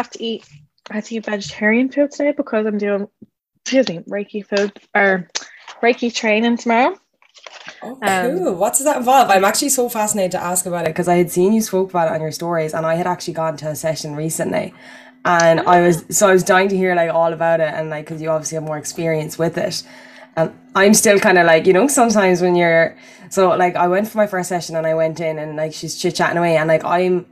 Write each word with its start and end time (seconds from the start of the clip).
have 0.00 0.10
to 0.10 0.24
eat 0.24 0.48
I 0.90 0.94
have 0.94 1.04
to 1.06 1.16
eat 1.16 1.26
vegetarian 1.26 1.90
food 1.90 2.10
today 2.10 2.32
because 2.32 2.66
I'm 2.66 2.78
doing 2.78 3.06
excuse 3.64 3.88
me, 3.88 3.98
Reiki 4.08 4.44
food 4.44 4.72
or 4.94 5.28
Reiki 5.82 6.12
training 6.14 6.56
tomorrow. 6.56 6.96
Oh, 7.82 7.98
cool. 8.02 8.48
Um, 8.48 8.58
what 8.58 8.72
does 8.74 8.84
that 8.84 8.96
involve? 8.96 9.30
I'm 9.30 9.44
actually 9.44 9.68
so 9.68 9.88
fascinated 9.88 10.32
to 10.32 10.42
ask 10.42 10.66
about 10.66 10.86
it 10.86 10.88
because 10.88 11.08
I 11.08 11.16
had 11.16 11.30
seen 11.30 11.52
you 11.52 11.60
spoke 11.60 11.90
about 11.90 12.08
it 12.08 12.14
on 12.14 12.20
your 12.20 12.32
stories 12.32 12.74
and 12.74 12.84
I 12.86 12.94
had 12.94 13.06
actually 13.06 13.34
gone 13.34 13.56
to 13.58 13.68
a 13.68 13.76
session 13.76 14.16
recently 14.16 14.74
and 15.24 15.60
I 15.60 15.82
was 15.82 16.04
so 16.10 16.28
I 16.28 16.32
was 16.32 16.42
dying 16.42 16.68
to 16.68 16.76
hear 16.76 16.94
like 16.94 17.12
all 17.12 17.32
about 17.32 17.60
it 17.60 17.72
and 17.74 17.90
like 17.90 18.06
because 18.06 18.22
you 18.22 18.30
obviously 18.30 18.56
have 18.56 18.64
more 18.64 18.78
experience 18.78 19.38
with 19.38 19.58
it 19.58 19.82
and 20.36 20.52
I'm 20.74 20.94
still 20.94 21.18
kind 21.18 21.38
of 21.38 21.46
like 21.46 21.66
you 21.66 21.72
know 21.72 21.88
sometimes 21.88 22.40
when 22.40 22.56
you're 22.56 22.96
so 23.28 23.50
like 23.50 23.76
I 23.76 23.86
went 23.86 24.08
for 24.08 24.18
my 24.18 24.26
first 24.26 24.48
session 24.48 24.76
and 24.76 24.86
I 24.86 24.94
went 24.94 25.20
in 25.20 25.38
and 25.38 25.56
like 25.56 25.74
she's 25.74 25.96
chit 25.96 26.16
chatting 26.16 26.38
away 26.38 26.56
and 26.56 26.68
like 26.68 26.84
I'm 26.84 27.26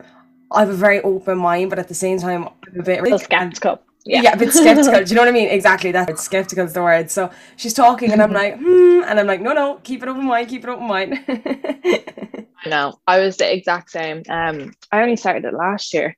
I 0.50 0.60
have 0.60 0.70
a 0.70 0.74
very 0.74 1.00
open 1.02 1.38
mind 1.38 1.70
but 1.70 1.78
at 1.78 1.88
the 1.88 1.94
same 1.94 2.18
time 2.18 2.48
I'm 2.66 2.80
a 2.80 2.82
bit 2.82 3.06
so 3.06 3.16
skeptical 3.16 3.80
yeah. 4.08 4.22
yeah, 4.22 4.32
a 4.32 4.36
bit 4.36 4.52
skeptical. 4.52 5.04
Do 5.04 5.10
you 5.10 5.16
know 5.16 5.22
what 5.22 5.28
I 5.28 5.32
mean? 5.32 5.48
Exactly. 5.58 5.92
That's 5.92 6.22
skeptical 6.22 6.64
is 6.64 6.72
the 6.72 6.82
word. 6.82 7.10
So 7.10 7.30
she's 7.56 7.74
talking, 7.74 8.12
and 8.12 8.22
I'm 8.22 8.32
like, 8.32 8.56
hmm, 8.56 9.02
and 9.06 9.20
I'm 9.20 9.26
like, 9.26 9.40
no, 9.40 9.52
no, 9.52 9.80
keep 9.82 10.02
it 10.02 10.08
open 10.08 10.24
mind, 10.24 10.48
keep 10.48 10.64
it 10.64 10.70
open 10.70 10.86
mind. 10.86 11.24
I 11.28 12.68
know. 12.68 12.98
I 13.06 13.18
was 13.18 13.36
the 13.36 13.52
exact 13.52 13.90
same. 13.90 14.22
Um, 14.28 14.72
I 14.90 15.02
only 15.02 15.16
started 15.16 15.44
it 15.44 15.52
last 15.52 15.92
year, 15.92 16.16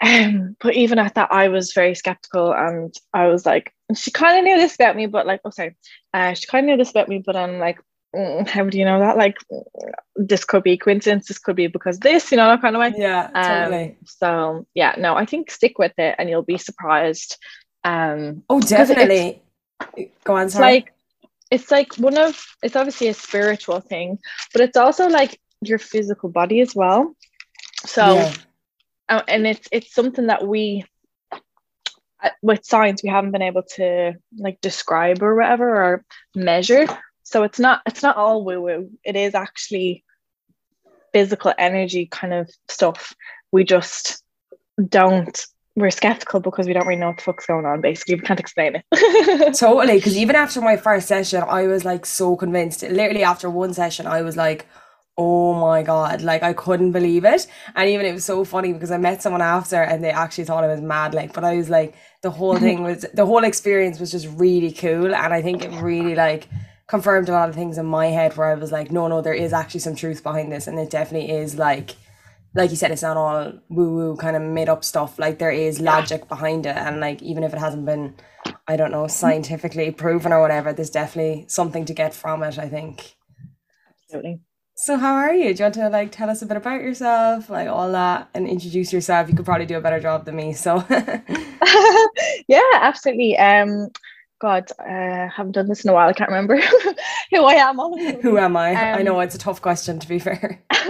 um, 0.00 0.56
but 0.60 0.74
even 0.74 0.98
at 0.98 1.14
that, 1.16 1.32
I 1.32 1.48
was 1.48 1.72
very 1.72 1.94
skeptical, 1.94 2.52
and 2.52 2.94
I 3.12 3.26
was 3.26 3.44
like, 3.44 3.74
she 3.94 4.10
kind 4.10 4.38
of 4.38 4.44
knew 4.44 4.56
this 4.56 4.74
about 4.74 4.96
me, 4.96 5.06
but 5.06 5.26
like, 5.26 5.40
oh, 5.44 5.50
sorry, 5.50 5.76
uh, 6.14 6.32
she 6.34 6.46
kind 6.46 6.64
of 6.64 6.70
knew 6.70 6.76
this 6.78 6.90
about 6.90 7.08
me, 7.08 7.22
but 7.24 7.36
I'm 7.36 7.58
like, 7.58 7.78
how 8.14 8.64
do 8.64 8.78
you 8.78 8.84
know 8.84 9.00
that? 9.00 9.16
Like, 9.16 9.38
this 10.16 10.44
could 10.44 10.62
be 10.62 10.76
coincidence. 10.76 11.28
This 11.28 11.38
could 11.38 11.56
be 11.56 11.66
because 11.66 11.98
this, 11.98 12.30
you 12.30 12.36
know, 12.36 12.46
that 12.48 12.60
kind 12.60 12.76
of 12.76 12.80
way. 12.80 12.92
Yeah, 12.96 13.30
totally. 13.34 13.84
Um, 13.84 13.96
so 14.04 14.66
yeah, 14.74 14.94
no, 14.98 15.14
I 15.14 15.24
think 15.24 15.50
stick 15.50 15.78
with 15.78 15.92
it, 15.98 16.16
and 16.18 16.28
you'll 16.28 16.42
be 16.42 16.58
surprised. 16.58 17.38
Um, 17.84 18.42
oh, 18.50 18.60
definitely. 18.60 19.42
Go 20.24 20.36
on. 20.36 20.50
Sorry. 20.50 20.74
Like, 20.74 20.92
it's 21.50 21.70
like 21.70 21.94
one 21.96 22.18
of 22.18 22.44
it's 22.62 22.76
obviously 22.76 23.08
a 23.08 23.14
spiritual 23.14 23.80
thing, 23.80 24.18
but 24.52 24.60
it's 24.60 24.76
also 24.76 25.08
like 25.08 25.40
your 25.62 25.78
physical 25.78 26.28
body 26.28 26.60
as 26.60 26.74
well. 26.74 27.16
So, 27.86 28.14
yeah. 28.14 28.34
uh, 29.08 29.22
and 29.26 29.46
it's 29.46 29.68
it's 29.72 29.94
something 29.94 30.26
that 30.26 30.46
we 30.46 30.84
uh, 32.22 32.30
with 32.42 32.64
science 32.64 33.02
we 33.02 33.08
haven't 33.08 33.32
been 33.32 33.42
able 33.42 33.62
to 33.76 34.14
like 34.36 34.60
describe 34.60 35.22
or 35.22 35.34
whatever 35.34 35.68
or 35.68 36.04
measure 36.34 36.86
so 37.32 37.42
it's 37.42 37.58
not 37.58 37.80
it's 37.86 38.02
not 38.02 38.16
all 38.16 38.44
woo 38.44 38.60
woo 38.60 38.90
it 39.04 39.16
is 39.16 39.34
actually 39.34 40.04
physical 41.12 41.52
energy 41.58 42.06
kind 42.06 42.32
of 42.32 42.50
stuff. 42.68 43.14
We 43.52 43.64
just 43.64 44.22
don't 44.88 45.46
we're 45.74 45.90
skeptical 45.90 46.40
because 46.40 46.66
we 46.66 46.74
don't 46.74 46.86
really 46.86 47.00
know 47.00 47.08
what 47.08 47.16
the 47.16 47.22
fuck's 47.22 47.46
going 47.46 47.64
on 47.64 47.80
basically. 47.80 48.16
We 48.16 48.22
can't 48.22 48.40
explain 48.40 48.76
it. 48.76 49.54
Totally 49.58 49.96
because 49.96 50.16
even 50.16 50.36
after 50.36 50.60
my 50.60 50.76
first 50.76 51.08
session 51.08 51.42
i 51.48 51.66
was 51.66 51.84
like 51.84 52.06
so 52.06 52.36
convinced. 52.36 52.82
Literally 52.82 53.22
after 53.22 53.48
one 53.48 53.72
session 53.74 54.06
i 54.06 54.22
was 54.22 54.36
like 54.36 54.66
oh 55.18 55.52
my 55.52 55.82
god 55.82 56.22
like 56.22 56.42
i 56.42 56.52
couldn't 56.52 56.92
believe 56.92 57.24
it. 57.24 57.46
And 57.74 57.88
even 57.88 58.06
it 58.06 58.12
was 58.12 58.24
so 58.24 58.44
funny 58.44 58.72
because 58.72 58.90
i 58.90 58.98
met 58.98 59.22
someone 59.22 59.42
after 59.42 59.82
and 59.82 60.02
they 60.02 60.10
actually 60.10 60.44
thought 60.44 60.64
i 60.64 60.68
was 60.68 60.80
mad 60.80 61.14
like 61.14 61.32
but 61.32 61.44
i 61.44 61.56
was 61.56 61.68
like 61.68 61.94
the 62.22 62.30
whole 62.30 62.58
thing 62.58 62.82
was 62.88 63.04
the 63.14 63.26
whole 63.26 63.44
experience 63.44 64.00
was 64.00 64.10
just 64.10 64.28
really 64.36 64.72
cool. 64.72 65.14
And 65.14 65.34
i 65.34 65.42
think 65.42 65.64
it 65.64 65.70
really 65.82 66.14
like 66.14 66.48
confirmed 66.86 67.28
a 67.28 67.32
lot 67.32 67.48
of 67.48 67.54
things 67.54 67.78
in 67.78 67.86
my 67.86 68.06
head 68.06 68.36
where 68.36 68.48
I 68.48 68.54
was 68.54 68.72
like, 68.72 68.90
no, 68.90 69.08
no, 69.08 69.20
there 69.20 69.34
is 69.34 69.52
actually 69.52 69.80
some 69.80 69.96
truth 69.96 70.22
behind 70.22 70.52
this, 70.52 70.66
and 70.66 70.78
it 70.78 70.90
definitely 70.90 71.30
is 71.30 71.56
like, 71.56 71.96
like 72.54 72.70
you 72.70 72.76
said, 72.76 72.90
it's 72.90 73.02
not 73.02 73.16
all 73.16 73.52
woo 73.68 73.94
woo 73.94 74.16
kind 74.16 74.36
of 74.36 74.42
made 74.42 74.68
up 74.68 74.84
stuff. 74.84 75.18
Like 75.18 75.38
there 75.38 75.50
is 75.50 75.80
logic 75.80 76.28
behind 76.28 76.66
it, 76.66 76.76
and 76.76 77.00
like 77.00 77.22
even 77.22 77.44
if 77.44 77.52
it 77.52 77.58
hasn't 77.58 77.86
been, 77.86 78.14
I 78.68 78.76
don't 78.76 78.92
know, 78.92 79.06
scientifically 79.06 79.90
proven 79.90 80.32
or 80.32 80.40
whatever, 80.40 80.72
there's 80.72 80.90
definitely 80.90 81.46
something 81.48 81.84
to 81.86 81.94
get 81.94 82.14
from 82.14 82.42
it. 82.42 82.58
I 82.58 82.68
think. 82.68 83.14
Absolutely. 84.04 84.40
So 84.74 84.96
how 84.96 85.14
are 85.14 85.34
you? 85.34 85.54
Do 85.54 85.58
you 85.58 85.64
want 85.64 85.74
to 85.74 85.88
like 85.88 86.12
tell 86.12 86.28
us 86.30 86.42
a 86.42 86.46
bit 86.46 86.56
about 86.56 86.82
yourself, 86.82 87.48
like 87.48 87.68
all 87.68 87.92
that, 87.92 88.28
and 88.34 88.48
introduce 88.48 88.92
yourself? 88.92 89.28
You 89.28 89.36
could 89.36 89.44
probably 89.46 89.66
do 89.66 89.78
a 89.78 89.80
better 89.80 90.00
job 90.00 90.24
than 90.24 90.36
me. 90.36 90.52
So. 90.52 90.84
yeah, 92.48 92.60
absolutely. 92.74 93.36
Um, 93.38 93.88
God, 94.42 94.72
uh, 94.80 95.28
haven't 95.28 95.52
done 95.52 95.68
this 95.68 95.84
in 95.84 95.90
a 95.90 95.92
while. 95.92 96.08
I 96.08 96.12
can't 96.12 96.28
remember 96.28 96.56
who 97.30 97.44
I 97.44 97.54
am. 97.54 97.78
Who 98.22 98.38
am 98.38 98.56
I? 98.56 98.74
Um, 98.74 98.98
I 98.98 99.02
know 99.02 99.20
it's 99.20 99.36
a 99.36 99.38
tough 99.38 99.62
question 99.62 100.00
to 100.00 100.08
be 100.08 100.18
fair. 100.18 100.60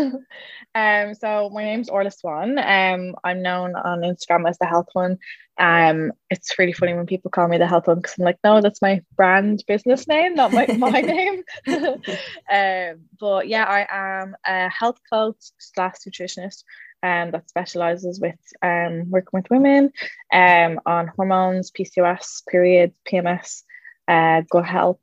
um, 0.75 1.15
so 1.15 1.51
my 1.53 1.63
name's 1.63 1.91
Orla 1.91 2.11
Swan. 2.11 2.59
Um, 2.59 3.15
I'm 3.25 3.43
known 3.43 3.77
on 3.77 4.01
Instagram 4.01 4.49
as 4.49 4.57
the 4.57 4.65
Health 4.65 4.87
Hun. 4.97 5.19
Um, 5.59 6.13
it's 6.31 6.59
really 6.59 6.73
funny 6.73 6.95
when 6.95 7.05
people 7.05 7.31
call 7.31 7.47
me 7.47 7.59
the 7.59 7.67
Health 7.67 7.85
Hun 7.85 7.97
because 7.97 8.15
I'm 8.19 8.25
like, 8.25 8.39
no, 8.43 8.63
that's 8.63 8.81
my 8.81 9.03
brand 9.17 9.63
business 9.69 10.09
name, 10.09 10.35
not 10.35 10.51
my 10.51 10.67
my 10.79 11.01
name. 11.03 11.43
um, 12.51 13.05
but 13.21 13.49
yeah, 13.49 13.65
I 13.65 13.87
am 14.23 14.35
a 14.47 14.71
health 14.71 14.97
coach 15.13 15.37
slash 15.59 15.97
nutritionist 16.09 16.65
um, 17.03 17.31
that 17.33 17.49
specializes 17.49 18.21
with 18.21 18.39
um, 18.63 19.11
working 19.11 19.31
with 19.33 19.51
women 19.51 19.93
um, 20.33 20.81
on 20.87 21.09
hormones, 21.09 21.71
PCOS, 21.71 22.43
periods, 22.49 22.95
PMS, 23.11 23.63
uh, 24.09 24.43
gut 24.51 24.65
health, 24.65 25.01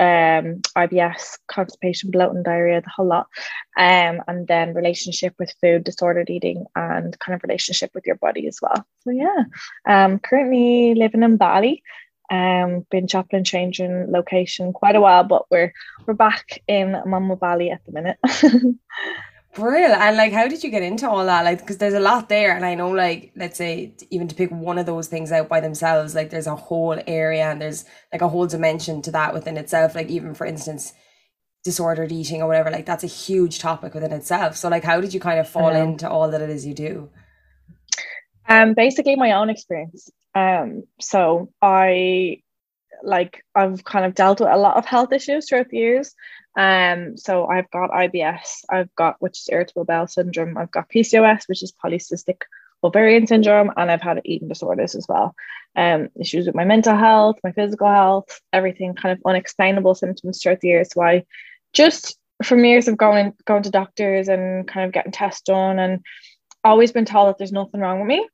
um, 0.00 0.60
IBS, 0.76 1.38
constipation, 1.48 2.10
bloating, 2.10 2.42
diarrhea, 2.42 2.80
the 2.80 2.90
whole 2.94 3.06
lot. 3.06 3.26
Um, 3.76 4.22
and 4.28 4.46
then 4.46 4.74
relationship 4.74 5.34
with 5.38 5.54
food, 5.60 5.84
disordered 5.84 6.30
eating, 6.30 6.64
and 6.74 7.18
kind 7.18 7.34
of 7.34 7.42
relationship 7.42 7.90
with 7.94 8.06
your 8.06 8.16
body 8.16 8.46
as 8.46 8.58
well. 8.62 8.86
So 9.02 9.10
yeah, 9.10 9.44
um, 9.86 10.18
currently 10.18 10.94
living 10.94 11.22
in 11.22 11.36
Bali. 11.36 11.82
Um, 12.28 12.84
been 12.90 13.06
chopping 13.06 13.36
and 13.36 13.46
changing 13.46 14.10
location 14.10 14.72
quite 14.72 14.96
a 14.96 15.00
while, 15.00 15.22
but 15.22 15.44
we're 15.48 15.72
we're 16.06 16.14
back 16.14 16.60
in 16.66 17.00
Mama 17.06 17.36
Bali 17.36 17.70
at 17.70 17.84
the 17.86 17.92
minute. 17.92 18.18
Brilliant. 19.56 19.94
And 19.94 20.18
like, 20.18 20.32
how 20.34 20.48
did 20.48 20.62
you 20.62 20.70
get 20.70 20.82
into 20.82 21.08
all 21.08 21.24
that? 21.24 21.42
Like, 21.42 21.60
because 21.60 21.78
there's 21.78 21.94
a 21.94 22.00
lot 22.00 22.28
there, 22.28 22.54
and 22.54 22.62
I 22.64 22.74
know, 22.74 22.90
like, 22.90 23.32
let's 23.36 23.56
say, 23.56 23.94
even 24.10 24.28
to 24.28 24.34
pick 24.34 24.50
one 24.50 24.76
of 24.76 24.84
those 24.84 25.08
things 25.08 25.32
out 25.32 25.48
by 25.48 25.60
themselves, 25.60 26.14
like, 26.14 26.28
there's 26.28 26.46
a 26.46 26.54
whole 26.54 27.00
area 27.06 27.50
and 27.50 27.58
there's 27.58 27.86
like 28.12 28.20
a 28.20 28.28
whole 28.28 28.46
dimension 28.46 29.00
to 29.02 29.10
that 29.12 29.32
within 29.32 29.56
itself. 29.56 29.94
Like, 29.94 30.08
even 30.08 30.34
for 30.34 30.46
instance, 30.46 30.92
disordered 31.64 32.12
eating 32.12 32.42
or 32.42 32.48
whatever, 32.48 32.70
like, 32.70 32.84
that's 32.84 33.02
a 33.02 33.08
huge 33.08 33.58
topic 33.58 33.94
within 33.94 34.12
itself. 34.12 34.56
So, 34.56 34.68
like, 34.68 34.84
how 34.84 35.00
did 35.00 35.14
you 35.14 35.20
kind 35.20 35.40
of 35.40 35.48
fall 35.48 35.70
into 35.70 36.08
all 36.08 36.30
that 36.30 36.42
it 36.42 36.50
is 36.50 36.66
you 36.66 36.74
do? 36.74 37.08
Um, 38.46 38.74
basically, 38.74 39.16
my 39.16 39.32
own 39.32 39.48
experience. 39.48 40.10
Um, 40.34 40.82
so 41.00 41.50
I 41.62 42.42
like 43.02 43.44
I've 43.54 43.84
kind 43.84 44.04
of 44.04 44.14
dealt 44.14 44.40
with 44.40 44.50
a 44.50 44.56
lot 44.56 44.76
of 44.76 44.86
health 44.86 45.12
issues 45.12 45.48
throughout 45.48 45.68
the 45.68 45.78
years. 45.78 46.14
Um, 46.56 47.16
so 47.16 47.46
I've 47.46 47.70
got 47.70 47.90
IBS, 47.90 48.64
I've 48.70 48.94
got 48.94 49.16
which 49.18 49.38
is 49.38 49.48
irritable 49.50 49.84
bowel 49.84 50.06
syndrome, 50.06 50.56
I've 50.56 50.70
got 50.70 50.88
PCOS, 50.88 51.48
which 51.48 51.62
is 51.62 51.72
polycystic 51.72 52.42
ovarian 52.82 53.26
syndrome, 53.26 53.70
and 53.76 53.90
I've 53.90 54.02
had 54.02 54.20
eating 54.24 54.48
disorders 54.48 54.94
as 54.94 55.06
well. 55.08 55.34
Um, 55.74 56.08
issues 56.18 56.46
with 56.46 56.54
my 56.54 56.64
mental 56.64 56.96
health, 56.96 57.36
my 57.44 57.52
physical 57.52 57.88
health, 57.88 58.40
everything 58.52 58.94
kind 58.94 59.12
of 59.12 59.22
unexplainable 59.26 59.94
symptoms 59.94 60.40
throughout 60.42 60.60
the 60.60 60.68
years. 60.68 60.88
So 60.92 61.02
I 61.02 61.24
just 61.72 62.16
from 62.42 62.64
years 62.64 62.88
of 62.88 62.96
going 62.96 63.32
going 63.44 63.62
to 63.62 63.70
doctors 63.70 64.28
and 64.28 64.66
kind 64.68 64.86
of 64.86 64.92
getting 64.92 65.12
tests 65.12 65.42
done 65.42 65.78
and 65.78 66.00
always 66.64 66.92
been 66.92 67.04
told 67.04 67.28
that 67.28 67.38
there's 67.38 67.52
nothing 67.52 67.80
wrong 67.80 67.98
with 67.98 68.08
me 68.08 68.26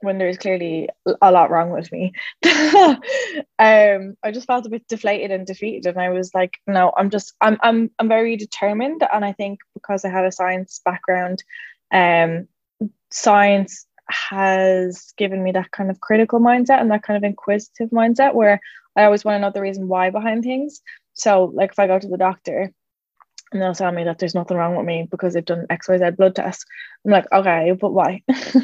when 0.00 0.18
there's 0.18 0.38
clearly 0.38 0.88
a 1.20 1.30
lot 1.30 1.50
wrong 1.50 1.70
with 1.70 1.90
me. 1.92 2.12
um, 2.44 3.00
I 3.58 4.30
just 4.32 4.46
felt 4.46 4.66
a 4.66 4.70
bit 4.70 4.88
deflated 4.88 5.30
and 5.30 5.46
defeated, 5.46 5.86
and 5.86 6.00
I 6.00 6.10
was 6.10 6.34
like, 6.34 6.58
no, 6.66 6.92
I'm 6.96 7.10
just, 7.10 7.34
I'm, 7.40 7.58
I'm, 7.62 7.90
I'm 7.98 8.08
very 8.08 8.36
determined, 8.36 9.02
and 9.12 9.24
I 9.24 9.32
think 9.32 9.60
because 9.74 10.04
I 10.04 10.10
had 10.10 10.24
a 10.24 10.32
science 10.32 10.80
background, 10.84 11.42
um, 11.92 12.48
science 13.10 13.86
has 14.08 15.12
given 15.16 15.42
me 15.42 15.52
that 15.52 15.70
kind 15.70 15.90
of 15.90 16.00
critical 16.00 16.40
mindset 16.40 16.80
and 16.80 16.90
that 16.90 17.02
kind 17.02 17.16
of 17.16 17.24
inquisitive 17.24 17.90
mindset 17.90 18.34
where 18.34 18.60
I 18.96 19.04
always 19.04 19.24
want 19.24 19.36
to 19.36 19.40
know 19.40 19.52
the 19.52 19.60
reason 19.60 19.88
why 19.88 20.10
behind 20.10 20.42
things. 20.42 20.80
So, 21.14 21.44
like, 21.54 21.72
if 21.72 21.78
I 21.78 21.86
go 21.86 21.98
to 21.98 22.08
the 22.08 22.16
doctor 22.16 22.72
and 23.52 23.60
they'll 23.60 23.74
tell 23.74 23.90
me 23.90 24.04
that 24.04 24.18
there's 24.18 24.34
nothing 24.34 24.56
wrong 24.56 24.76
with 24.76 24.86
me 24.86 25.08
because 25.10 25.34
they've 25.34 25.44
done 25.44 25.66
XYZ 25.68 26.16
blood 26.16 26.36
tests. 26.36 26.64
I'm 27.04 27.10
like, 27.10 27.26
okay, 27.32 27.72
but 27.72 27.92
why? 27.92 28.22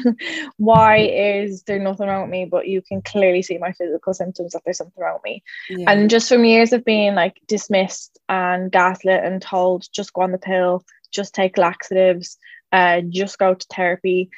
why 0.57 0.97
is 0.99 1.63
there 1.63 1.79
nothing 1.79 2.07
wrong 2.07 2.21
with 2.21 2.31
me? 2.31 2.45
But 2.45 2.67
you 2.67 2.81
can 2.81 3.01
clearly 3.01 3.41
see 3.41 3.57
my 3.57 3.73
physical 3.73 4.13
symptoms 4.13 4.53
that 4.53 4.61
there's 4.63 4.77
something 4.77 5.03
wrong 5.03 5.15
with 5.15 5.23
me. 5.23 5.43
Yeah. 5.69 5.91
And 5.91 6.09
just 6.09 6.29
from 6.29 6.45
years 6.45 6.71
of 6.71 6.85
being 6.85 7.15
like 7.15 7.41
dismissed 7.47 8.17
and 8.29 8.71
gaslit 8.71 9.23
and 9.23 9.41
told, 9.41 9.87
just 9.91 10.13
go 10.13 10.21
on 10.21 10.31
the 10.31 10.37
pill, 10.37 10.85
just 11.11 11.35
take 11.35 11.57
laxatives, 11.57 12.37
uh, 12.71 13.01
just 13.01 13.37
go 13.37 13.55
to 13.55 13.67
therapy, 13.73 14.29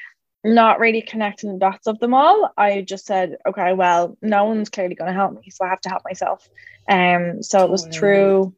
not 0.44 0.80
really 0.80 1.02
connecting 1.02 1.54
the 1.54 1.60
dots 1.60 1.86
of 1.86 2.00
them 2.00 2.16
all. 2.16 2.52
I 2.58 2.82
just 2.82 3.06
said, 3.06 3.38
okay, 3.48 3.74
well, 3.74 4.18
no 4.22 4.46
one's 4.46 4.70
clearly 4.70 4.96
going 4.96 5.10
to 5.10 5.18
help 5.18 5.34
me, 5.34 5.52
so 5.52 5.66
I 5.66 5.70
have 5.70 5.82
to 5.82 5.90
help 5.90 6.04
myself. 6.06 6.48
Um, 6.90 7.44
so 7.44 7.64
it 7.64 7.70
was 7.70 7.86
through 7.86 8.56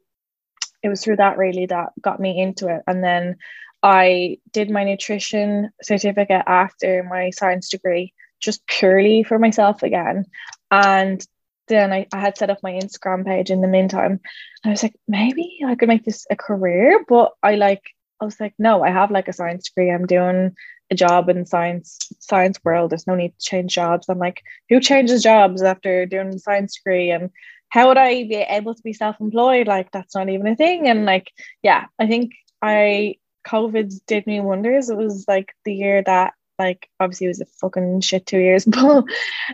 it 0.83 0.89
was 0.89 1.03
through 1.03 1.17
that 1.17 1.37
really 1.37 1.65
that 1.67 1.89
got 2.01 2.19
me 2.19 2.41
into 2.41 2.67
it. 2.67 2.81
And 2.87 3.03
then 3.03 3.37
I 3.83 4.37
did 4.51 4.69
my 4.69 4.83
nutrition 4.83 5.71
certificate 5.81 6.43
after 6.45 7.03
my 7.03 7.31
science 7.31 7.69
degree 7.69 8.13
just 8.39 8.65
purely 8.67 9.23
for 9.23 9.39
myself 9.39 9.83
again. 9.83 10.25
And 10.69 11.25
then 11.67 11.93
I, 11.93 12.07
I 12.13 12.19
had 12.19 12.37
set 12.37 12.49
up 12.49 12.59
my 12.63 12.71
Instagram 12.73 13.25
page 13.25 13.49
in 13.49 13.61
the 13.61 13.67
meantime. 13.67 14.11
And 14.11 14.19
I 14.65 14.69
was 14.69 14.83
like, 14.83 14.95
maybe 15.07 15.59
I 15.65 15.75
could 15.75 15.87
make 15.87 16.03
this 16.03 16.25
a 16.29 16.35
career, 16.35 17.03
but 17.07 17.31
I 17.41 17.55
like 17.55 17.83
I 18.21 18.25
was 18.25 18.39
like, 18.39 18.53
no, 18.59 18.83
I 18.83 18.91
have 18.91 19.09
like 19.09 19.27
a 19.27 19.33
science 19.33 19.69
degree. 19.69 19.91
I'm 19.91 20.05
doing 20.05 20.55
a 20.91 20.95
job 20.95 21.27
in 21.29 21.45
science 21.45 21.97
science 22.19 22.59
world. 22.63 22.91
There's 22.91 23.07
no 23.07 23.15
need 23.15 23.29
to 23.29 23.45
change 23.45 23.73
jobs. 23.73 24.07
I'm 24.07 24.19
like, 24.19 24.43
who 24.69 24.79
changes 24.79 25.23
jobs 25.23 25.63
after 25.63 26.05
doing 26.05 26.27
a 26.27 26.39
science 26.39 26.75
degree? 26.75 27.09
And 27.09 27.31
how 27.71 27.87
would 27.87 27.97
I 27.97 28.23
be 28.23 28.35
able 28.35 28.75
to 28.75 28.83
be 28.83 28.93
self-employed? 28.93 29.65
Like 29.65 29.91
that's 29.91 30.13
not 30.13 30.29
even 30.29 30.45
a 30.45 30.55
thing. 30.55 30.87
And 30.87 31.05
like, 31.05 31.31
yeah, 31.63 31.85
I 31.97 32.05
think 32.05 32.33
I 32.61 33.15
COVID 33.47 33.93
did 34.07 34.27
me 34.27 34.41
wonders. 34.41 34.89
It 34.89 34.97
was 34.97 35.25
like 35.27 35.53
the 35.63 35.73
year 35.73 36.03
that 36.03 36.33
like 36.59 36.89
obviously 36.99 37.25
it 37.25 37.29
was 37.29 37.41
a 37.41 37.45
fucking 37.45 38.01
shit 38.01 38.25
two 38.25 38.39
years, 38.39 38.65
but 38.65 39.05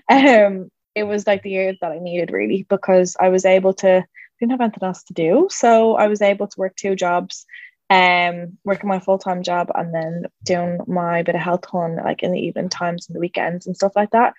um 0.09 0.69
it 0.95 1.03
was 1.03 1.27
like 1.27 1.43
the 1.43 1.51
year 1.51 1.75
that 1.79 1.91
I 1.91 1.99
needed 1.99 2.31
really 2.31 2.65
because 2.67 3.15
I 3.19 3.29
was 3.29 3.45
able 3.45 3.73
to 3.75 4.03
didn't 4.39 4.51
have 4.51 4.61
anything 4.61 4.83
else 4.83 5.03
to 5.03 5.13
do. 5.13 5.47
So 5.51 5.95
I 5.95 6.07
was 6.07 6.21
able 6.21 6.47
to 6.47 6.59
work 6.59 6.75
two 6.75 6.95
jobs, 6.95 7.45
um, 7.89 8.57
working 8.63 8.89
my 8.89 8.99
full-time 8.99 9.43
job 9.43 9.71
and 9.75 9.93
then 9.93 10.25
doing 10.43 10.79
my 10.87 11.23
bit 11.23 11.35
of 11.35 11.41
Health 11.41 11.65
Hun 11.65 11.97
like 11.97 12.23
in 12.23 12.31
the 12.31 12.39
evening 12.39 12.69
times 12.69 13.07
and 13.07 13.15
the 13.15 13.19
weekends 13.19 13.67
and 13.67 13.75
stuff 13.75 13.93
like 13.95 14.11
that. 14.11 14.33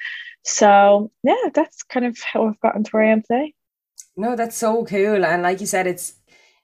So 0.44 1.12
yeah, 1.22 1.48
that's 1.54 1.84
kind 1.84 2.06
of 2.06 2.18
how 2.20 2.48
I've 2.48 2.60
gotten 2.60 2.84
to 2.84 2.90
where 2.90 3.04
I 3.04 3.10
am 3.10 3.22
today. 3.22 3.54
No, 4.18 4.34
that's 4.34 4.56
so 4.56 4.84
cool. 4.84 5.24
And 5.24 5.42
like 5.42 5.60
you 5.60 5.66
said, 5.66 5.86
it's 5.86 6.14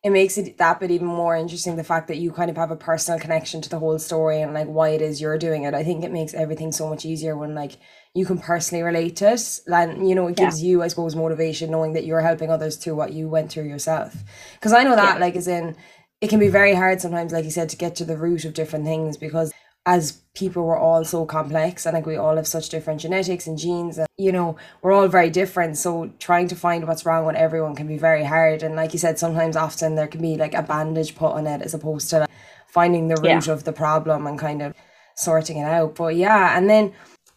it 0.02 0.10
makes 0.10 0.36
it 0.36 0.58
that 0.58 0.80
bit 0.80 0.90
even 0.90 1.06
more 1.06 1.34
interesting 1.34 1.76
the 1.76 1.84
fact 1.84 2.08
that 2.08 2.18
you 2.18 2.30
kind 2.30 2.50
of 2.50 2.56
have 2.56 2.72
a 2.72 2.76
personal 2.76 3.18
connection 3.18 3.62
to 3.62 3.70
the 3.70 3.78
whole 3.78 3.98
story 3.98 4.42
and 4.42 4.52
like 4.52 4.66
why 4.66 4.90
it 4.90 5.00
is 5.00 5.20
you're 5.20 5.38
doing 5.38 5.62
it. 5.62 5.72
I 5.72 5.82
think 5.84 6.04
it 6.04 6.12
makes 6.12 6.34
everything 6.34 6.72
so 6.72 6.90
much 6.90 7.06
easier 7.06 7.38
when 7.38 7.54
like 7.54 7.78
you 8.12 8.26
can 8.26 8.38
personally 8.38 8.82
relate 8.82 9.16
to 9.16 9.32
it. 9.32 9.60
And 9.68 10.06
you 10.06 10.16
know, 10.16 10.26
it 10.26 10.36
gives 10.36 10.60
yeah. 10.60 10.68
you, 10.68 10.82
I 10.82 10.88
suppose, 10.88 11.14
motivation 11.14 11.70
knowing 11.70 11.92
that 11.92 12.04
you're 12.04 12.20
helping 12.20 12.50
others 12.50 12.76
through 12.76 12.96
what 12.96 13.12
you 13.12 13.28
went 13.28 13.52
through 13.52 13.68
yourself. 13.68 14.16
Because 14.54 14.72
I 14.72 14.82
know 14.82 14.96
that, 14.96 15.14
yeah. 15.14 15.20
like, 15.20 15.36
as 15.36 15.46
in, 15.46 15.76
it 16.20 16.30
can 16.30 16.40
be 16.40 16.48
very 16.48 16.74
hard 16.74 17.00
sometimes, 17.00 17.32
like 17.32 17.44
you 17.44 17.50
said, 17.52 17.68
to 17.68 17.76
get 17.76 17.94
to 17.96 18.04
the 18.04 18.16
root 18.16 18.44
of 18.44 18.52
different 18.52 18.84
things 18.84 19.16
because 19.16 19.52
as 19.86 20.20
people 20.34 20.64
we're 20.64 20.78
all 20.78 21.04
so 21.04 21.24
complex 21.24 21.86
and 21.86 21.94
like 21.94 22.06
we 22.06 22.16
all 22.16 22.36
have 22.36 22.46
such 22.46 22.68
different 22.68 23.00
genetics 23.00 23.46
and 23.46 23.56
genes 23.58 23.98
and 23.98 24.08
you 24.16 24.32
know 24.32 24.56
we're 24.82 24.92
all 24.92 25.08
very 25.08 25.30
different. 25.30 25.76
So 25.76 26.10
trying 26.18 26.48
to 26.48 26.56
find 26.56 26.86
what's 26.86 27.06
wrong 27.06 27.24
with 27.26 27.36
everyone 27.36 27.76
can 27.76 27.86
be 27.86 27.98
very 27.98 28.24
hard. 28.24 28.62
And 28.62 28.74
like 28.74 28.92
you 28.92 28.98
said 28.98 29.18
sometimes 29.18 29.56
often 29.56 29.94
there 29.94 30.08
can 30.08 30.20
be 30.20 30.36
like 30.36 30.54
a 30.54 30.62
bandage 30.62 31.14
put 31.14 31.32
on 31.32 31.46
it 31.46 31.62
as 31.62 31.74
opposed 31.74 32.10
to 32.10 32.20
like, 32.20 32.30
finding 32.66 33.08
the 33.08 33.16
root 33.16 33.46
yeah. 33.46 33.52
of 33.52 33.64
the 33.64 33.72
problem 33.72 34.26
and 34.26 34.38
kind 34.38 34.62
of 34.62 34.74
sorting 35.16 35.58
it 35.58 35.64
out. 35.64 35.94
But 35.94 36.16
yeah 36.16 36.56
and 36.56 36.68
then 36.68 36.92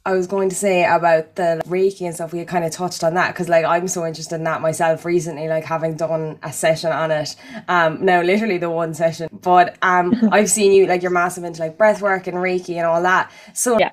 I 0.08 0.14
was 0.14 0.26
going 0.26 0.48
to 0.48 0.56
say 0.56 0.86
about 0.86 1.36
the 1.36 1.62
Reiki 1.68 2.06
and 2.06 2.16
stuff, 2.16 2.32
we 2.32 2.40
had 2.40 2.48
kind 2.48 2.64
of 2.64 2.72
touched 2.72 3.04
on 3.04 3.14
that 3.16 3.34
because 3.34 3.50
like 3.50 3.66
I'm 3.66 3.90
so 3.90 4.06
interested 4.06 4.36
in 4.36 4.46
that 4.46 4.62
myself 4.62 5.04
recently, 5.04 5.50
like 5.50 5.66
having 5.66 5.98
done 5.98 6.40
a 6.44 6.54
session 6.54 6.94
on 6.94 7.12
it. 7.12 7.36
Um 7.68 8.06
now 8.06 8.22
literally 8.22 8.58
the 8.58 8.70
one 8.70 8.94
session. 8.94 9.28
But 9.34 9.76
um 9.82 10.14
I've 10.32 10.50
seen 10.50 10.72
you 10.72 10.86
like 10.88 11.02
you're 11.02 11.12
massive 11.12 11.44
into 11.44 11.60
like 11.60 11.78
breath 11.78 12.02
work 12.02 12.26
and 12.28 12.38
Reiki 12.38 12.76
and 12.78 12.86
all 12.86 13.04
that. 13.04 13.30
So 13.54 13.78
yeah. 13.78 13.92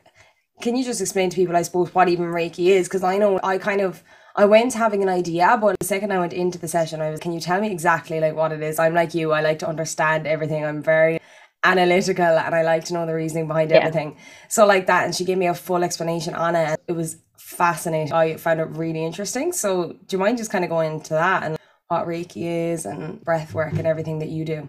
can 0.62 0.76
you 0.76 0.84
just 0.84 1.00
explain 1.00 1.30
to 1.30 1.36
people 1.36 1.56
I 1.56 1.62
suppose 1.62 1.92
what 1.92 2.08
even 2.08 2.26
Reiki 2.26 2.68
is? 2.68 2.86
Because 2.86 3.02
I 3.02 3.18
know 3.18 3.40
I 3.42 3.58
kind 3.58 3.80
of 3.80 4.00
I 4.36 4.44
went 4.44 4.72
having 4.72 5.02
an 5.02 5.08
idea, 5.08 5.58
but 5.60 5.76
the 5.80 5.86
second 5.86 6.12
I 6.12 6.18
went 6.20 6.32
into 6.32 6.58
the 6.58 6.66
session, 6.68 7.00
I 7.00 7.10
was, 7.10 7.20
can 7.20 7.32
you 7.32 7.40
tell 7.40 7.60
me 7.60 7.70
exactly 7.70 8.18
like 8.20 8.36
what 8.36 8.52
it 8.52 8.62
is? 8.62 8.78
I'm 8.80 8.94
like 8.94 9.14
you, 9.14 9.32
I 9.32 9.40
like 9.40 9.60
to 9.60 9.68
understand 9.68 10.28
everything. 10.28 10.64
I'm 10.64 10.82
very 10.82 11.20
analytical 11.64 12.24
and 12.24 12.54
I 12.54 12.62
like 12.62 12.84
to 12.86 12.94
know 12.94 13.06
the 13.06 13.14
reasoning 13.14 13.48
behind 13.48 13.70
yeah. 13.70 13.78
everything. 13.78 14.16
So 14.48 14.66
like 14.66 14.86
that, 14.86 15.04
and 15.04 15.14
she 15.14 15.24
gave 15.24 15.38
me 15.38 15.46
a 15.46 15.54
full 15.54 15.82
explanation 15.82 16.34
on 16.34 16.54
it. 16.54 16.80
It 16.86 16.92
was 16.92 17.16
fascinating. 17.36 18.12
I 18.12 18.36
found 18.36 18.60
it 18.60 18.68
really 18.70 19.04
interesting. 19.04 19.52
So 19.52 19.96
do 20.06 20.16
you 20.16 20.18
mind 20.18 20.38
just 20.38 20.50
kind 20.50 20.64
of 20.64 20.70
going 20.70 20.92
into 20.94 21.14
that 21.14 21.42
and 21.42 21.58
what 21.88 22.06
Reiki 22.06 22.72
is 22.72 22.86
and 22.86 23.22
breath 23.22 23.54
work 23.54 23.72
and 23.74 23.86
everything 23.86 24.18
that 24.20 24.28
you 24.28 24.44
do? 24.44 24.68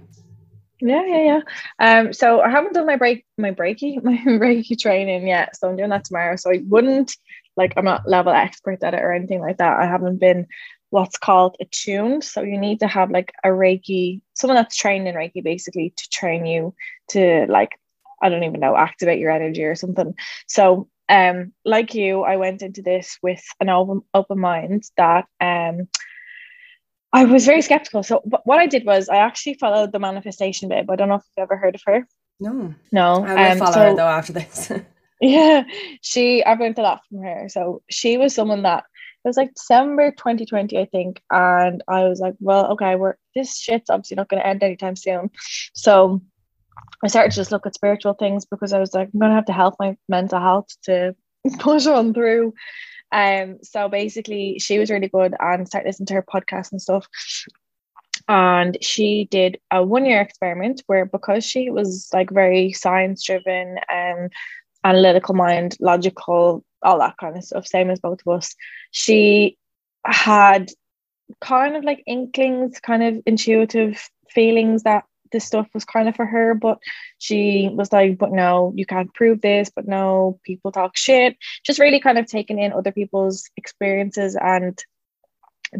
Yeah, 0.81 1.06
yeah, 1.06 1.42
yeah. 1.80 2.00
Um, 2.00 2.13
so 2.13 2.42
I 2.42 2.50
haven't 2.50 2.74
done 2.74 2.86
my 2.86 2.98
break 2.98 3.25
my 3.38 3.51
breaky 3.51 4.01
my 4.03 4.18
Reiki 4.18 4.77
training 4.77 5.27
yet. 5.27 5.56
So 5.56 5.69
I'm 5.69 5.77
doing 5.77 5.89
that 5.89 6.06
tomorrow. 6.06 6.36
So 6.36 6.51
I 6.51 6.62
wouldn't 6.68 7.15
like 7.57 7.74
I'm 7.77 7.86
not 7.86 8.07
level 8.07 8.33
expert 8.33 8.83
at 8.83 8.94
it 8.94 9.01
or 9.01 9.13
anything 9.13 9.39
like 9.39 9.57
that. 9.57 9.80
I 9.80 9.86
haven't 9.86 10.19
been 10.19 10.48
what's 10.95 11.18
called 11.18 11.57
attuned. 11.59 12.24
So 12.24 12.42
you 12.42 12.57
need 12.57 12.80
to 12.80 12.88
have 12.88 13.12
like 13.12 13.33
a 13.44 13.50
Reiki, 13.50 14.21
someone 14.33 14.56
that's 14.56 14.77
trained 14.77 15.09
in 15.09 15.15
Reiki 15.15 15.44
basically 15.44 15.94
to 15.97 16.09
train 16.09 16.45
you 16.45 16.74
to 17.09 17.45
like, 17.50 17.77
I 18.21 18.30
don't 18.30 18.45
even 18.45 18.62
know, 18.62 18.77
activate 18.77 19.19
your 19.19 19.30
energy 19.30 19.65
or 19.65 19.75
something. 19.75 20.15
So 20.47 20.88
um 21.09 21.51
like 21.65 21.94
you, 21.94 22.21
I 22.21 22.38
went 22.38 22.62
into 22.62 22.81
this 22.81 23.18
with 23.21 23.44
an 23.59 23.69
open 23.69 24.03
open 24.13 24.39
mind 24.39 24.83
that 24.95 25.25
um 25.42 25.89
I 27.12 27.25
was 27.25 27.45
very 27.45 27.62
skeptical. 27.62 28.01
So 28.01 28.21
what 28.45 28.59
I 28.59 28.65
did 28.65 28.86
was 28.86 29.09
I 29.09 29.18
actually 29.18 29.56
followed 29.56 29.91
the 29.91 30.00
manifestation 30.00 30.69
babe. 30.69 30.89
I 30.89 30.95
don't 30.95 31.09
know 31.09 31.15
if 31.15 31.24
you've 31.36 31.44
ever 31.44 31.57
heard 31.57 31.75
of 31.75 31.81
her. 31.88 32.07
No. 32.39 32.74
No. 32.94 33.25
I 33.25 33.33
will 33.36 33.51
um, 33.51 33.57
follow 33.57 33.71
so, 33.74 33.80
her 33.81 33.95
though 33.95 34.07
after 34.07 34.31
this. 34.31 34.71
yeah. 35.21 35.63
She 36.00 36.41
I've 36.41 36.62
learned 36.62 36.80
a 36.80 36.83
lot 36.83 37.01
from 37.09 37.19
her. 37.19 37.50
So 37.50 37.81
she 37.89 38.18
was 38.18 38.33
someone 38.33 38.63
that 38.63 38.86
it 39.25 39.27
was 39.27 39.38
like 39.38 39.56
December 39.56 40.12
2020, 40.12 40.77
I 40.77 40.86
think. 40.86 41.19
And 41.31 41.83
I 41.88 42.04
was 42.04 42.19
like, 42.19 42.36
well, 42.39 42.68
okay, 42.74 42.95
we're 42.95 43.16
this 43.33 43.57
shit's 43.57 43.89
obviously 43.89 44.16
not 44.16 44.30
going 44.30 44.39
to 44.39 44.48
end 44.48 44.62
anytime 44.62 44.95
soon. 44.95 45.31
So 45.74 46.22
I 47.04 47.07
started 47.07 47.31
to 47.31 47.38
just 47.38 47.51
look 47.51 47.66
at 47.66 47.74
spiritual 47.74 48.13
things 48.13 48.45
because 48.45 48.72
I 48.72 48.80
was 48.80 48.94
like, 48.94 49.10
I'm 49.12 49.19
going 49.19 49.31
to 49.31 49.36
have 49.36 49.45
to 49.45 49.54
help 49.54 49.75
my 49.80 49.98
mental 50.07 50.39
health 50.39 50.68
to 50.83 51.16
push 51.60 51.88
on 51.88 52.13
through. 52.13 52.54
Um, 53.12 53.57
so 53.63 53.89
basically, 53.89 54.60
she 54.60 54.77
was 54.77 54.92
really 54.92 55.07
good 55.07 55.33
and 55.39 55.68
started 55.68 55.88
listening 55.88 56.07
to 56.07 56.13
her 56.16 56.24
podcast 56.24 56.72
and 56.72 56.81
stuff. 56.81 57.07
And 58.27 58.77
she 58.81 59.27
did 59.31 59.60
a 59.72 59.83
one 59.83 60.06
year 60.06 60.22
experiment 60.22 60.83
where, 60.86 61.06
because 61.06 61.44
she 61.44 61.72
was 61.72 62.10
like 62.13 62.30
very 62.30 62.74
science 62.74 63.24
driven 63.24 63.77
and 63.89 64.31
analytical 64.83 65.33
mind, 65.33 65.77
logical, 65.80 66.63
all 66.85 66.99
that 66.99 67.17
kind 67.17 67.35
of 67.35 67.43
stuff, 67.43 67.67
same 67.67 67.89
as 67.89 67.99
both 67.99 68.19
of 68.25 68.33
us. 68.37 68.55
She 68.91 69.57
had 70.05 70.71
kind 71.41 71.75
of 71.75 71.83
like 71.83 72.03
inklings, 72.05 72.79
kind 72.79 73.03
of 73.03 73.21
intuitive 73.25 74.10
feelings 74.29 74.83
that 74.83 75.03
this 75.31 75.45
stuff 75.45 75.67
was 75.74 75.86
kind 75.86 76.07
of 76.07 76.15
for 76.15 76.25
her, 76.25 76.53
but 76.53 76.77
she 77.17 77.69
was 77.74 77.91
like, 77.91 78.17
but 78.17 78.31
no, 78.31 78.71
you 78.75 78.86
can't 78.86 79.13
prove 79.13 79.41
this, 79.41 79.71
but 79.75 79.88
no, 79.88 80.39
people 80.43 80.71
talk 80.71 80.95
shit. 80.95 81.36
Just 81.65 81.79
really 81.79 82.00
kind 82.00 82.17
of 82.17 82.27
taking 82.27 82.60
in 82.60 82.74
other 82.74 82.91
people's 82.91 83.50
experiences 83.57 84.38
and 84.39 84.77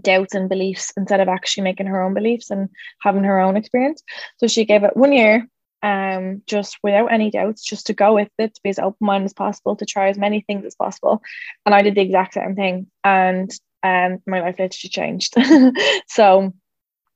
doubts 0.02 0.34
and 0.34 0.50
beliefs 0.50 0.92
instead 0.98 1.20
of 1.20 1.28
actually 1.28 1.64
making 1.64 1.86
her 1.86 2.02
own 2.02 2.14
beliefs 2.14 2.50
and 2.50 2.70
having 3.02 3.24
her 3.24 3.40
own 3.40 3.56
experience. 3.56 4.04
So 4.38 4.48
she 4.48 4.66
gave 4.66 4.84
it 4.84 4.98
one 4.98 5.14
year 5.14 5.48
um, 5.86 6.42
just 6.48 6.80
without 6.82 7.14
any 7.14 7.30
doubts, 7.30 7.64
just 7.64 7.86
to 7.88 7.94
go 7.94 8.16
with 8.16 8.30
it, 8.40 8.56
to 8.56 8.62
be 8.64 8.72
as 8.72 8.80
open 8.80 9.06
minded 9.06 9.26
as 9.26 9.34
possible, 9.34 9.76
to 9.76 9.86
try 9.86 10.10
as 10.10 10.18
many 10.18 10.42
things 10.42 10.66
as 10.66 10.74
possible. 10.74 11.22
And 11.64 11.76
I 11.76 11.84
did 11.84 11.94
the 11.94 12.02
exact 12.02 12.34
same 12.34 12.56
thing. 12.56 12.88
And 13.04 13.52
um, 13.84 14.18
my 14.26 14.42
life 14.42 14.58
literally 14.58 14.90
changed. 14.90 15.36
so 16.08 16.54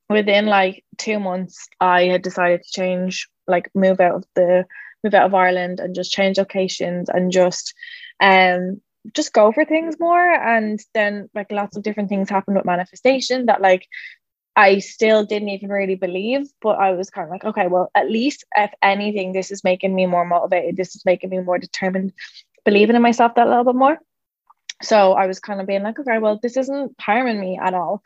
within 0.08 0.46
like 0.46 0.84
two 0.98 1.18
months, 1.18 1.66
I 1.80 2.04
had 2.04 2.22
decided 2.22 2.62
to 2.62 2.72
change, 2.72 3.28
like 3.48 3.68
move 3.74 4.00
out 4.00 4.14
of 4.14 4.24
the 4.36 4.66
move 5.02 5.14
out 5.14 5.26
of 5.26 5.34
Ireland 5.34 5.80
and 5.80 5.92
just 5.92 6.12
change 6.12 6.38
locations 6.38 7.08
and 7.08 7.32
just 7.32 7.74
um 8.22 8.80
just 9.14 9.32
go 9.32 9.50
for 9.50 9.64
things 9.64 9.96
more 9.98 10.22
and 10.22 10.78
then 10.92 11.30
like 11.34 11.50
lots 11.50 11.74
of 11.74 11.82
different 11.82 12.10
things 12.10 12.28
happened 12.28 12.54
with 12.54 12.66
manifestation 12.66 13.46
that 13.46 13.62
like 13.62 13.86
I 14.60 14.78
still 14.80 15.24
didn't 15.24 15.48
even 15.48 15.70
really 15.70 15.94
believe, 15.94 16.50
but 16.60 16.78
I 16.78 16.92
was 16.92 17.08
kind 17.08 17.24
of 17.24 17.30
like, 17.30 17.44
okay, 17.44 17.66
well, 17.66 17.90
at 17.94 18.10
least 18.10 18.44
if 18.54 18.70
anything, 18.82 19.32
this 19.32 19.50
is 19.50 19.64
making 19.64 19.94
me 19.94 20.04
more 20.04 20.26
motivated. 20.26 20.76
This 20.76 20.94
is 20.94 21.06
making 21.06 21.30
me 21.30 21.38
more 21.38 21.58
determined, 21.58 22.12
believing 22.66 22.94
in 22.94 23.00
myself 23.00 23.34
that 23.36 23.48
little 23.48 23.64
bit 23.64 23.74
more. 23.74 23.98
So 24.82 25.14
I 25.14 25.26
was 25.26 25.40
kind 25.40 25.62
of 25.62 25.66
being 25.66 25.82
like, 25.82 25.98
okay, 25.98 26.18
well, 26.18 26.38
this 26.42 26.58
isn't 26.58 26.94
harming 27.00 27.40
me 27.40 27.58
at 27.58 27.72
all. 27.72 28.02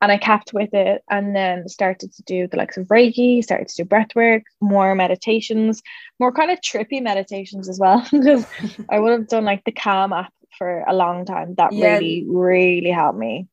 And 0.00 0.10
I 0.10 0.16
kept 0.16 0.54
with 0.54 0.72
it 0.72 1.02
and 1.10 1.36
then 1.36 1.68
started 1.68 2.14
to 2.14 2.22
do 2.22 2.46
the 2.46 2.56
likes 2.56 2.78
of 2.78 2.86
Reiki, 2.86 3.44
started 3.44 3.68
to 3.68 3.82
do 3.82 3.84
breath 3.84 4.14
work, 4.14 4.44
more 4.58 4.94
meditations, 4.94 5.82
more 6.18 6.32
kind 6.32 6.50
of 6.50 6.62
trippy 6.62 7.02
meditations 7.02 7.68
as 7.68 7.78
well. 7.78 8.06
because 8.10 8.46
I 8.88 8.98
would 8.98 9.12
have 9.12 9.28
done 9.28 9.44
like 9.44 9.64
the 9.64 9.72
Calm 9.72 10.14
app 10.14 10.32
for 10.56 10.80
a 10.88 10.94
long 10.94 11.26
time. 11.26 11.56
That 11.56 11.74
yeah. 11.74 11.92
really, 11.92 12.24
really 12.26 12.90
helped 12.90 13.18
me 13.18 13.48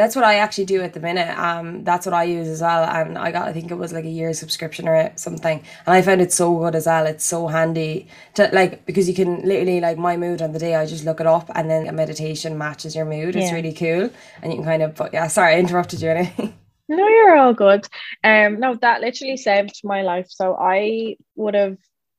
that's 0.00 0.16
what 0.16 0.24
I 0.24 0.36
actually 0.36 0.64
do 0.64 0.80
at 0.80 0.94
the 0.94 1.00
minute. 1.00 1.36
Um, 1.38 1.84
that's 1.84 2.06
what 2.06 2.14
I 2.14 2.24
use 2.24 2.48
as 2.48 2.62
well. 2.62 2.84
And 2.84 3.18
I 3.18 3.30
got, 3.30 3.46
I 3.46 3.52
think 3.52 3.70
it 3.70 3.74
was 3.74 3.92
like 3.92 4.06
a 4.06 4.10
year 4.10 4.32
subscription 4.32 4.88
or 4.88 5.12
something. 5.16 5.58
And 5.58 5.94
I 5.94 6.00
found 6.00 6.22
it 6.22 6.32
so 6.32 6.56
good 6.58 6.74
as 6.74 6.86
well. 6.86 7.06
It's 7.06 7.24
so 7.24 7.48
handy 7.48 8.08
to 8.34 8.48
like, 8.52 8.86
because 8.86 9.08
you 9.08 9.14
can 9.14 9.42
literally 9.42 9.80
like 9.80 9.98
my 9.98 10.16
mood 10.16 10.40
on 10.40 10.52
the 10.52 10.58
day, 10.58 10.74
I 10.74 10.86
just 10.86 11.04
look 11.04 11.20
it 11.20 11.26
up 11.26 11.50
and 11.54 11.70
then 11.70 11.86
a 11.86 11.92
meditation 11.92 12.56
matches 12.56 12.96
your 12.96 13.04
mood. 13.04 13.36
It's 13.36 13.50
yeah. 13.50 13.54
really 13.54 13.74
cool. 13.74 14.10
And 14.42 14.52
you 14.52 14.58
can 14.58 14.64
kind 14.64 14.82
of, 14.82 14.94
but 14.94 15.12
yeah, 15.12 15.26
sorry, 15.26 15.54
I 15.54 15.58
interrupted 15.58 16.00
you. 16.00 16.08
no, 16.88 17.08
you're 17.08 17.36
all 17.36 17.52
good. 17.52 17.86
Um, 18.24 18.58
no, 18.58 18.76
that 18.76 19.02
literally 19.02 19.36
saved 19.36 19.82
my 19.84 20.00
life. 20.00 20.28
So 20.30 20.56
I 20.58 21.16
would 21.36 21.54
have 21.54 21.76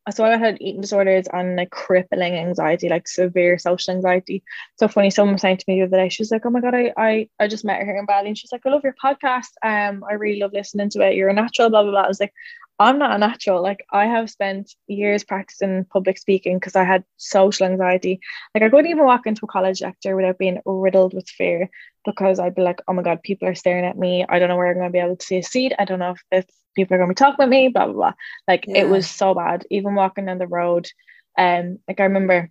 so 0.09 0.25
I 0.25 0.37
had 0.37 0.57
eating 0.59 0.81
disorders 0.81 1.27
and 1.31 1.55
like 1.55 1.69
crippling 1.69 2.33
anxiety, 2.33 2.89
like 2.89 3.07
severe 3.07 3.59
social 3.59 3.93
anxiety. 3.93 4.43
So 4.79 4.87
funny, 4.87 5.11
someone 5.11 5.33
was 5.33 5.41
saying 5.41 5.57
to 5.57 5.65
me 5.67 5.79
the 5.79 5.85
other 5.85 5.97
day, 5.97 6.09
she 6.09 6.23
was 6.23 6.31
like, 6.31 6.45
Oh 6.45 6.49
my 6.49 6.59
god, 6.59 6.73
I 6.73 6.91
I, 6.97 7.29
I 7.39 7.47
just 7.47 7.63
met 7.63 7.79
her 7.79 7.85
here 7.85 7.97
in 7.97 8.05
Bali 8.05 8.29
and 8.29 8.37
she's 8.37 8.51
like, 8.51 8.65
I 8.65 8.69
love 8.69 8.83
your 8.83 8.95
podcast. 9.03 9.49
Um, 9.63 10.03
I 10.09 10.13
really 10.13 10.39
love 10.39 10.53
listening 10.53 10.89
to 10.91 11.01
it. 11.01 11.15
You're 11.15 11.29
a 11.29 11.33
natural, 11.33 11.69
blah 11.69 11.83
blah 11.83 11.91
blah. 11.91 12.01
I 12.01 12.07
was 12.07 12.19
like, 12.19 12.33
I'm 12.81 12.97
not 12.97 13.13
a 13.13 13.17
natural. 13.19 13.61
Like 13.61 13.85
I 13.91 14.05
have 14.07 14.29
spent 14.29 14.73
years 14.87 15.23
practicing 15.23 15.85
public 15.85 16.17
speaking 16.17 16.57
because 16.57 16.75
I 16.75 16.83
had 16.83 17.03
social 17.17 17.67
anxiety. 17.67 18.19
Like 18.55 18.63
I 18.63 18.69
couldn't 18.69 18.89
even 18.89 19.05
walk 19.05 19.27
into 19.27 19.45
a 19.45 19.47
college 19.47 19.81
lecture 19.81 20.15
without 20.15 20.39
being 20.39 20.59
riddled 20.65 21.13
with 21.13 21.29
fear 21.29 21.69
because 22.05 22.39
I'd 22.39 22.55
be 22.55 22.63
like, 22.63 22.81
oh 22.87 22.93
my 22.93 23.03
God, 23.03 23.21
people 23.21 23.47
are 23.47 23.53
staring 23.53 23.85
at 23.85 23.99
me. 23.99 24.25
I 24.27 24.39
don't 24.39 24.49
know 24.49 24.55
where 24.57 24.71
I'm 24.71 24.77
going 24.77 24.87
to 24.87 24.91
be 24.91 24.97
able 24.97 25.15
to 25.15 25.25
see 25.25 25.37
a 25.37 25.43
seat. 25.43 25.73
I 25.77 25.85
don't 25.85 25.99
know 25.99 26.11
if, 26.11 26.23
if 26.31 26.45
people 26.75 26.95
are 26.95 26.97
going 26.97 27.09
to 27.09 27.13
be 27.13 27.23
talking 27.23 27.35
with 27.37 27.49
me, 27.49 27.67
blah, 27.67 27.85
blah, 27.85 27.93
blah. 27.93 28.13
Like 28.47 28.65
yeah. 28.67 28.79
it 28.79 28.89
was 28.89 29.07
so 29.07 29.35
bad. 29.35 29.63
Even 29.69 29.93
walking 29.93 30.25
down 30.25 30.39
the 30.39 30.47
road. 30.47 30.89
Um, 31.37 31.77
like 31.87 31.99
I 31.99 32.03
remember 32.03 32.49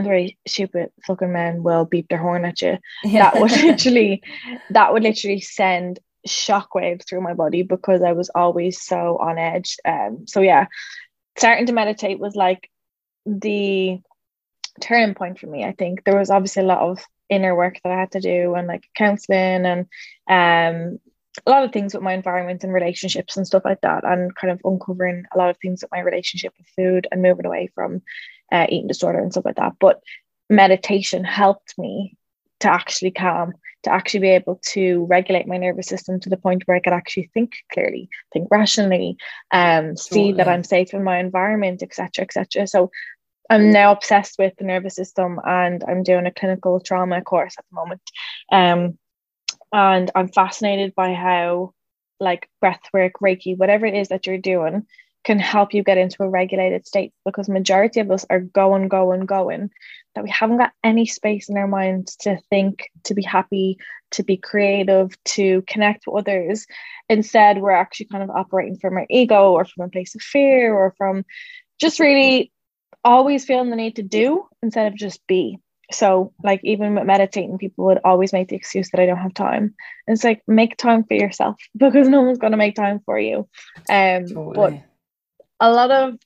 very 0.00 0.38
stupid 0.46 0.90
fucking 1.06 1.32
men 1.32 1.62
will 1.62 1.84
beep 1.84 2.08
their 2.08 2.18
horn 2.18 2.46
at 2.46 2.62
you. 2.62 2.78
Yeah. 3.04 3.30
That 3.30 3.40
would 3.40 3.50
literally, 3.62 4.22
that 4.70 4.94
would 4.94 5.02
literally 5.02 5.40
send 5.40 6.00
shockwaves 6.26 7.08
through 7.08 7.20
my 7.20 7.34
body 7.34 7.62
because 7.62 8.02
I 8.02 8.12
was 8.12 8.30
always 8.34 8.80
so 8.80 9.18
on 9.18 9.38
edge. 9.38 9.76
Um, 9.84 10.26
so 10.26 10.40
yeah, 10.40 10.66
starting 11.36 11.66
to 11.66 11.72
meditate 11.72 12.18
was 12.18 12.34
like 12.34 12.70
the 13.26 14.00
turning 14.80 15.14
point 15.14 15.38
for 15.38 15.46
me. 15.46 15.64
I 15.64 15.72
think 15.72 16.04
there 16.04 16.18
was 16.18 16.30
obviously 16.30 16.62
a 16.62 16.66
lot 16.66 16.80
of 16.80 17.04
inner 17.28 17.54
work 17.54 17.78
that 17.82 17.92
I 17.92 18.00
had 18.00 18.12
to 18.12 18.20
do 18.20 18.54
and 18.54 18.66
like 18.66 18.84
counseling 18.94 19.64
and 19.64 19.86
um 20.28 20.98
a 21.46 21.50
lot 21.50 21.64
of 21.64 21.72
things 21.72 21.94
with 21.94 22.02
my 22.02 22.12
environment 22.12 22.64
and 22.64 22.72
relationships 22.72 23.36
and 23.36 23.46
stuff 23.46 23.62
like 23.64 23.80
that 23.82 24.04
and 24.04 24.34
kind 24.34 24.50
of 24.50 24.60
uncovering 24.64 25.24
a 25.32 25.38
lot 25.38 25.48
of 25.48 25.56
things 25.58 25.80
with 25.80 25.90
my 25.92 26.00
relationship 26.00 26.52
with 26.58 26.66
food 26.74 27.06
and 27.10 27.22
moving 27.22 27.46
away 27.46 27.70
from 27.72 28.02
uh, 28.50 28.66
eating 28.68 28.88
disorder 28.88 29.20
and 29.20 29.30
stuff 29.30 29.44
like 29.44 29.54
that 29.54 29.74
but 29.78 30.00
meditation 30.50 31.22
helped 31.22 31.78
me 31.78 32.16
to 32.60 32.70
actually 32.70 33.10
calm 33.10 33.54
to 33.82 33.92
actually 33.92 34.20
be 34.20 34.28
able 34.28 34.60
to 34.62 35.06
regulate 35.06 35.46
my 35.46 35.56
nervous 35.56 35.86
system 35.86 36.20
to 36.20 36.28
the 36.28 36.36
point 36.36 36.62
where 36.66 36.76
I 36.76 36.80
could 36.80 36.92
actually 36.92 37.30
think 37.32 37.54
clearly, 37.72 38.08
think 38.32 38.48
rationally, 38.50 39.16
um, 39.52 39.96
see 39.96 40.32
that 40.32 40.48
I'm 40.48 40.64
safe 40.64 40.92
in 40.92 41.02
my 41.02 41.18
environment, 41.18 41.82
etc., 41.82 42.24
etc. 42.24 42.66
So 42.66 42.90
I'm 43.48 43.72
now 43.72 43.92
obsessed 43.92 44.38
with 44.38 44.54
the 44.56 44.64
nervous 44.64 44.94
system, 44.94 45.40
and 45.44 45.82
I'm 45.88 46.02
doing 46.02 46.26
a 46.26 46.30
clinical 46.30 46.78
trauma 46.80 47.22
course 47.22 47.54
at 47.58 47.64
the 47.70 47.74
moment. 47.74 48.02
Um, 48.52 48.98
and 49.72 50.10
I'm 50.14 50.28
fascinated 50.28 50.94
by 50.94 51.14
how, 51.14 51.72
like 52.20 52.48
breath 52.60 52.82
work, 52.92 53.14
Reiki, 53.22 53.56
whatever 53.56 53.86
it 53.86 53.94
is 53.94 54.08
that 54.08 54.26
you're 54.26 54.38
doing, 54.38 54.86
can 55.24 55.38
help 55.38 55.74
you 55.74 55.82
get 55.82 55.98
into 55.98 56.22
a 56.22 56.28
regulated 56.28 56.86
state 56.86 57.12
because 57.24 57.48
majority 57.48 58.00
of 58.00 58.10
us 58.10 58.24
are 58.30 58.40
going 58.40 58.88
going 58.88 59.26
going 59.26 59.70
that 60.14 60.24
we 60.24 60.30
haven't 60.30 60.58
got 60.58 60.72
any 60.82 61.06
space 61.06 61.48
in 61.48 61.56
our 61.56 61.68
minds 61.68 62.16
to 62.16 62.38
think 62.50 62.90
to 63.04 63.14
be 63.14 63.22
happy 63.22 63.78
to 64.12 64.22
be 64.22 64.36
creative 64.36 65.10
to 65.24 65.62
connect 65.68 66.04
with 66.06 66.26
others. 66.26 66.66
Instead 67.08 67.58
we're 67.58 67.70
actually 67.70 68.06
kind 68.06 68.22
of 68.22 68.30
operating 68.30 68.76
from 68.78 68.96
our 68.96 69.06
ego 69.08 69.52
or 69.52 69.64
from 69.64 69.84
a 69.84 69.90
place 69.90 70.14
of 70.14 70.22
fear 70.22 70.74
or 70.74 70.94
from 70.96 71.24
just 71.78 72.00
really 72.00 72.50
always 73.04 73.44
feeling 73.44 73.70
the 73.70 73.76
need 73.76 73.96
to 73.96 74.02
do 74.02 74.46
instead 74.62 74.86
of 74.86 74.98
just 74.98 75.24
be. 75.26 75.58
So 75.92 76.32
like 76.44 76.60
even 76.62 76.94
with 76.94 77.04
meditating 77.04 77.58
people 77.58 77.86
would 77.86 78.00
always 78.04 78.32
make 78.32 78.48
the 78.48 78.56
excuse 78.56 78.90
that 78.90 79.00
i 79.00 79.06
don't 79.06 79.16
have 79.18 79.34
time. 79.34 79.74
And 80.06 80.14
it's 80.14 80.24
like 80.24 80.42
make 80.46 80.76
time 80.76 81.04
for 81.04 81.14
yourself 81.14 81.56
because 81.76 82.08
no 82.08 82.22
one's 82.22 82.38
going 82.38 82.52
to 82.52 82.56
make 82.56 82.74
time 82.74 83.00
for 83.04 83.18
you. 83.18 83.48
Um 83.88 84.26
totally. 84.26 84.54
but 84.54 84.89
a 85.60 85.70
lot 85.70 85.90
of 85.90 86.18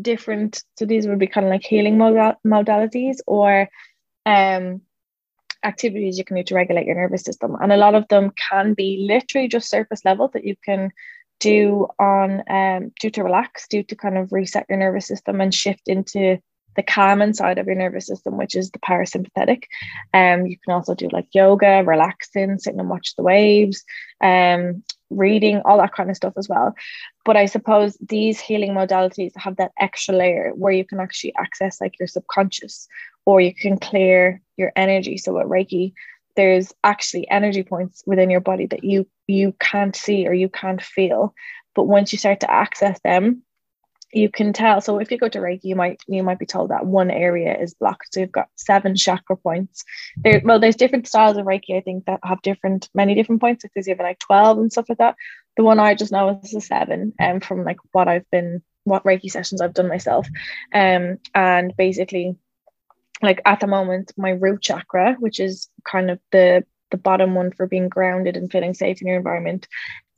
different 0.00 0.62
so 0.78 0.84
these 0.86 1.06
would 1.06 1.18
be 1.18 1.26
kind 1.26 1.46
of 1.46 1.50
like 1.50 1.62
healing 1.64 1.98
modal- 1.98 2.40
modalities 2.46 3.18
or 3.26 3.68
um 4.26 4.80
activities 5.64 6.18
you 6.18 6.24
can 6.24 6.36
do 6.36 6.42
to 6.42 6.54
regulate 6.54 6.86
your 6.86 6.96
nervous 6.96 7.22
system. 7.22 7.56
And 7.60 7.72
a 7.72 7.76
lot 7.76 7.94
of 7.94 8.08
them 8.08 8.32
can 8.50 8.74
be 8.74 9.04
literally 9.06 9.48
just 9.48 9.68
surface 9.68 10.04
level 10.04 10.28
that 10.28 10.44
you 10.44 10.56
can 10.64 10.90
do 11.38 11.86
on 11.98 12.42
um 12.50 12.92
do 13.00 13.08
to 13.08 13.24
relax 13.24 13.66
do 13.68 13.82
to 13.82 13.96
kind 13.96 14.18
of 14.18 14.30
reset 14.30 14.66
your 14.68 14.78
nervous 14.78 15.06
system 15.06 15.40
and 15.40 15.54
shift 15.54 15.88
into 15.88 16.38
the 16.76 16.82
calming 16.82 17.32
side 17.32 17.56
of 17.56 17.66
your 17.66 17.74
nervous 17.74 18.06
system 18.06 18.36
which 18.36 18.54
is 18.54 18.70
the 18.70 18.78
parasympathetic. 18.78 19.64
Um 20.12 20.46
you 20.46 20.56
can 20.58 20.74
also 20.74 20.94
do 20.94 21.08
like 21.10 21.26
yoga 21.32 21.82
relaxing 21.84 22.58
sitting 22.58 22.80
and 22.80 22.90
watch 22.90 23.14
the 23.16 23.22
waves 23.22 23.82
um 24.22 24.82
reading, 25.10 25.60
all 25.64 25.78
that 25.78 25.94
kind 25.94 26.10
of 26.10 26.16
stuff 26.16 26.32
as 26.36 26.48
well. 26.48 26.74
But 27.24 27.36
I 27.36 27.46
suppose 27.46 27.96
these 28.00 28.40
healing 28.40 28.72
modalities 28.72 29.32
have 29.36 29.56
that 29.56 29.72
extra 29.78 30.14
layer 30.14 30.52
where 30.54 30.72
you 30.72 30.84
can 30.84 31.00
actually 31.00 31.34
access 31.36 31.80
like 31.80 31.98
your 31.98 32.08
subconscious 32.08 32.88
or 33.26 33.40
you 33.40 33.54
can 33.54 33.78
clear 33.78 34.40
your 34.56 34.72
energy. 34.76 35.18
So 35.18 35.34
with 35.34 35.46
Reiki, 35.46 35.92
there's 36.36 36.72
actually 36.84 37.28
energy 37.30 37.62
points 37.62 38.02
within 38.06 38.30
your 38.30 38.40
body 38.40 38.66
that 38.66 38.84
you 38.84 39.06
you 39.26 39.54
can't 39.60 39.94
see 39.94 40.26
or 40.26 40.32
you 40.32 40.48
can't 40.48 40.82
feel. 40.82 41.34
But 41.74 41.84
once 41.84 42.12
you 42.12 42.18
start 42.18 42.40
to 42.40 42.50
access 42.50 42.98
them, 43.00 43.42
you 44.12 44.28
can 44.28 44.52
tell. 44.52 44.80
So 44.80 44.98
if 44.98 45.10
you 45.10 45.18
go 45.18 45.28
to 45.28 45.38
Reiki, 45.38 45.64
you 45.64 45.76
might 45.76 46.02
you 46.08 46.22
might 46.22 46.38
be 46.38 46.46
told 46.46 46.70
that 46.70 46.86
one 46.86 47.10
area 47.10 47.56
is 47.56 47.74
blocked. 47.74 48.12
So 48.12 48.20
you've 48.20 48.32
got 48.32 48.48
seven 48.56 48.96
chakra 48.96 49.36
points. 49.36 49.84
There, 50.16 50.40
well, 50.44 50.58
there's 50.58 50.76
different 50.76 51.06
styles 51.06 51.36
of 51.36 51.46
Reiki. 51.46 51.76
I 51.76 51.80
think 51.80 52.06
that 52.06 52.20
have 52.24 52.42
different 52.42 52.88
many 52.94 53.14
different 53.14 53.40
points. 53.40 53.64
Like 53.64 53.72
there's 53.74 53.88
even 53.88 54.04
like 54.04 54.18
twelve 54.18 54.58
and 54.58 54.72
stuff 54.72 54.88
like 54.88 54.98
that. 54.98 55.16
The 55.56 55.64
one 55.64 55.78
I 55.78 55.94
just 55.94 56.12
know 56.12 56.40
is 56.42 56.54
a 56.54 56.60
seven, 56.60 57.12
and 57.18 57.34
um, 57.34 57.40
from 57.40 57.64
like 57.64 57.78
what 57.92 58.08
I've 58.08 58.28
been, 58.30 58.62
what 58.84 59.04
Reiki 59.04 59.30
sessions 59.30 59.60
I've 59.60 59.74
done 59.74 59.88
myself, 59.88 60.26
um, 60.74 61.18
and 61.34 61.74
basically, 61.76 62.36
like 63.22 63.40
at 63.44 63.60
the 63.60 63.66
moment, 63.66 64.12
my 64.16 64.30
root 64.30 64.62
chakra, 64.62 65.16
which 65.18 65.40
is 65.40 65.68
kind 65.84 66.10
of 66.10 66.18
the 66.32 66.64
the 66.90 66.96
bottom 66.96 67.34
one 67.34 67.52
for 67.52 67.66
being 67.66 67.88
grounded 67.88 68.36
and 68.36 68.50
feeling 68.50 68.74
safe 68.74 69.00
in 69.00 69.06
your 69.06 69.16
environment, 69.16 69.68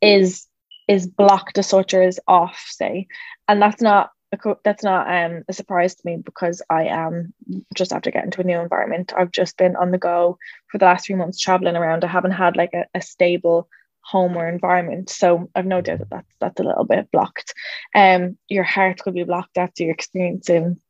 is 0.00 0.46
is 0.88 1.06
blocked 1.06 1.54
the 1.54 2.02
is 2.02 2.20
off, 2.26 2.64
say, 2.68 3.06
and 3.48 3.60
that's 3.60 3.82
not 3.82 4.10
a, 4.32 4.56
that's 4.64 4.82
not 4.82 5.06
um, 5.08 5.44
a 5.48 5.52
surprise 5.52 5.94
to 5.94 6.02
me 6.04 6.16
because 6.16 6.62
I 6.70 6.84
am 6.84 7.34
just 7.74 7.92
after 7.92 8.10
getting 8.10 8.30
to 8.32 8.40
a 8.40 8.44
new 8.44 8.58
environment. 8.58 9.12
I've 9.16 9.30
just 9.30 9.56
been 9.56 9.76
on 9.76 9.90
the 9.90 9.98
go 9.98 10.38
for 10.70 10.78
the 10.78 10.86
last 10.86 11.06
three 11.06 11.16
months 11.16 11.38
traveling 11.38 11.76
around. 11.76 12.04
I 12.04 12.08
haven't 12.08 12.32
had 12.32 12.56
like 12.56 12.72
a, 12.74 12.86
a 12.94 13.02
stable 13.02 13.68
home 14.00 14.36
or 14.36 14.48
environment, 14.48 15.10
so 15.10 15.50
I've 15.54 15.66
no 15.66 15.80
doubt 15.80 16.00
that 16.00 16.10
that's 16.10 16.36
that's 16.40 16.60
a 16.60 16.64
little 16.64 16.84
bit 16.84 17.10
blocked. 17.12 17.54
Um, 17.94 18.38
your 18.48 18.64
heart 18.64 19.00
could 19.00 19.14
be 19.14 19.24
blocked 19.24 19.58
after 19.58 19.84
you're 19.84 19.92
experiencing 19.92 20.80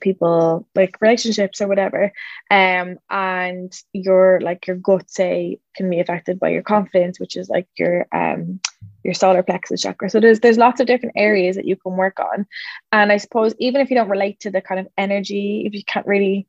people 0.00 0.66
like 0.74 1.00
relationships 1.00 1.60
or 1.60 1.68
whatever 1.68 2.12
um 2.50 2.98
and 3.10 3.80
your 3.92 4.40
like 4.40 4.66
your 4.66 4.76
gut 4.76 5.08
say 5.10 5.58
can 5.76 5.88
be 5.88 6.00
affected 6.00 6.40
by 6.40 6.48
your 6.48 6.62
confidence 6.62 7.20
which 7.20 7.36
is 7.36 7.48
like 7.48 7.68
your 7.76 8.06
um 8.12 8.60
your 9.04 9.14
solar 9.14 9.42
plexus 9.42 9.82
chakra. 9.82 10.08
So 10.10 10.20
there's 10.20 10.40
there's 10.40 10.58
lots 10.58 10.80
of 10.80 10.86
different 10.86 11.14
areas 11.16 11.56
that 11.56 11.64
you 11.64 11.76
can 11.76 11.96
work 11.96 12.20
on. 12.20 12.46
And 12.92 13.12
i 13.12 13.16
suppose 13.16 13.54
even 13.58 13.80
if 13.80 13.90
you 13.90 13.96
don't 13.96 14.08
relate 14.08 14.40
to 14.40 14.50
the 14.50 14.60
kind 14.60 14.80
of 14.80 14.88
energy 14.96 15.64
if 15.66 15.74
you 15.74 15.84
can't 15.84 16.06
really 16.06 16.46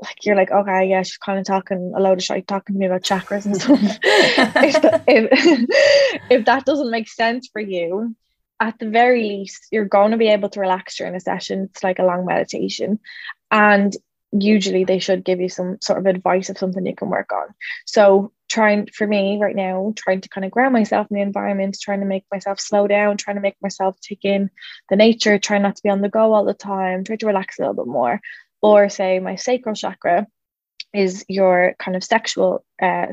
like 0.00 0.24
you're 0.24 0.36
like 0.36 0.50
okay 0.52 0.88
yeah 0.88 1.02
she's 1.02 1.16
kind 1.16 1.40
of 1.40 1.44
talking 1.44 1.92
a 1.96 2.00
load 2.00 2.18
of 2.18 2.24
shit 2.24 2.46
talking 2.46 2.74
to 2.74 2.78
me 2.78 2.86
about 2.86 3.02
chakras 3.02 3.46
and 3.46 3.56
stuff. 3.56 3.80
If, 4.60 4.82
the, 4.82 5.02
if, 5.06 6.20
if 6.30 6.44
that 6.46 6.64
doesn't 6.64 6.90
make 6.90 7.08
sense 7.08 7.48
for 7.52 7.60
you 7.60 8.14
at 8.60 8.78
the 8.78 8.88
very 8.88 9.24
least, 9.24 9.66
you're 9.70 9.84
going 9.84 10.10
to 10.10 10.16
be 10.16 10.28
able 10.28 10.48
to 10.50 10.60
relax 10.60 10.96
during 10.96 11.14
a 11.14 11.20
session. 11.20 11.68
It's 11.70 11.84
like 11.84 11.98
a 11.98 12.04
long 12.04 12.26
meditation. 12.26 12.98
And 13.50 13.94
usually 14.32 14.84
they 14.84 14.98
should 14.98 15.24
give 15.24 15.40
you 15.40 15.48
some 15.48 15.78
sort 15.80 15.98
of 15.98 16.06
advice 16.06 16.50
of 16.50 16.58
something 16.58 16.84
you 16.84 16.94
can 16.94 17.08
work 17.08 17.32
on. 17.32 17.54
So 17.86 18.32
trying 18.48 18.88
for 18.92 19.06
me 19.06 19.38
right 19.40 19.54
now, 19.54 19.92
trying 19.96 20.20
to 20.22 20.28
kind 20.28 20.44
of 20.44 20.50
ground 20.50 20.72
myself 20.72 21.06
in 21.10 21.16
the 21.16 21.22
environment, 21.22 21.78
trying 21.80 22.00
to 22.00 22.06
make 22.06 22.24
myself 22.32 22.60
slow 22.60 22.86
down, 22.86 23.16
trying 23.16 23.36
to 23.36 23.42
make 23.42 23.56
myself 23.62 23.98
take 24.00 24.24
in 24.24 24.50
the 24.90 24.96
nature, 24.96 25.38
trying 25.38 25.62
not 25.62 25.76
to 25.76 25.82
be 25.82 25.90
on 25.90 26.00
the 26.00 26.08
go 26.08 26.32
all 26.32 26.44
the 26.44 26.54
time, 26.54 27.04
try 27.04 27.16
to 27.16 27.26
relax 27.26 27.58
a 27.58 27.62
little 27.62 27.74
bit 27.74 27.86
more. 27.86 28.20
Or 28.60 28.88
say 28.88 29.20
my 29.20 29.36
sacral 29.36 29.76
chakra, 29.76 30.26
is 30.94 31.24
your 31.28 31.74
kind 31.78 31.96
of 31.96 32.04
sexual 32.04 32.64
uh, 32.80 33.06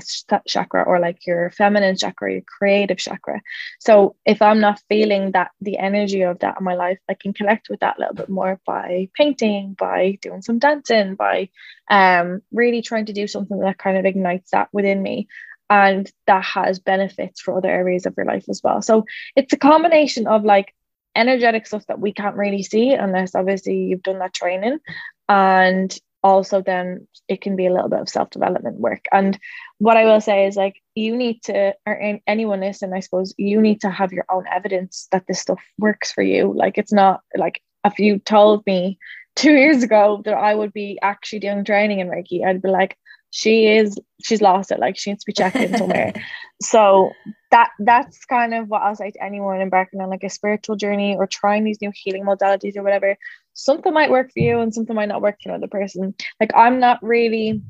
chakra 0.48 0.84
or 0.84 1.00
like 1.00 1.26
your 1.28 1.50
feminine 1.52 1.98
chakra, 1.98 2.32
your 2.32 2.42
creative 2.42 2.98
chakra. 2.98 3.42
So 3.80 4.16
if 4.26 4.42
I'm 4.42 4.62
not 4.62 4.82
feeling 4.88 5.32
that 5.32 5.52
the 5.60 5.78
energy 5.78 6.22
of 6.22 6.40
that 6.40 6.58
in 6.60 6.64
my 6.64 6.76
life, 6.76 7.00
I 7.10 7.16
can 7.16 7.34
connect 7.34 7.70
with 7.70 7.82
that 7.82 7.98
a 7.98 8.00
little 8.00 8.16
bit 8.16 8.30
more 8.30 8.60
by 8.66 9.10
painting, 9.14 9.76
by 9.78 10.18
doing 10.22 10.42
some 10.42 10.60
dancing, 10.60 11.16
by 11.16 11.50
um, 11.90 12.42
really 12.52 12.82
trying 12.82 13.08
to 13.08 13.14
do 13.14 13.28
something 13.28 13.60
that 13.60 13.78
kind 13.78 13.98
of 13.98 14.06
ignites 14.06 14.52
that 14.52 14.70
within 14.72 15.02
me. 15.02 15.28
And 15.70 16.10
that 16.28 16.44
has 16.46 16.80
benefits 16.80 17.42
for 17.42 17.58
other 17.58 17.70
areas 17.70 18.06
of 18.06 18.14
your 18.16 18.26
life 18.26 18.46
as 18.50 18.62
well. 18.64 18.82
So 18.84 19.06
it's 19.36 19.52
a 19.52 19.58
combination 19.58 20.28
of 20.28 20.46
like 20.46 20.74
energetic 21.16 21.66
stuff 21.66 21.86
that 21.88 22.00
we 22.00 22.14
can't 22.14 22.36
really 22.36 22.62
see 22.62 22.92
unless 22.92 23.36
obviously 23.36 23.86
you've 23.86 24.04
done 24.04 24.20
that 24.20 24.34
training 24.34 24.80
and 25.28 25.98
also 26.26 26.60
then 26.60 27.08
it 27.28 27.40
can 27.40 27.56
be 27.56 27.68
a 27.68 27.72
little 27.72 27.88
bit 27.88 28.00
of 28.00 28.10
self-development 28.10 28.80
work. 28.80 29.06
And 29.12 29.38
what 29.78 29.98
i 29.98 30.06
will 30.06 30.22
say 30.22 30.48
is 30.48 30.56
like 30.56 30.82
you 30.96 31.16
need 31.16 31.44
to 31.44 31.74
or 31.86 32.20
anyone 32.26 32.62
listening 32.62 32.94
i 32.94 33.02
suppose 33.02 33.36
you 33.38 33.62
need 33.62 33.82
to 33.82 33.90
have 33.90 34.14
your 34.14 34.26
own 34.30 34.46
evidence 34.52 35.08
that 35.12 35.28
this 35.28 35.42
stuff 35.42 35.62
works 35.78 36.12
for 36.12 36.24
you. 36.24 36.54
Like 36.56 36.78
it's 36.78 36.94
not 36.94 37.22
like 37.38 37.62
if 37.86 38.00
you 38.00 38.20
told 38.20 38.66
me 38.66 38.98
two 39.36 39.54
years 39.54 39.84
ago 39.84 40.22
that 40.26 40.34
I 40.34 40.56
would 40.56 40.74
be 40.74 40.98
actually 41.02 41.40
doing 41.40 41.64
training 41.64 42.00
in 42.00 42.08
Reiki, 42.08 42.46
I'd 42.46 42.62
be 42.62 42.70
like, 42.70 42.98
she 43.36 43.68
is 43.68 44.00
she's 44.24 44.42
lost 44.42 44.72
it. 44.72 44.80
Like 44.80 44.98
she 44.98 45.10
needs 45.10 45.22
to 45.26 45.28
be 45.28 45.34
checked 45.34 45.58
in 45.58 45.78
somewhere. 45.78 46.14
So 46.62 47.12
that 47.52 47.72
that's 47.80 48.24
kind 48.24 48.54
of 48.54 48.70
what 48.70 48.82
I'll 48.82 48.96
say 48.96 49.12
to 49.12 49.22
anyone 49.22 49.60
embarking 49.60 50.00
on 50.00 50.10
like 50.10 50.24
a 50.24 50.30
spiritual 50.30 50.78
journey 50.78 51.18
or 51.18 51.28
trying 51.28 51.66
these 51.66 51.82
new 51.82 51.92
healing 51.94 52.24
modalities 52.24 52.78
or 52.78 52.82
whatever. 52.82 53.18
Something 53.54 53.94
might 53.94 54.10
work 54.10 54.32
for 54.32 54.40
you 54.40 54.60
and 54.60 54.74
something 54.74 54.96
might 54.96 55.10
not 55.10 55.22
work 55.22 55.36
for 55.44 55.50
another 55.50 55.68
person. 55.68 56.16
Like 56.40 56.52
I'm 56.56 56.80
not 56.80 57.04
really 57.04 57.62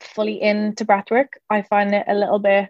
fully 0.00 0.42
into 0.42 0.84
breathwork 0.84 1.28
I 1.48 1.62
find 1.62 1.94
it 1.94 2.04
a 2.06 2.14
little 2.14 2.38
bit 2.38 2.68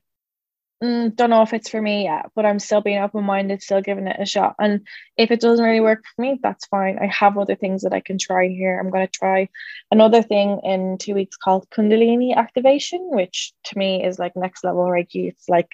mm, 0.85 1.17
don't 1.17 1.31
know 1.31 1.43
if 1.43 1.53
it's 1.53 1.71
for 1.71 1.81
me 1.81 2.05
yet, 2.05 2.27
but 2.35 2.45
I'm 2.45 2.59
still 2.59 2.81
being 2.81 2.99
open 2.99 3.25
minded, 3.25 3.63
still 3.63 3.81
giving 3.81 4.07
it 4.07 4.21
a 4.21 4.27
shot. 4.27 4.55
And 4.59 4.87
if 5.17 5.31
it 5.31 5.41
doesn't 5.41 5.65
really 5.65 5.81
work 5.81 6.05
for 6.15 6.23
me, 6.23 6.39
that's 6.43 6.67
fine. 6.67 6.99
I 7.01 7.07
have 7.07 7.39
other 7.39 7.55
things 7.55 7.83
that 7.83 7.93
I 7.93 8.01
can 8.01 8.19
try 8.19 8.49
here. 8.49 8.79
I'm 8.79 8.91
going 8.91 9.07
to 9.07 9.13
try 9.13 9.49
another 9.91 10.23
thing 10.23 10.61
in 10.63 10.99
two 10.99 11.15
weeks 11.15 11.37
called 11.37 11.69
Kundalini 11.71 12.37
activation, 12.37 13.01
which 13.11 13.53
to 13.65 13.79
me 13.79 14.05
is 14.05 14.19
like 14.19 14.37
next 14.37 14.65
level 14.65 14.85
Reiki. 14.85 15.29
It's 15.29 15.49
like 15.49 15.71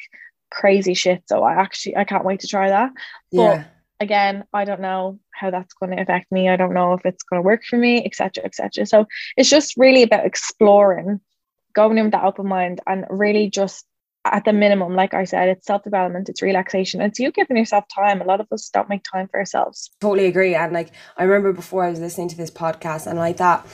crazy 0.50 0.94
shit. 0.94 1.22
So 1.26 1.42
I 1.42 1.54
actually 1.54 1.96
I 1.96 2.04
can't 2.04 2.24
wait 2.24 2.40
to 2.40 2.48
try 2.48 2.68
that. 2.68 2.92
But 3.32 3.42
yeah. 3.42 3.64
again, 3.98 4.44
I 4.52 4.64
don't 4.64 4.80
know 4.80 5.18
how 5.32 5.50
that's 5.50 5.74
going 5.74 5.96
to 5.96 6.02
affect 6.02 6.30
me. 6.30 6.48
I 6.48 6.56
don't 6.56 6.74
know 6.74 6.92
if 6.92 7.04
it's 7.04 7.24
going 7.24 7.38
to 7.38 7.46
work 7.46 7.64
for 7.64 7.76
me, 7.78 8.04
etc. 8.04 8.44
etc. 8.44 8.86
So 8.86 9.06
it's 9.36 9.50
just 9.50 9.76
really 9.76 10.02
about 10.02 10.26
exploring, 10.26 11.20
going 11.74 11.98
in 11.98 12.04
with 12.04 12.12
that 12.12 12.24
open 12.24 12.46
mind 12.46 12.80
and 12.86 13.06
really 13.10 13.50
just 13.50 13.86
at 14.24 14.44
the 14.44 14.52
minimum, 14.52 14.94
like 14.94 15.14
I 15.14 15.24
said, 15.24 15.48
it's 15.48 15.66
self 15.66 15.82
development, 15.82 16.28
it's 16.28 16.42
relaxation, 16.42 17.00
it's 17.00 17.18
you 17.18 17.32
giving 17.32 17.56
yourself 17.56 17.84
time. 17.94 18.20
A 18.20 18.24
lot 18.24 18.40
of 18.40 18.46
us 18.52 18.68
don't 18.68 18.88
make 18.88 19.02
time 19.02 19.28
for 19.28 19.38
ourselves. 19.38 19.90
Totally 20.00 20.26
agree. 20.26 20.54
And 20.54 20.72
like 20.72 20.92
I 21.16 21.24
remember 21.24 21.52
before 21.52 21.84
I 21.84 21.90
was 21.90 22.00
listening 22.00 22.28
to 22.28 22.36
this 22.36 22.50
podcast 22.50 23.06
and 23.06 23.18
like 23.18 23.38
that, 23.38 23.66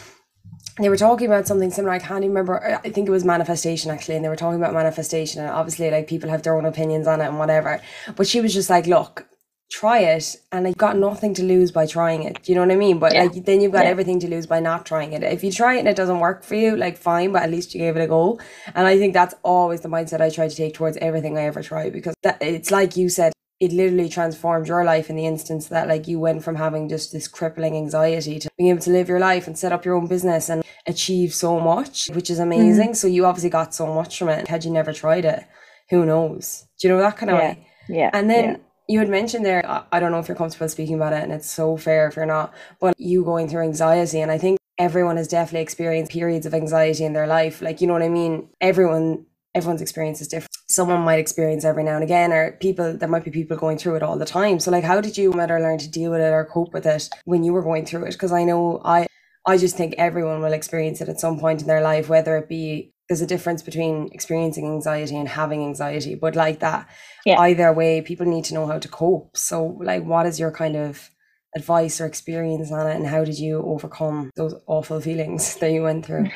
they 0.79 0.89
were 0.89 0.97
talking 0.97 1.27
about 1.27 1.47
something 1.47 1.71
similar. 1.71 1.95
I 1.95 1.99
can't 1.99 2.23
even 2.23 2.31
remember. 2.31 2.63
Uh, 2.63 2.79
I 2.85 2.91
think 2.91 3.09
it 3.09 3.13
was 3.13 3.25
manifestation 3.25 3.91
actually, 3.91 4.17
and 4.17 4.25
they 4.25 4.29
were 4.29 4.37
talking 4.37 4.61
about 4.61 4.75
manifestation. 4.75 5.41
And 5.41 5.51
obviously, 5.51 5.91
like 5.91 6.07
people 6.07 6.31
have 6.31 6.43
their 6.43 6.57
own 6.57 6.67
opinions 6.67 7.07
on 7.07 7.21
it 7.21 7.27
and 7.27 7.39
whatever. 7.39 7.81
But 8.15 8.27
she 8.27 8.41
was 8.41 8.53
just 8.53 8.71
like, 8.71 8.87
look, 8.87 9.27
try 9.71 9.99
it 9.99 10.37
and 10.53 10.67
you've 10.67 10.77
got 10.77 10.97
nothing 10.97 11.35
to 11.35 11.43
lose 11.43 11.73
by 11.73 11.87
trying 11.87 12.23
it. 12.23 12.43
Do 12.43 12.53
you 12.53 12.55
know 12.55 12.63
what 12.63 12.71
I 12.71 12.77
mean? 12.77 12.99
But 12.99 13.15
yeah. 13.15 13.25
like 13.25 13.45
then 13.45 13.61
you've 13.61 13.73
got 13.73 13.85
yeah. 13.85 13.91
everything 13.91 14.21
to 14.21 14.29
lose 14.29 14.47
by 14.47 14.61
not 14.61 14.87
trying 14.87 15.13
it. 15.13 15.23
If 15.23 15.43
you 15.43 15.51
try 15.51 15.77
it 15.77 15.81
and 15.81 15.89
it 15.89 15.97
doesn't 15.97 16.21
work 16.21 16.45
for 16.45 16.55
you, 16.55 16.77
like 16.77 16.97
fine, 16.97 17.33
but 17.33 17.43
at 17.43 17.51
least 17.51 17.75
you 17.75 17.81
gave 17.81 17.97
it 17.97 18.03
a 18.03 18.07
go. 18.07 18.39
And 18.75 18.87
I 18.87 18.97
think 18.99 19.13
that's 19.13 19.35
always 19.43 19.81
the 19.81 19.89
mindset 19.89 20.21
I 20.21 20.31
try 20.31 20.49
to 20.49 20.55
take 20.55 20.75
towards 20.75 20.97
everything 20.99 21.37
I 21.37 21.43
ever 21.43 21.63
try 21.63 21.91
because 21.91 22.15
that 22.23 22.41
it's 22.41 22.71
like 22.71 22.97
you 22.97 23.09
said, 23.09 23.33
it 23.59 23.73
literally 23.73 24.09
transformed 24.09 24.69
your 24.69 24.85
life 24.85 25.09
in 25.09 25.17
the 25.17 25.27
instance 25.27 25.69
that 25.69 25.89
like 25.89 26.07
you 26.07 26.21
went 26.21 26.45
from 26.45 26.57
having 26.57 26.89
just 26.89 27.13
this 27.13 27.27
crippling 27.27 27.75
anxiety 27.75 28.39
to 28.39 28.51
being 28.59 28.71
able 28.71 28.83
to 28.83 28.91
live 28.91 29.09
your 29.09 29.19
life 29.19 29.47
and 29.47 29.59
set 29.59 29.73
up 29.73 29.85
your 29.85 29.95
own 29.95 30.07
business 30.07 30.49
and 30.49 30.63
achieve 30.87 31.35
so 31.35 31.59
much, 31.59 32.09
which 32.11 32.31
is 32.31 32.39
amazing. 32.39 32.91
Mm. 32.91 32.97
So 32.97 33.09
you 33.09 33.25
obviously 33.25 33.51
got 33.51 33.75
so 33.75 33.93
much 33.93 34.19
from 34.19 34.29
it. 34.29 34.47
Had 34.47 34.65
you 34.65 34.71
never 34.71 34.93
tried 34.93 35.25
it, 35.25 35.45
who 35.89 36.05
knows? 36.05 36.67
Do 36.79 36.87
you 36.87 36.95
know 36.95 37.01
that 37.01 37.17
kind 37.17 37.31
of 37.31 37.39
yeah. 37.39 37.43
way? 37.43 37.67
Yeah. 37.89 38.11
And 38.13 38.29
then 38.29 38.61
you 38.89 38.99
had 39.01 39.09
mentioned 39.09 39.45
there, 39.45 39.65
I 39.91 39.99
don't 39.99 40.13
know 40.13 40.19
if 40.21 40.29
you're 40.29 40.37
comfortable 40.37 40.69
speaking 40.69 40.95
about 40.95 41.13
it, 41.13 41.23
and 41.23 41.33
it's 41.33 41.51
so 41.51 41.77
fair 41.77 42.07
if 42.09 42.17
you're 42.17 42.27
not, 42.27 42.55
but 42.81 42.95
you 42.99 43.25
going 43.25 43.49
through 43.49 43.63
anxiety. 43.63 44.21
And 44.21 44.31
I 44.31 44.39
think 44.39 44.59
everyone 44.79 45.17
has 45.17 45.29
definitely 45.29 45.63
experienced 45.63 46.13
periods 46.13 46.47
of 46.47 46.55
anxiety 46.55 47.05
in 47.05 47.13
their 47.13 47.27
life. 47.27 47.61
Like, 47.61 47.81
you 47.81 47.87
know 47.87 47.95
what 47.95 48.03
I 48.03 48.09
mean? 48.09 48.49
Everyone, 48.61 49.27
everyone's 49.55 49.83
experience 49.83 50.21
is 50.21 50.29
different. 50.29 50.51
Someone 50.69 51.01
might 51.01 51.19
experience 51.19 51.65
every 51.65 51.83
now 51.83 51.95
and 51.95 52.05
again, 52.05 52.33
or 52.33 52.53
people, 52.53 52.97
there 52.97 53.09
might 53.09 53.25
be 53.25 53.31
people 53.31 53.57
going 53.57 53.79
through 53.79 53.97
it 53.97 54.03
all 54.03 54.19
the 54.19 54.25
time. 54.25 54.61
So, 54.61 54.71
like, 54.71 54.85
how 54.85 55.01
did 55.01 55.17
you 55.17 55.33
better 55.33 55.61
learn 55.61 55.79
to 55.79 55.89
deal 55.89 56.11
with 56.13 56.21
it 56.21 56.33
or 56.33 56.45
cope 56.45 56.73
with 56.73 56.87
it 56.87 57.09
when 57.25 57.43
you 57.43 57.53
were 57.53 57.63
going 57.63 57.87
through 57.87 58.05
it? 58.05 58.13
Because 58.13 58.33
I 58.33 58.45
know 58.45 58.81
I, 58.85 59.07
I 59.47 59.59
just 59.59 59.77
think 59.77 59.95
everyone 59.97 60.43
will 60.43 60.53
experience 60.53 61.01
it 61.01 61.09
at 61.09 61.21
some 61.21 61.39
point 61.39 61.61
in 61.61 61.67
their 61.67 61.83
life, 61.83 62.09
whether 62.09 62.37
it 62.37 62.49
be 62.49 62.93
there's 63.09 63.21
a 63.21 63.27
difference 63.27 63.63
between 63.63 64.09
experiencing 64.13 64.67
anxiety 64.67 65.17
and 65.17 65.29
having 65.29 65.63
anxiety 65.65 66.15
but 66.15 66.35
like 66.35 66.61
that 66.61 66.89
yeah. 67.25 67.39
either 67.41 67.73
way 67.73 68.01
people 68.01 68.27
need 68.27 68.45
to 68.45 68.55
know 68.55 68.67
how 68.67 68.79
to 68.79 68.89
cope 68.89 69.37
so 69.37 69.79
like 69.81 70.05
what 70.05 70.27
is 70.27 70.41
your 70.41 70.51
kind 70.51 70.77
of 70.77 71.11
advice 71.55 72.01
or 72.01 72.07
experience 72.07 72.71
on 72.71 72.87
it 72.87 72.97
and 72.97 73.07
how 73.07 73.25
did 73.25 73.39
you 73.39 73.63
overcome 73.63 74.31
those 74.37 74.55
awful 74.67 75.01
feelings 75.07 75.57
that 75.57 75.71
you 75.71 75.83
went 75.83 76.05
through 76.05 76.27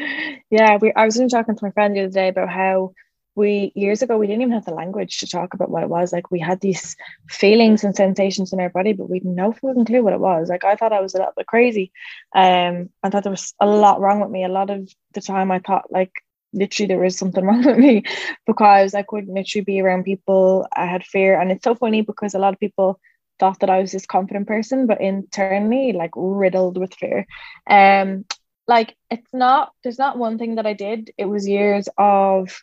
yeah 0.50 0.78
we, 0.80 0.92
i 0.94 1.04
was 1.04 1.16
even 1.16 1.28
talking 1.28 1.54
to 1.54 1.64
my 1.64 1.70
friend 1.70 1.94
the 1.94 2.00
other 2.00 2.10
day 2.10 2.28
about 2.28 2.48
how 2.48 2.92
we 3.34 3.72
years 3.74 4.02
ago 4.02 4.18
we 4.18 4.26
didn't 4.26 4.42
even 4.42 4.52
have 4.52 4.64
the 4.64 4.74
language 4.74 5.18
to 5.18 5.26
talk 5.26 5.54
about 5.54 5.70
what 5.70 5.82
it 5.82 5.88
was. 5.88 6.12
Like 6.12 6.30
we 6.30 6.40
had 6.40 6.60
these 6.60 6.96
feelings 7.28 7.84
and 7.84 7.94
sensations 7.94 8.52
in 8.52 8.60
our 8.60 8.70
body 8.70 8.92
but 8.92 9.08
we 9.08 9.18
had 9.18 9.24
no 9.24 9.52
fucking 9.52 9.84
clue 9.84 10.02
what 10.02 10.12
it 10.12 10.20
was. 10.20 10.48
Like 10.48 10.64
i 10.64 10.76
thought 10.76 10.92
i 10.92 11.00
was 11.00 11.14
a 11.14 11.18
little 11.18 11.32
bit 11.36 11.46
crazy. 11.46 11.92
Um 12.34 12.90
i 13.02 13.10
thought 13.10 13.22
there 13.22 13.32
was 13.32 13.54
a 13.60 13.66
lot 13.66 14.00
wrong 14.00 14.20
with 14.20 14.30
me. 14.30 14.44
A 14.44 14.48
lot 14.48 14.70
of 14.70 14.88
the 15.14 15.20
time 15.20 15.50
i 15.50 15.58
thought 15.60 15.90
like 15.90 16.12
literally 16.52 16.88
there 16.88 16.98
was 16.98 17.16
something 17.16 17.44
wrong 17.48 17.64
with 17.64 17.78
me 17.78 18.02
because 18.46 18.94
i 18.94 19.02
couldn't 19.02 19.34
literally 19.34 19.64
be 19.64 19.80
around 19.80 20.04
people. 20.04 20.66
I 20.74 20.86
had 20.86 21.04
fear. 21.04 21.40
And 21.40 21.50
it's 21.52 21.64
so 21.64 21.74
funny 21.74 22.02
because 22.02 22.34
a 22.34 22.38
lot 22.38 22.54
of 22.54 22.60
people 22.60 23.00
thought 23.38 23.60
that 23.60 23.70
i 23.70 23.80
was 23.80 23.92
this 23.92 24.06
confident 24.06 24.46
person 24.46 24.86
but 24.86 25.00
internally 25.00 25.92
like 25.92 26.10
riddled 26.16 26.78
with 26.78 26.94
fear. 26.94 27.26
Um 27.68 28.24
like 28.66 28.94
it's 29.10 29.32
not 29.32 29.72
there's 29.82 29.98
not 29.98 30.18
one 30.18 30.38
thing 30.38 30.56
that 30.56 30.66
i 30.66 30.74
did. 30.74 31.10
It 31.16 31.24
was 31.24 31.48
years 31.48 31.88
of 31.96 32.62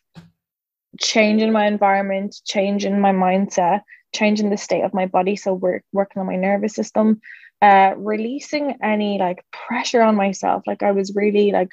changing 0.99 1.51
my 1.51 1.67
environment, 1.67 2.35
change 2.45 2.85
in 2.85 2.99
my 3.01 3.11
mindset, 3.11 3.81
change 4.13 4.39
in 4.39 4.49
the 4.49 4.57
state 4.57 4.83
of 4.83 4.93
my 4.93 5.05
body. 5.05 5.35
So 5.35 5.53
we're 5.53 5.81
working 5.91 6.19
on 6.19 6.27
my 6.27 6.35
nervous 6.35 6.73
system, 6.73 7.21
uh, 7.61 7.93
releasing 7.97 8.77
any 8.81 9.19
like 9.19 9.43
pressure 9.51 10.01
on 10.01 10.15
myself. 10.15 10.63
Like 10.65 10.83
I 10.83 10.91
was 10.91 11.15
really 11.15 11.51
like 11.51 11.71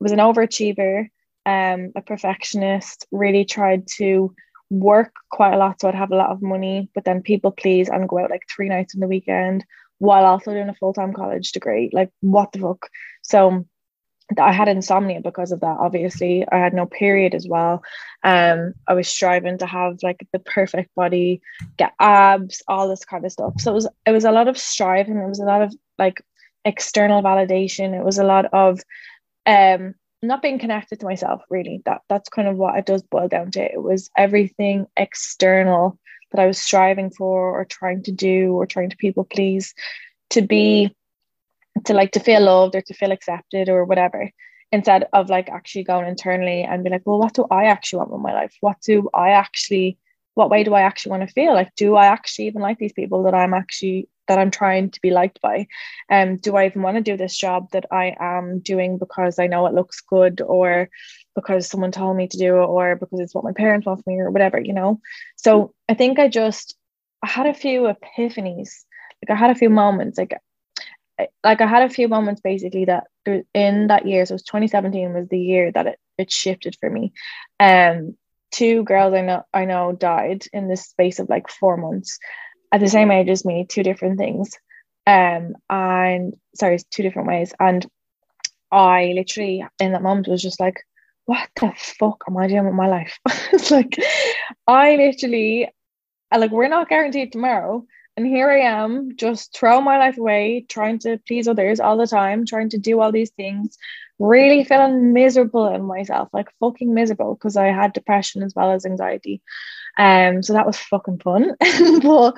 was 0.00 0.12
an 0.12 0.18
overachiever, 0.18 1.08
um, 1.46 1.92
a 1.96 2.02
perfectionist, 2.02 3.06
really 3.10 3.44
tried 3.44 3.86
to 3.96 4.34
work 4.68 5.12
quite 5.30 5.54
a 5.54 5.56
lot 5.56 5.80
so 5.80 5.88
I'd 5.88 5.94
have 5.94 6.10
a 6.10 6.16
lot 6.16 6.30
of 6.30 6.42
money, 6.42 6.90
but 6.94 7.04
then 7.04 7.22
people 7.22 7.52
please 7.52 7.88
and 7.88 8.08
go 8.08 8.18
out 8.18 8.30
like 8.30 8.42
three 8.54 8.68
nights 8.68 8.94
in 8.94 9.00
the 9.00 9.06
weekend 9.06 9.64
while 9.98 10.26
also 10.26 10.52
doing 10.52 10.68
a 10.68 10.74
full-time 10.74 11.12
college 11.12 11.52
degree. 11.52 11.90
Like 11.92 12.10
what 12.20 12.52
the 12.52 12.58
fuck? 12.58 12.88
So 13.22 13.64
I 14.38 14.52
had 14.52 14.68
insomnia 14.68 15.20
because 15.20 15.52
of 15.52 15.60
that. 15.60 15.76
Obviously, 15.78 16.44
I 16.50 16.58
had 16.58 16.74
no 16.74 16.86
period 16.86 17.34
as 17.34 17.46
well. 17.46 17.82
Um, 18.24 18.74
I 18.88 18.94
was 18.94 19.08
striving 19.08 19.58
to 19.58 19.66
have 19.66 20.02
like 20.02 20.26
the 20.32 20.40
perfect 20.40 20.94
body, 20.96 21.40
get 21.76 21.92
abs, 22.00 22.62
all 22.66 22.88
this 22.88 23.04
kind 23.04 23.24
of 23.24 23.32
stuff. 23.32 23.54
So 23.58 23.70
it 23.70 23.74
was 23.74 23.88
it 24.04 24.10
was 24.10 24.24
a 24.24 24.32
lot 24.32 24.48
of 24.48 24.58
striving. 24.58 25.18
It 25.18 25.28
was 25.28 25.38
a 25.38 25.44
lot 25.44 25.62
of 25.62 25.74
like 25.98 26.22
external 26.64 27.22
validation. 27.22 27.98
It 27.98 28.04
was 28.04 28.18
a 28.18 28.24
lot 28.24 28.46
of 28.46 28.80
um 29.46 29.94
not 30.22 30.42
being 30.42 30.58
connected 30.58 31.00
to 31.00 31.06
myself. 31.06 31.42
Really, 31.48 31.82
that 31.84 32.02
that's 32.08 32.28
kind 32.28 32.48
of 32.48 32.56
what 32.56 32.76
it 32.76 32.86
does 32.86 33.02
boil 33.02 33.28
down 33.28 33.52
to. 33.52 33.60
It 33.60 33.82
was 33.82 34.10
everything 34.16 34.86
external 34.96 35.98
that 36.32 36.40
I 36.40 36.46
was 36.46 36.58
striving 36.58 37.10
for, 37.10 37.60
or 37.60 37.64
trying 37.64 38.02
to 38.04 38.12
do, 38.12 38.54
or 38.54 38.66
trying 38.66 38.90
to 38.90 38.96
people 38.96 39.24
please, 39.24 39.72
to 40.30 40.42
be 40.42 40.92
to 41.84 41.94
like 41.94 42.12
to 42.12 42.20
feel 42.20 42.42
loved 42.42 42.74
or 42.74 42.82
to 42.82 42.94
feel 42.94 43.12
accepted 43.12 43.68
or 43.68 43.84
whatever 43.84 44.30
instead 44.72 45.08
of 45.12 45.28
like 45.28 45.48
actually 45.48 45.84
going 45.84 46.06
internally 46.06 46.62
and 46.62 46.82
be 46.82 46.90
like 46.90 47.02
well 47.04 47.18
what 47.18 47.34
do 47.34 47.46
i 47.50 47.64
actually 47.64 47.98
want 47.98 48.10
with 48.10 48.20
my 48.20 48.34
life? 48.34 48.54
What 48.60 48.76
do 48.84 49.08
i 49.14 49.30
actually 49.30 49.98
what 50.34 50.50
way 50.50 50.64
do 50.64 50.74
i 50.74 50.82
actually 50.82 51.10
want 51.10 51.26
to 51.26 51.32
feel? 51.32 51.54
Like 51.54 51.74
do 51.76 51.96
i 51.96 52.06
actually 52.06 52.46
even 52.46 52.62
like 52.62 52.78
these 52.78 52.92
people 52.92 53.22
that 53.24 53.34
i'm 53.34 53.54
actually 53.54 54.08
that 54.28 54.38
i'm 54.38 54.50
trying 54.50 54.90
to 54.90 55.00
be 55.00 55.10
liked 55.10 55.40
by? 55.40 55.66
Um 56.10 56.36
do 56.36 56.56
i 56.56 56.66
even 56.66 56.82
want 56.82 56.96
to 56.96 57.02
do 57.02 57.16
this 57.16 57.36
job 57.36 57.70
that 57.72 57.86
i 57.92 58.16
am 58.18 58.60
doing 58.60 58.98
because 58.98 59.38
i 59.38 59.46
know 59.46 59.66
it 59.66 59.74
looks 59.74 60.00
good 60.00 60.40
or 60.40 60.88
because 61.34 61.68
someone 61.68 61.92
told 61.92 62.16
me 62.16 62.26
to 62.28 62.38
do 62.38 62.56
it 62.56 62.66
or 62.66 62.96
because 62.96 63.20
it's 63.20 63.34
what 63.34 63.44
my 63.44 63.52
parents 63.52 63.86
want 63.86 64.02
for 64.02 64.10
me 64.10 64.18
or 64.18 64.30
whatever 64.30 64.58
you 64.60 64.72
know? 64.72 65.00
So 65.36 65.74
i 65.88 65.94
think 65.94 66.18
i 66.18 66.28
just 66.28 66.76
i 67.22 67.28
had 67.28 67.46
a 67.46 67.54
few 67.54 67.82
epiphanies. 67.82 68.70
Like 69.22 69.30
i 69.30 69.36
had 69.36 69.50
a 69.50 69.54
few 69.54 69.70
moments 69.70 70.18
like 70.18 70.34
like 71.42 71.60
I 71.60 71.66
had 71.66 71.82
a 71.82 71.92
few 71.92 72.08
moments 72.08 72.40
basically 72.40 72.84
that 72.86 73.04
in 73.54 73.86
that 73.88 74.06
year, 74.06 74.24
so 74.26 74.32
it 74.32 74.36
was 74.36 74.42
2017 74.44 75.12
was 75.14 75.28
the 75.28 75.38
year 75.38 75.72
that 75.72 75.86
it, 75.86 75.98
it 76.18 76.30
shifted 76.30 76.76
for 76.78 76.90
me. 76.90 77.12
Um, 77.58 78.16
two 78.50 78.84
girls 78.84 79.14
I 79.14 79.22
know 79.22 79.42
I 79.52 79.64
know 79.64 79.92
died 79.92 80.44
in 80.52 80.68
this 80.68 80.84
space 80.84 81.18
of 81.18 81.28
like 81.28 81.48
four 81.48 81.76
months 81.76 82.18
at 82.72 82.80
the 82.80 82.88
same 82.88 83.10
age 83.10 83.28
as 83.28 83.44
me, 83.44 83.66
two 83.68 83.82
different 83.82 84.18
things. 84.18 84.50
Um, 85.06 85.54
and 85.70 86.34
sorry, 86.54 86.78
two 86.90 87.02
different 87.02 87.28
ways. 87.28 87.54
And 87.60 87.86
I 88.70 89.12
literally 89.14 89.64
in 89.80 89.92
that 89.92 90.02
moment 90.02 90.28
was 90.28 90.42
just 90.42 90.60
like, 90.60 90.82
what 91.26 91.48
the 91.56 91.72
fuck 91.76 92.24
am 92.28 92.36
I 92.36 92.46
doing 92.46 92.66
with 92.66 92.74
my 92.74 92.88
life? 92.88 93.18
it's 93.52 93.70
like 93.70 93.96
I 94.66 94.96
literally 94.96 95.68
like 96.36 96.50
we're 96.50 96.68
not 96.68 96.88
guaranteed 96.88 97.32
tomorrow 97.32 97.84
and 98.16 98.26
here 98.26 98.50
I 98.50 98.60
am, 98.60 99.16
just 99.16 99.54
throw 99.54 99.80
my 99.80 99.98
life 99.98 100.18
away, 100.18 100.64
trying 100.68 100.98
to 101.00 101.18
please 101.26 101.48
others 101.48 101.80
all 101.80 101.96
the 101.98 102.06
time, 102.06 102.46
trying 102.46 102.70
to 102.70 102.78
do 102.78 103.00
all 103.00 103.12
these 103.12 103.30
things, 103.30 103.76
really 104.18 104.64
feeling 104.64 105.12
miserable 105.12 105.68
in 105.74 105.84
myself, 105.84 106.28
like 106.32 106.48
fucking 106.60 106.94
miserable 106.94 107.34
because 107.34 107.56
I 107.56 107.66
had 107.66 107.92
depression 107.92 108.42
as 108.42 108.54
well 108.54 108.72
as 108.72 108.86
anxiety. 108.86 109.42
Um, 109.98 110.42
so 110.42 110.54
that 110.54 110.66
was 110.66 110.78
fucking 110.78 111.20
fun. 111.20 111.54
but 112.02 112.34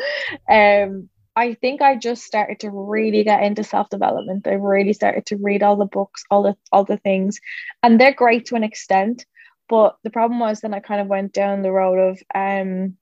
um 0.50 1.08
I 1.36 1.54
think 1.54 1.82
I 1.82 1.94
just 1.94 2.24
started 2.24 2.58
to 2.60 2.70
really 2.70 3.22
get 3.22 3.44
into 3.44 3.62
self 3.62 3.88
development. 3.90 4.48
I 4.48 4.54
really 4.54 4.92
started 4.92 5.26
to 5.26 5.36
read 5.36 5.62
all 5.62 5.76
the 5.76 5.86
books, 5.86 6.24
all 6.30 6.42
the 6.42 6.56
all 6.72 6.84
the 6.84 6.96
things, 6.98 7.40
and 7.84 8.00
they're 8.00 8.12
great 8.12 8.46
to 8.46 8.56
an 8.56 8.64
extent. 8.64 9.24
But 9.68 9.96
the 10.02 10.10
problem 10.10 10.40
was 10.40 10.60
then 10.60 10.74
I 10.74 10.80
kind 10.80 11.00
of 11.00 11.06
went 11.06 11.32
down 11.32 11.62
the 11.62 11.70
road 11.72 11.98
of 11.98 12.20
um 12.34 12.97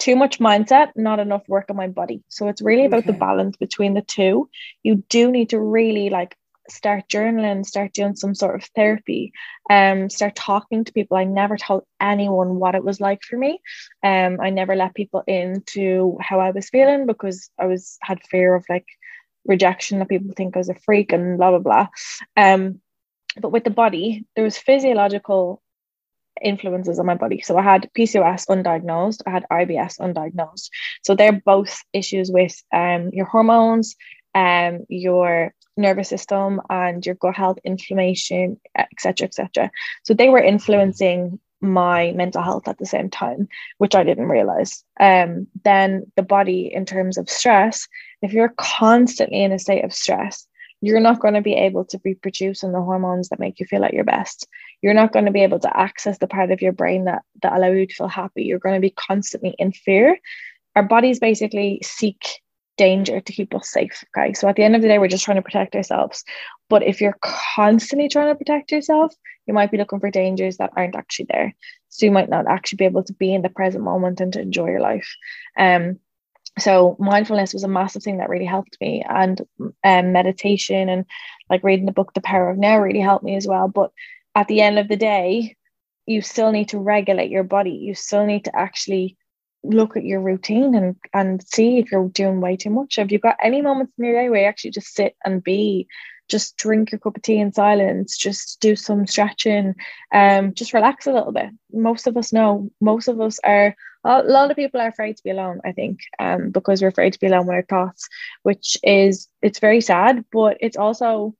too 0.00 0.16
much 0.16 0.40
mindset, 0.40 0.88
not 0.96 1.20
enough 1.20 1.46
work 1.46 1.66
on 1.70 1.76
my 1.76 1.86
body. 1.86 2.24
So 2.28 2.48
it's 2.48 2.62
really 2.62 2.86
about 2.86 3.00
okay. 3.00 3.12
the 3.12 3.18
balance 3.18 3.56
between 3.56 3.94
the 3.94 4.02
two. 4.02 4.48
You 4.82 5.04
do 5.08 5.30
need 5.30 5.50
to 5.50 5.60
really 5.60 6.10
like 6.10 6.36
start 6.68 7.08
journaling, 7.08 7.66
start 7.66 7.92
doing 7.92 8.16
some 8.16 8.34
sort 8.34 8.54
of 8.54 8.68
therapy, 8.74 9.32
um, 9.68 10.08
start 10.08 10.34
talking 10.34 10.84
to 10.84 10.92
people. 10.92 11.16
I 11.16 11.24
never 11.24 11.56
told 11.56 11.84
anyone 12.00 12.56
what 12.56 12.74
it 12.74 12.84
was 12.84 13.00
like 13.00 13.22
for 13.22 13.36
me. 13.36 13.60
Um, 14.02 14.38
I 14.40 14.50
never 14.50 14.74
let 14.74 14.94
people 14.94 15.22
into 15.26 16.16
how 16.20 16.40
I 16.40 16.50
was 16.50 16.70
feeling 16.70 17.06
because 17.06 17.50
I 17.58 17.66
was 17.66 17.98
had 18.02 18.22
fear 18.30 18.54
of 18.54 18.64
like 18.68 18.86
rejection 19.46 19.98
that 19.98 20.08
people 20.08 20.32
think 20.34 20.56
I 20.56 20.60
was 20.60 20.68
a 20.68 20.74
freak 20.74 21.12
and 21.12 21.36
blah 21.36 21.50
blah 21.50 21.58
blah. 21.58 21.88
Um, 22.36 22.80
but 23.40 23.52
with 23.52 23.64
the 23.64 23.70
body, 23.70 24.24
there 24.34 24.44
was 24.44 24.58
physiological 24.58 25.62
influences 26.42 26.98
on 26.98 27.06
my 27.06 27.14
body. 27.14 27.40
So 27.40 27.56
I 27.56 27.62
had 27.62 27.90
PCOS 27.96 28.46
undiagnosed, 28.48 29.22
I 29.26 29.30
had 29.30 29.46
IBS 29.50 29.98
undiagnosed. 30.00 30.70
So 31.02 31.14
they're 31.14 31.40
both 31.44 31.82
issues 31.92 32.30
with 32.30 32.60
um, 32.72 33.10
your 33.12 33.26
hormones, 33.26 33.96
um, 34.34 34.84
your 34.88 35.54
nervous 35.76 36.08
system 36.08 36.60
and 36.68 37.04
your 37.04 37.14
gut 37.16 37.34
health, 37.34 37.58
inflammation, 37.64 38.60
etc., 38.76 39.26
etc. 39.26 39.70
So 40.04 40.14
they 40.14 40.28
were 40.28 40.42
influencing 40.42 41.40
my 41.60 42.12
mental 42.12 42.42
health 42.42 42.68
at 42.68 42.78
the 42.78 42.86
same 42.86 43.10
time, 43.10 43.48
which 43.78 43.94
I 43.94 44.04
didn't 44.04 44.28
realize. 44.28 44.82
Um, 44.98 45.46
then 45.64 46.10
the 46.16 46.22
body, 46.22 46.70
in 46.72 46.86
terms 46.86 47.18
of 47.18 47.28
stress, 47.28 47.86
if 48.22 48.32
you're 48.32 48.54
constantly 48.56 49.42
in 49.42 49.52
a 49.52 49.58
state 49.58 49.84
of 49.84 49.92
stress, 49.92 50.46
you're 50.80 51.00
not 51.00 51.20
going 51.20 51.34
to 51.34 51.42
be 51.42 51.54
able 51.54 51.84
to 51.86 51.98
be 51.98 52.14
producing 52.14 52.72
the 52.72 52.80
hormones 52.80 53.28
that 53.28 53.40
make 53.40 53.60
you 53.60 53.66
feel 53.66 53.84
at 53.84 53.92
your 53.92 54.04
best. 54.04 54.48
You're 54.82 54.94
not 54.94 55.12
going 55.12 55.26
to 55.26 55.30
be 55.30 55.42
able 55.42 55.60
to 55.60 55.76
access 55.76 56.18
the 56.18 56.26
part 56.26 56.50
of 56.50 56.62
your 56.62 56.72
brain 56.72 57.04
that 57.04 57.22
that 57.42 57.52
allow 57.52 57.70
you 57.70 57.86
to 57.86 57.94
feel 57.94 58.08
happy. 58.08 58.44
You're 58.44 58.58
going 58.58 58.76
to 58.76 58.80
be 58.80 58.90
constantly 58.90 59.54
in 59.58 59.72
fear. 59.72 60.18
Our 60.76 60.82
bodies 60.82 61.18
basically 61.18 61.80
seek 61.82 62.40
danger 62.76 63.20
to 63.20 63.32
keep 63.32 63.54
us 63.54 63.70
safe. 63.70 64.04
Okay. 64.16 64.32
So 64.32 64.48
at 64.48 64.56
the 64.56 64.62
end 64.62 64.74
of 64.74 64.82
the 64.82 64.88
day, 64.88 64.98
we're 64.98 65.08
just 65.08 65.24
trying 65.24 65.36
to 65.36 65.42
protect 65.42 65.76
ourselves. 65.76 66.24
But 66.70 66.82
if 66.82 67.00
you're 67.00 67.18
constantly 67.20 68.08
trying 68.08 68.32
to 68.32 68.38
protect 68.38 68.72
yourself, 68.72 69.14
you 69.46 69.52
might 69.52 69.70
be 69.70 69.76
looking 69.76 70.00
for 70.00 70.10
dangers 70.10 70.56
that 70.56 70.72
aren't 70.76 70.96
actually 70.96 71.26
there. 71.30 71.54
So 71.90 72.06
you 72.06 72.12
might 72.12 72.30
not 72.30 72.46
actually 72.48 72.76
be 72.76 72.84
able 72.86 73.02
to 73.02 73.12
be 73.12 73.34
in 73.34 73.42
the 73.42 73.50
present 73.50 73.84
moment 73.84 74.20
and 74.20 74.32
to 74.32 74.40
enjoy 74.40 74.68
your 74.68 74.80
life. 74.80 75.14
Um, 75.58 75.98
so 76.58 76.96
mindfulness 76.98 77.52
was 77.52 77.64
a 77.64 77.68
massive 77.68 78.02
thing 78.02 78.18
that 78.18 78.28
really 78.28 78.44
helped 78.44 78.76
me 78.80 79.04
and 79.08 79.40
um, 79.84 80.12
meditation 80.12 80.88
and 80.88 81.04
like 81.48 81.62
reading 81.62 81.86
the 81.86 81.92
book 81.92 82.12
the 82.14 82.20
power 82.20 82.50
of 82.50 82.58
now 82.58 82.78
really 82.78 83.00
helped 83.00 83.24
me 83.24 83.36
as 83.36 83.46
well 83.46 83.68
but 83.68 83.92
at 84.34 84.48
the 84.48 84.60
end 84.60 84.78
of 84.78 84.88
the 84.88 84.96
day 84.96 85.56
you 86.06 86.22
still 86.22 86.52
need 86.52 86.68
to 86.68 86.78
regulate 86.78 87.30
your 87.30 87.44
body 87.44 87.72
you 87.72 87.94
still 87.94 88.26
need 88.26 88.44
to 88.44 88.56
actually 88.56 89.16
look 89.62 89.96
at 89.96 90.04
your 90.04 90.20
routine 90.20 90.74
and 90.74 90.96
and 91.12 91.42
see 91.46 91.78
if 91.78 91.90
you're 91.90 92.08
doing 92.08 92.40
way 92.40 92.56
too 92.56 92.70
much. 92.70 92.96
Have 92.96 93.12
you 93.12 93.18
got 93.18 93.36
any 93.42 93.62
moments 93.62 93.92
in 93.98 94.04
your 94.04 94.14
day 94.14 94.28
where 94.30 94.42
you 94.42 94.46
actually 94.46 94.70
just 94.70 94.94
sit 94.94 95.16
and 95.24 95.42
be, 95.42 95.86
just 96.28 96.56
drink 96.56 96.92
your 96.92 96.98
cup 96.98 97.16
of 97.16 97.22
tea 97.22 97.38
in 97.38 97.52
silence, 97.52 98.16
just 98.16 98.60
do 98.60 98.74
some 98.74 99.06
stretching, 99.06 99.74
um, 100.12 100.54
just 100.54 100.72
relax 100.72 101.06
a 101.06 101.12
little 101.12 101.32
bit. 101.32 101.50
Most 101.72 102.06
of 102.06 102.16
us 102.16 102.32
know, 102.32 102.70
most 102.80 103.08
of 103.08 103.20
us 103.20 103.38
are 103.44 103.74
a 104.04 104.22
lot 104.22 104.50
of 104.50 104.56
people 104.56 104.80
are 104.80 104.88
afraid 104.88 105.18
to 105.18 105.22
be 105.22 105.30
alone, 105.30 105.60
I 105.64 105.72
think, 105.72 106.00
um, 106.18 106.50
because 106.50 106.80
we're 106.80 106.88
afraid 106.88 107.12
to 107.12 107.20
be 107.20 107.26
alone 107.26 107.46
with 107.46 107.56
our 107.56 107.62
thoughts, 107.62 108.08
which 108.42 108.78
is 108.82 109.28
it's 109.42 109.58
very 109.58 109.82
sad, 109.82 110.24
but 110.32 110.56
it's 110.60 110.76
also 110.76 111.34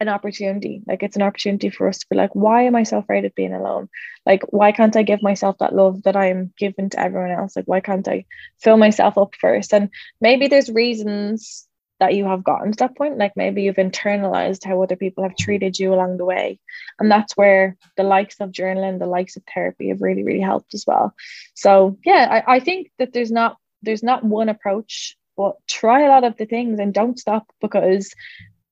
an 0.00 0.08
opportunity. 0.08 0.82
Like 0.86 1.02
it's 1.02 1.16
an 1.16 1.22
opportunity 1.22 1.70
for 1.70 1.88
us 1.88 1.98
to 1.98 2.06
be 2.10 2.16
like, 2.16 2.34
why 2.34 2.62
am 2.62 2.76
I 2.76 2.82
so 2.82 2.98
afraid 2.98 3.24
of 3.24 3.34
being 3.34 3.54
alone? 3.54 3.88
Like, 4.24 4.42
why 4.50 4.72
can't 4.72 4.96
I 4.96 5.02
give 5.02 5.22
myself 5.22 5.58
that 5.58 5.74
love 5.74 6.02
that 6.02 6.16
I'm 6.16 6.52
giving 6.58 6.90
to 6.90 7.00
everyone 7.00 7.30
else? 7.30 7.56
Like, 7.56 7.66
why 7.66 7.80
can't 7.80 8.06
I 8.06 8.26
fill 8.60 8.76
myself 8.76 9.16
up 9.16 9.34
first? 9.40 9.72
And 9.72 9.90
maybe 10.20 10.48
there's 10.48 10.70
reasons 10.70 11.66
that 11.98 12.14
you 12.14 12.26
have 12.26 12.44
gotten 12.44 12.72
to 12.72 12.76
that 12.78 12.96
point. 12.96 13.16
Like 13.16 13.32
maybe 13.36 13.62
you've 13.62 13.76
internalized 13.76 14.64
how 14.64 14.82
other 14.82 14.96
people 14.96 15.22
have 15.22 15.36
treated 15.36 15.78
you 15.78 15.94
along 15.94 16.18
the 16.18 16.26
way. 16.26 16.58
And 16.98 17.10
that's 17.10 17.36
where 17.36 17.76
the 17.96 18.02
likes 18.02 18.38
of 18.40 18.52
journaling, 18.52 18.98
the 18.98 19.06
likes 19.06 19.36
of 19.36 19.44
therapy 19.52 19.88
have 19.88 20.02
really, 20.02 20.22
really 20.22 20.40
helped 20.40 20.74
as 20.74 20.84
well. 20.86 21.14
So 21.54 21.98
yeah, 22.04 22.42
I, 22.46 22.56
I 22.56 22.60
think 22.60 22.90
that 22.98 23.14
there's 23.14 23.32
not 23.32 23.56
there's 23.82 24.02
not 24.02 24.24
one 24.24 24.48
approach 24.48 25.16
but 25.36 25.56
try 25.68 26.02
a 26.02 26.08
lot 26.08 26.24
of 26.24 26.36
the 26.36 26.46
things 26.46 26.80
and 26.80 26.94
don't 26.94 27.18
stop 27.18 27.46
because 27.60 28.14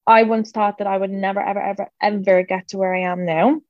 I 0.06 0.24
once 0.24 0.50
thought 0.50 0.78
that 0.78 0.86
I 0.86 0.96
would 0.98 1.10
never, 1.10 1.40
ever, 1.40 1.60
ever, 1.60 1.90
ever 2.00 2.42
get 2.42 2.68
to 2.68 2.78
where 2.78 2.94
I 2.94 3.00
am 3.10 3.24
now. 3.24 3.60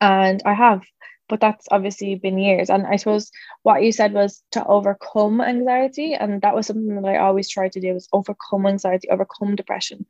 And 0.00 0.42
I 0.44 0.54
have, 0.54 0.84
but 1.28 1.40
that's 1.40 1.66
obviously 1.70 2.14
been 2.14 2.38
years. 2.38 2.70
And 2.70 2.86
I 2.86 2.96
suppose 2.96 3.30
what 3.62 3.82
you 3.82 3.92
said 3.92 4.12
was 4.12 4.42
to 4.52 4.64
overcome 4.64 5.40
anxiety. 5.40 6.14
And 6.14 6.40
that 6.42 6.54
was 6.54 6.66
something 6.66 7.02
that 7.02 7.08
I 7.08 7.18
always 7.18 7.48
tried 7.48 7.72
to 7.72 7.80
do 7.80 7.94
is 7.96 8.08
overcome 8.12 8.66
anxiety, 8.66 9.08
overcome 9.10 9.56
depression. 9.56 10.06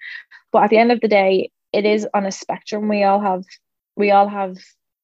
But 0.53 0.65
at 0.65 0.71
the 0.71 0.79
end 0.79 0.93
of 0.93 1.01
the 1.01 1.09
day, 1.09 1.51
it 1.73 1.85
is 1.85 2.07
on 2.15 2.27
a 2.27 2.33
spectrum. 2.33 2.89
We 2.89 3.05
all 3.05 3.21
have, 3.21 3.45
we 3.97 4.11
all 4.11 4.29
have, 4.29 4.57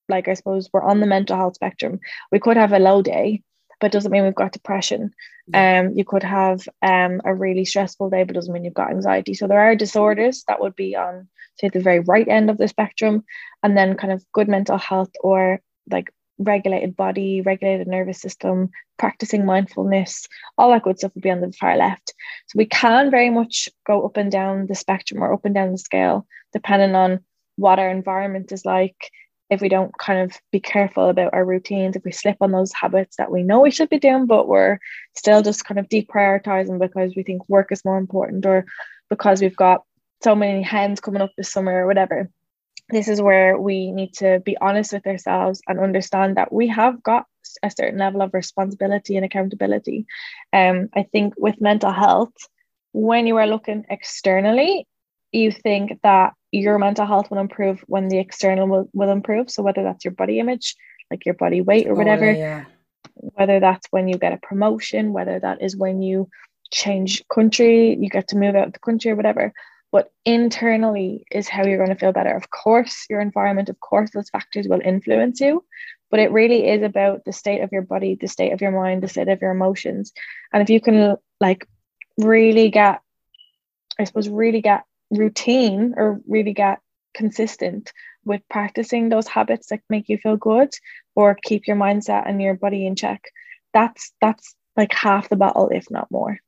like, 0.08 0.28
I 0.28 0.34
suppose 0.34 0.68
we're 0.72 0.82
on 0.82 1.00
the 1.00 1.06
mental 1.06 1.36
health 1.36 1.54
spectrum. 1.54 2.00
We 2.30 2.38
could 2.38 2.56
have 2.56 2.72
a 2.72 2.78
low 2.78 3.02
day, 3.02 3.42
but 3.80 3.92
doesn't 3.92 4.10
mean 4.10 4.24
we've 4.24 4.34
got 4.34 4.52
depression. 4.52 5.14
Um, 5.52 5.92
you 5.94 6.04
could 6.04 6.22
have 6.22 6.66
um 6.80 7.20
a 7.24 7.34
really 7.34 7.64
stressful 7.64 8.10
day, 8.10 8.24
but 8.24 8.34
doesn't 8.34 8.52
mean 8.52 8.64
you've 8.64 8.74
got 8.74 8.90
anxiety. 8.90 9.34
So 9.34 9.46
there 9.46 9.60
are 9.60 9.76
disorders 9.76 10.44
that 10.48 10.60
would 10.60 10.74
be 10.74 10.96
on 10.96 11.28
say 11.60 11.68
the 11.68 11.80
very 11.80 12.00
right 12.00 12.26
end 12.26 12.50
of 12.50 12.58
the 12.58 12.68
spectrum, 12.68 13.24
and 13.62 13.76
then 13.76 13.96
kind 13.96 14.12
of 14.12 14.24
good 14.32 14.48
mental 14.48 14.78
health 14.78 15.10
or 15.20 15.60
like 15.90 16.10
regulated 16.38 16.96
body, 16.96 17.40
regulated 17.42 17.86
nervous 17.86 18.20
system, 18.20 18.70
practicing 18.98 19.44
mindfulness, 19.44 20.26
all 20.58 20.70
that 20.70 20.82
good 20.82 20.98
stuff 20.98 21.14
would 21.14 21.22
be 21.22 21.30
on 21.30 21.40
the 21.40 21.52
far 21.52 21.76
left. 21.76 22.14
So 22.48 22.56
we 22.56 22.66
can 22.66 23.10
very 23.10 23.30
much 23.30 23.68
go 23.86 24.04
up 24.04 24.16
and 24.16 24.30
down 24.30 24.66
the 24.66 24.74
spectrum 24.74 25.22
or 25.22 25.32
up 25.32 25.44
and 25.44 25.54
down 25.54 25.72
the 25.72 25.78
scale, 25.78 26.26
depending 26.52 26.94
on 26.94 27.20
what 27.56 27.78
our 27.78 27.88
environment 27.88 28.50
is 28.50 28.64
like, 28.64 29.10
if 29.54 29.60
we 29.60 29.68
don't 29.68 29.96
kind 29.98 30.20
of 30.20 30.38
be 30.52 30.60
careful 30.60 31.08
about 31.08 31.32
our 31.32 31.44
routines, 31.44 31.96
if 31.96 32.04
we 32.04 32.12
slip 32.12 32.36
on 32.40 32.52
those 32.52 32.72
habits 32.72 33.16
that 33.16 33.30
we 33.30 33.42
know 33.42 33.60
we 33.60 33.70
should 33.70 33.88
be 33.88 33.98
doing, 33.98 34.26
but 34.26 34.48
we're 34.48 34.78
still 35.16 35.42
just 35.42 35.64
kind 35.64 35.78
of 35.78 35.88
deprioritizing 35.88 36.78
because 36.78 37.14
we 37.16 37.22
think 37.22 37.48
work 37.48 37.72
is 37.72 37.84
more 37.84 37.98
important 37.98 38.44
or 38.44 38.66
because 39.08 39.40
we've 39.40 39.56
got 39.56 39.82
so 40.22 40.34
many 40.34 40.62
hens 40.62 41.00
coming 41.00 41.22
up 41.22 41.30
this 41.36 41.52
summer 41.52 41.84
or 41.84 41.86
whatever. 41.86 42.28
This 42.90 43.08
is 43.08 43.22
where 43.22 43.58
we 43.58 43.92
need 43.92 44.12
to 44.14 44.40
be 44.44 44.56
honest 44.60 44.92
with 44.92 45.06
ourselves 45.06 45.62
and 45.66 45.80
understand 45.80 46.36
that 46.36 46.52
we 46.52 46.68
have 46.68 47.02
got 47.02 47.26
a 47.62 47.70
certain 47.70 47.98
level 47.98 48.22
of 48.22 48.34
responsibility 48.34 49.16
and 49.16 49.24
accountability. 49.24 50.06
Um, 50.52 50.90
I 50.94 51.04
think 51.04 51.34
with 51.38 51.60
mental 51.60 51.92
health, 51.92 52.34
when 52.92 53.26
you 53.26 53.36
are 53.38 53.46
looking 53.46 53.86
externally, 53.88 54.86
you 55.32 55.50
think 55.50 56.00
that 56.02 56.34
your 56.54 56.78
mental 56.78 57.04
health 57.04 57.30
will 57.30 57.38
improve 57.38 57.84
when 57.88 58.08
the 58.08 58.18
external 58.18 58.68
will, 58.68 58.88
will 58.92 59.10
improve. 59.10 59.50
So 59.50 59.62
whether 59.62 59.82
that's 59.82 60.04
your 60.04 60.14
body 60.14 60.38
image, 60.38 60.76
like 61.10 61.26
your 61.26 61.34
body 61.34 61.60
weight 61.60 61.88
or 61.88 61.92
oh, 61.92 61.96
whatever, 61.96 62.26
oh, 62.26 62.32
yeah. 62.32 62.64
whether 63.16 63.58
that's 63.58 63.88
when 63.90 64.06
you 64.06 64.16
get 64.16 64.32
a 64.32 64.36
promotion, 64.36 65.12
whether 65.12 65.40
that 65.40 65.60
is 65.62 65.76
when 65.76 66.00
you 66.00 66.28
change 66.70 67.24
country, 67.28 67.96
you 67.96 68.08
get 68.08 68.28
to 68.28 68.36
move 68.36 68.54
out 68.54 68.68
of 68.68 68.72
the 68.72 68.78
country 68.78 69.10
or 69.10 69.16
whatever. 69.16 69.52
But 69.90 70.12
internally 70.24 71.24
is 71.30 71.48
how 71.48 71.64
you're 71.64 71.78
going 71.78 71.90
to 71.90 71.98
feel 71.98 72.12
better. 72.12 72.36
Of 72.36 72.50
course, 72.50 73.06
your 73.10 73.20
environment, 73.20 73.68
of 73.68 73.80
course, 73.80 74.10
those 74.10 74.30
factors 74.30 74.68
will 74.68 74.80
influence 74.84 75.40
you, 75.40 75.64
but 76.10 76.20
it 76.20 76.30
really 76.30 76.68
is 76.68 76.82
about 76.82 77.24
the 77.24 77.32
state 77.32 77.62
of 77.62 77.72
your 77.72 77.82
body, 77.82 78.16
the 78.20 78.28
state 78.28 78.52
of 78.52 78.60
your 78.60 78.70
mind, 78.70 79.02
the 79.02 79.08
state 79.08 79.28
of 79.28 79.40
your 79.42 79.50
emotions. 79.50 80.12
And 80.52 80.62
if 80.62 80.70
you 80.70 80.80
can 80.80 81.16
like 81.40 81.66
really 82.16 82.70
get, 82.70 83.00
I 83.98 84.04
suppose, 84.04 84.28
really 84.28 84.60
get 84.60 84.84
routine 85.10 85.94
or 85.96 86.20
really 86.26 86.52
get 86.52 86.80
consistent 87.14 87.92
with 88.24 88.40
practicing 88.50 89.08
those 89.08 89.28
habits 89.28 89.68
that 89.68 89.80
make 89.88 90.08
you 90.08 90.18
feel 90.18 90.36
good 90.36 90.70
or 91.14 91.36
keep 91.42 91.66
your 91.66 91.76
mindset 91.76 92.28
and 92.28 92.40
your 92.40 92.54
body 92.54 92.86
in 92.86 92.96
check 92.96 93.22
that's 93.72 94.12
that's 94.20 94.54
like 94.76 94.92
half 94.92 95.28
the 95.28 95.36
battle 95.36 95.68
if 95.72 95.90
not 95.90 96.10
more 96.10 96.38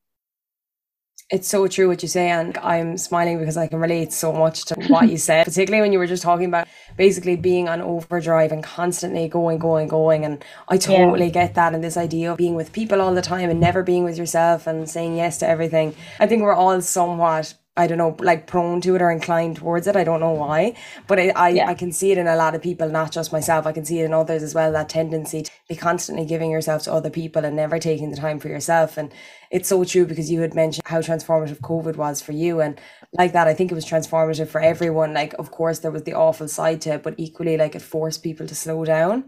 it's 1.28 1.48
so 1.48 1.66
true 1.66 1.88
what 1.88 2.02
you 2.02 2.08
say, 2.08 2.30
and 2.30 2.56
I'm 2.58 2.96
smiling 2.96 3.38
because 3.38 3.56
I 3.56 3.66
can 3.66 3.80
relate 3.80 4.12
so 4.12 4.32
much 4.32 4.64
to 4.66 4.76
what 4.86 5.08
you 5.08 5.18
said, 5.18 5.44
particularly 5.46 5.82
when 5.82 5.92
you 5.92 5.98
were 5.98 6.06
just 6.06 6.22
talking 6.22 6.46
about 6.46 6.68
basically 6.96 7.34
being 7.34 7.68
on 7.68 7.80
overdrive 7.80 8.52
and 8.52 8.62
constantly 8.62 9.26
going, 9.26 9.58
going, 9.58 9.88
going. 9.88 10.24
And 10.24 10.44
I 10.68 10.78
totally 10.78 11.26
yeah. 11.26 11.32
get 11.32 11.54
that 11.54 11.74
and 11.74 11.82
this 11.82 11.96
idea 11.96 12.30
of 12.30 12.38
being 12.38 12.54
with 12.54 12.72
people 12.72 13.00
all 13.00 13.12
the 13.12 13.22
time 13.22 13.50
and 13.50 13.58
never 13.58 13.82
being 13.82 14.04
with 14.04 14.16
yourself 14.16 14.68
and 14.68 14.88
saying 14.88 15.16
yes 15.16 15.38
to 15.38 15.48
everything. 15.48 15.96
I 16.20 16.28
think 16.28 16.42
we're 16.42 16.54
all 16.54 16.80
somewhat 16.80 17.54
I 17.78 17.86
don't 17.86 17.98
know, 17.98 18.16
like 18.20 18.46
prone 18.46 18.80
to 18.80 18.94
it 18.94 19.02
or 19.02 19.10
inclined 19.10 19.56
towards 19.56 19.86
it. 19.86 19.96
I 19.96 20.04
don't 20.04 20.20
know 20.20 20.32
why, 20.32 20.74
but 21.06 21.18
I, 21.18 21.28
I, 21.36 21.48
yeah. 21.50 21.68
I 21.68 21.74
can 21.74 21.92
see 21.92 22.10
it 22.10 22.18
in 22.18 22.26
a 22.26 22.36
lot 22.36 22.54
of 22.54 22.62
people, 22.62 22.88
not 22.88 23.12
just 23.12 23.32
myself. 23.32 23.66
I 23.66 23.72
can 23.72 23.84
see 23.84 24.00
it 24.00 24.04
in 24.04 24.14
others 24.14 24.42
as 24.42 24.54
well. 24.54 24.72
That 24.72 24.88
tendency 24.88 25.42
to 25.42 25.50
be 25.68 25.76
constantly 25.76 26.24
giving 26.24 26.50
yourself 26.50 26.84
to 26.84 26.92
other 26.92 27.10
people 27.10 27.44
and 27.44 27.54
never 27.54 27.78
taking 27.78 28.10
the 28.10 28.16
time 28.16 28.38
for 28.38 28.48
yourself. 28.48 28.96
And 28.96 29.12
it's 29.50 29.68
so 29.68 29.84
true 29.84 30.06
because 30.06 30.30
you 30.30 30.40
had 30.40 30.54
mentioned 30.54 30.86
how 30.86 31.00
transformative 31.00 31.60
COVID 31.60 31.96
was 31.96 32.22
for 32.22 32.32
you. 32.32 32.60
And 32.60 32.80
like 33.12 33.32
that, 33.34 33.46
I 33.46 33.54
think 33.54 33.70
it 33.70 33.74
was 33.74 33.84
transformative 33.84 34.48
for 34.48 34.60
everyone. 34.60 35.12
Like, 35.12 35.34
of 35.34 35.50
course, 35.50 35.80
there 35.80 35.90
was 35.90 36.04
the 36.04 36.14
awful 36.14 36.48
side 36.48 36.80
to 36.82 36.94
it, 36.94 37.02
but 37.02 37.14
equally, 37.18 37.56
like, 37.56 37.74
it 37.74 37.82
forced 37.82 38.22
people 38.22 38.46
to 38.46 38.54
slow 38.54 38.84
down 38.84 39.24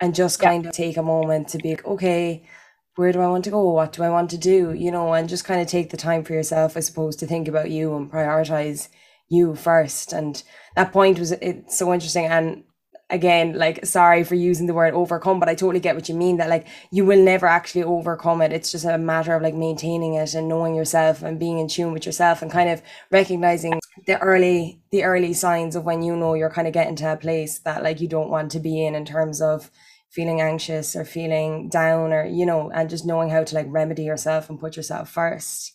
and 0.00 0.14
just 0.14 0.38
kind 0.38 0.64
yeah. 0.64 0.68
of 0.68 0.76
take 0.76 0.96
a 0.98 1.02
moment 1.02 1.48
to 1.48 1.58
be 1.58 1.70
like, 1.70 1.86
okay, 1.86 2.46
where 2.96 3.12
do 3.12 3.20
I 3.20 3.28
want 3.28 3.44
to 3.44 3.50
go? 3.50 3.70
What 3.70 3.92
do 3.92 4.02
I 4.02 4.10
want 4.10 4.30
to 4.30 4.38
do? 4.38 4.72
You 4.72 4.90
know, 4.90 5.12
and 5.14 5.28
just 5.28 5.44
kind 5.44 5.60
of 5.60 5.68
take 5.68 5.90
the 5.90 5.96
time 5.96 6.24
for 6.24 6.32
yourself, 6.32 6.76
I 6.76 6.80
suppose, 6.80 7.14
to 7.16 7.26
think 7.26 7.46
about 7.46 7.70
you 7.70 7.94
and 7.94 8.10
prioritize 8.10 8.88
you 9.28 9.54
first. 9.54 10.12
And 10.12 10.42
that 10.74 10.92
point 10.92 11.18
was 11.18 11.32
it's 11.32 11.78
so 11.78 11.92
interesting. 11.92 12.26
And 12.26 12.64
again, 13.10 13.52
like 13.56 13.84
sorry 13.84 14.24
for 14.24 14.34
using 14.34 14.66
the 14.66 14.74
word 14.74 14.94
overcome, 14.94 15.38
but 15.38 15.48
I 15.48 15.54
totally 15.54 15.80
get 15.80 15.94
what 15.94 16.08
you 16.08 16.14
mean 16.14 16.38
that 16.38 16.48
like 16.48 16.66
you 16.90 17.04
will 17.04 17.22
never 17.22 17.46
actually 17.46 17.84
overcome 17.84 18.40
it. 18.40 18.52
It's 18.52 18.72
just 18.72 18.84
a 18.84 18.98
matter 18.98 19.34
of 19.34 19.42
like 19.42 19.54
maintaining 19.54 20.14
it 20.14 20.34
and 20.34 20.48
knowing 20.48 20.74
yourself 20.74 21.22
and 21.22 21.38
being 21.38 21.58
in 21.58 21.68
tune 21.68 21.92
with 21.92 22.06
yourself 22.06 22.40
and 22.40 22.50
kind 22.50 22.70
of 22.70 22.82
recognizing 23.10 23.78
the 24.06 24.18
early 24.20 24.80
the 24.90 25.04
early 25.04 25.34
signs 25.34 25.76
of 25.76 25.84
when 25.84 26.02
you 26.02 26.16
know 26.16 26.34
you're 26.34 26.50
kind 26.50 26.66
of 26.66 26.74
getting 26.74 26.96
to 26.96 27.12
a 27.12 27.16
place 27.16 27.58
that 27.60 27.82
like 27.82 28.00
you 28.00 28.08
don't 28.08 28.30
want 28.30 28.50
to 28.52 28.60
be 28.60 28.84
in 28.84 28.94
in 28.94 29.04
terms 29.04 29.40
of 29.40 29.70
feeling 30.16 30.40
anxious 30.40 30.96
or 30.96 31.04
feeling 31.04 31.68
down 31.68 32.10
or 32.10 32.24
you 32.24 32.46
know 32.46 32.70
and 32.70 32.88
just 32.88 33.04
knowing 33.04 33.28
how 33.28 33.44
to 33.44 33.54
like 33.54 33.66
remedy 33.68 34.02
yourself 34.02 34.48
and 34.48 34.58
put 34.58 34.76
yourself 34.76 35.10
first. 35.10 35.74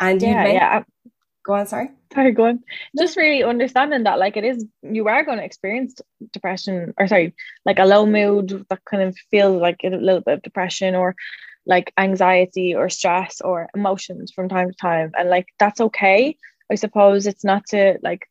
And 0.00 0.20
yeah 0.22 0.42
made, 0.42 0.54
yeah 0.54 0.82
go 1.44 1.52
on 1.52 1.66
sorry. 1.66 1.90
sorry 2.14 2.32
go 2.32 2.46
on. 2.46 2.64
Just 2.98 3.18
really 3.18 3.44
understanding 3.44 4.04
that 4.04 4.18
like 4.18 4.38
it 4.38 4.44
is 4.44 4.64
you 4.82 5.06
are 5.08 5.24
going 5.24 5.38
to 5.38 5.44
experience 5.44 6.00
depression 6.32 6.94
or 6.98 7.06
sorry 7.06 7.34
like 7.66 7.78
a 7.78 7.84
low 7.84 8.06
mood 8.06 8.64
that 8.70 8.84
kind 8.90 9.02
of 9.02 9.14
feels 9.30 9.60
like 9.60 9.80
a 9.84 9.90
little 9.90 10.22
bit 10.22 10.38
of 10.38 10.42
depression 10.42 10.94
or 10.94 11.14
like 11.66 11.92
anxiety 11.98 12.74
or 12.74 12.88
stress 12.88 13.40
or 13.42 13.68
emotions 13.74 14.32
from 14.32 14.48
time 14.48 14.70
to 14.70 14.76
time. 14.76 15.12
And 15.18 15.28
like 15.28 15.48
that's 15.58 15.80
okay. 15.80 16.38
I 16.72 16.76
suppose 16.76 17.26
it's 17.26 17.44
not 17.44 17.66
to 17.72 17.98
like 18.02 18.26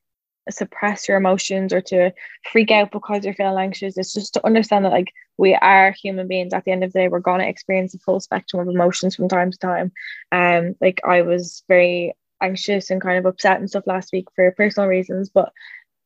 suppress 0.49 1.07
your 1.07 1.17
emotions 1.17 1.73
or 1.73 1.81
to 1.81 2.11
freak 2.51 2.71
out 2.71 2.91
because 2.91 3.25
you're 3.25 3.33
feeling 3.33 3.63
anxious. 3.63 3.97
It's 3.97 4.13
just 4.13 4.33
to 4.35 4.45
understand 4.45 4.85
that 4.85 4.91
like 4.91 5.11
we 5.37 5.55
are 5.55 5.91
human 5.91 6.27
beings 6.27 6.53
at 6.53 6.65
the 6.65 6.71
end 6.71 6.83
of 6.83 6.93
the 6.93 6.99
day, 6.99 7.07
we're 7.07 7.19
gonna 7.19 7.45
experience 7.45 7.93
the 7.93 7.99
full 7.99 8.19
spectrum 8.19 8.61
of 8.61 8.73
emotions 8.73 9.15
from 9.15 9.27
time 9.29 9.51
to 9.51 9.57
time. 9.57 9.91
Um 10.31 10.75
like 10.81 11.01
I 11.03 11.21
was 11.23 11.63
very 11.67 12.13
anxious 12.41 12.89
and 12.91 13.01
kind 13.01 13.17
of 13.17 13.25
upset 13.25 13.59
and 13.59 13.69
stuff 13.69 13.87
last 13.87 14.11
week 14.13 14.27
for 14.35 14.51
personal 14.51 14.89
reasons, 14.89 15.29
but 15.29 15.51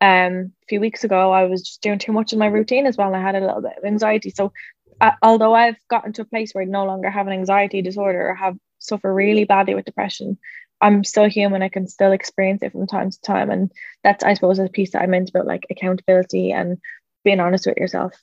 um 0.01 0.53
a 0.63 0.65
few 0.67 0.79
weeks 0.79 1.03
ago 1.03 1.31
I 1.31 1.45
was 1.45 1.61
just 1.61 1.81
doing 1.81 1.99
too 1.99 2.13
much 2.13 2.33
in 2.33 2.39
my 2.39 2.47
routine 2.47 2.85
as 2.87 2.97
well 2.97 3.07
and 3.07 3.17
I 3.17 3.21
had 3.21 3.35
a 3.35 3.45
little 3.45 3.61
bit 3.61 3.77
of 3.77 3.83
anxiety. 3.83 4.29
So 4.29 4.53
uh, 5.01 5.11
although 5.21 5.53
I've 5.53 5.77
gotten 5.89 6.13
to 6.13 6.23
a 6.23 6.25
place 6.25 6.51
where 6.53 6.63
I 6.63 6.67
no 6.67 6.85
longer 6.85 7.09
have 7.09 7.27
an 7.27 7.33
anxiety 7.33 7.81
disorder 7.81 8.29
or 8.29 8.35
have 8.35 8.57
suffer 8.79 9.13
really 9.13 9.45
badly 9.45 9.75
with 9.75 9.85
depression, 9.85 10.37
I'm 10.81 11.03
still 11.03 11.29
human. 11.29 11.61
I 11.61 11.69
can 11.69 11.87
still 11.87 12.11
experience 12.11 12.61
it 12.63 12.71
from 12.71 12.87
time 12.87 13.11
to 13.11 13.21
time. 13.21 13.49
And 13.49 13.71
that's, 14.03 14.23
I 14.23 14.33
suppose, 14.33 14.59
a 14.59 14.67
piece 14.67 14.91
that 14.91 15.01
I 15.01 15.07
meant 15.07 15.29
about 15.29 15.45
like 15.45 15.65
accountability 15.69 16.51
and 16.51 16.77
being 17.23 17.39
honest 17.39 17.65
with 17.67 17.77
yourself. 17.77 18.13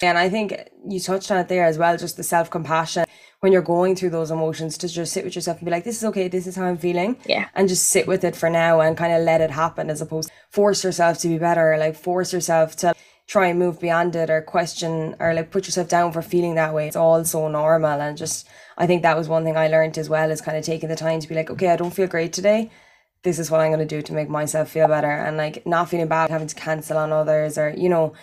And 0.00 0.16
I 0.16 0.28
think 0.28 0.54
you 0.86 1.00
touched 1.00 1.30
on 1.30 1.38
it 1.38 1.48
there 1.48 1.64
as 1.64 1.78
well, 1.78 1.96
just 1.96 2.16
the 2.16 2.22
self 2.22 2.50
compassion 2.50 3.04
when 3.40 3.52
you're 3.52 3.62
going 3.62 3.94
through 3.94 4.10
those 4.10 4.30
emotions 4.30 4.76
to 4.78 4.88
just 4.88 5.12
sit 5.12 5.24
with 5.24 5.34
yourself 5.34 5.58
and 5.58 5.64
be 5.64 5.70
like, 5.70 5.84
this 5.84 5.96
is 5.96 6.04
okay, 6.04 6.28
this 6.28 6.46
is 6.46 6.56
how 6.56 6.64
I'm 6.64 6.78
feeling. 6.78 7.16
Yeah. 7.24 7.48
And 7.54 7.68
just 7.68 7.88
sit 7.88 8.06
with 8.06 8.24
it 8.24 8.34
for 8.34 8.50
now 8.50 8.80
and 8.80 8.96
kind 8.96 9.12
of 9.12 9.22
let 9.22 9.40
it 9.40 9.50
happen 9.50 9.90
as 9.90 10.00
opposed 10.00 10.30
force 10.50 10.82
yourself 10.82 11.18
to 11.18 11.28
be 11.28 11.38
better, 11.38 11.76
like 11.78 11.96
force 11.96 12.32
yourself 12.32 12.76
to 12.76 12.94
try 13.28 13.46
and 13.48 13.58
move 13.58 13.78
beyond 13.78 14.16
it 14.16 14.30
or 14.30 14.40
question 14.40 15.14
or 15.20 15.34
like 15.34 15.50
put 15.50 15.66
yourself 15.66 15.86
down 15.86 16.10
for 16.12 16.22
feeling 16.22 16.54
that 16.54 16.74
way. 16.74 16.88
It's 16.88 16.96
all 16.96 17.22
so 17.24 17.46
normal. 17.48 18.00
And 18.00 18.16
just, 18.16 18.48
I 18.78 18.86
think 18.86 19.02
that 19.02 19.18
was 19.18 19.28
one 19.28 19.44
thing 19.44 19.56
I 19.56 19.68
learned 19.68 19.98
as 19.98 20.08
well 20.08 20.30
is 20.30 20.40
kind 20.40 20.56
of 20.56 20.64
taking 20.64 20.88
the 20.88 20.96
time 20.96 21.20
to 21.20 21.28
be 21.28 21.34
like, 21.34 21.50
okay, 21.50 21.68
I 21.68 21.76
don't 21.76 21.94
feel 21.94 22.06
great 22.06 22.32
today. 22.32 22.70
This 23.24 23.38
is 23.38 23.50
what 23.50 23.60
I'm 23.60 23.70
going 23.70 23.86
to 23.86 23.96
do 23.96 24.00
to 24.00 24.12
make 24.14 24.30
myself 24.30 24.70
feel 24.70 24.88
better. 24.88 25.10
And 25.10 25.36
like 25.36 25.66
not 25.66 25.90
feeling 25.90 26.08
bad, 26.08 26.30
having 26.30 26.48
to 26.48 26.54
cancel 26.54 26.96
on 26.96 27.12
others 27.12 27.58
or, 27.58 27.74
you 27.76 27.90
know, 27.90 28.14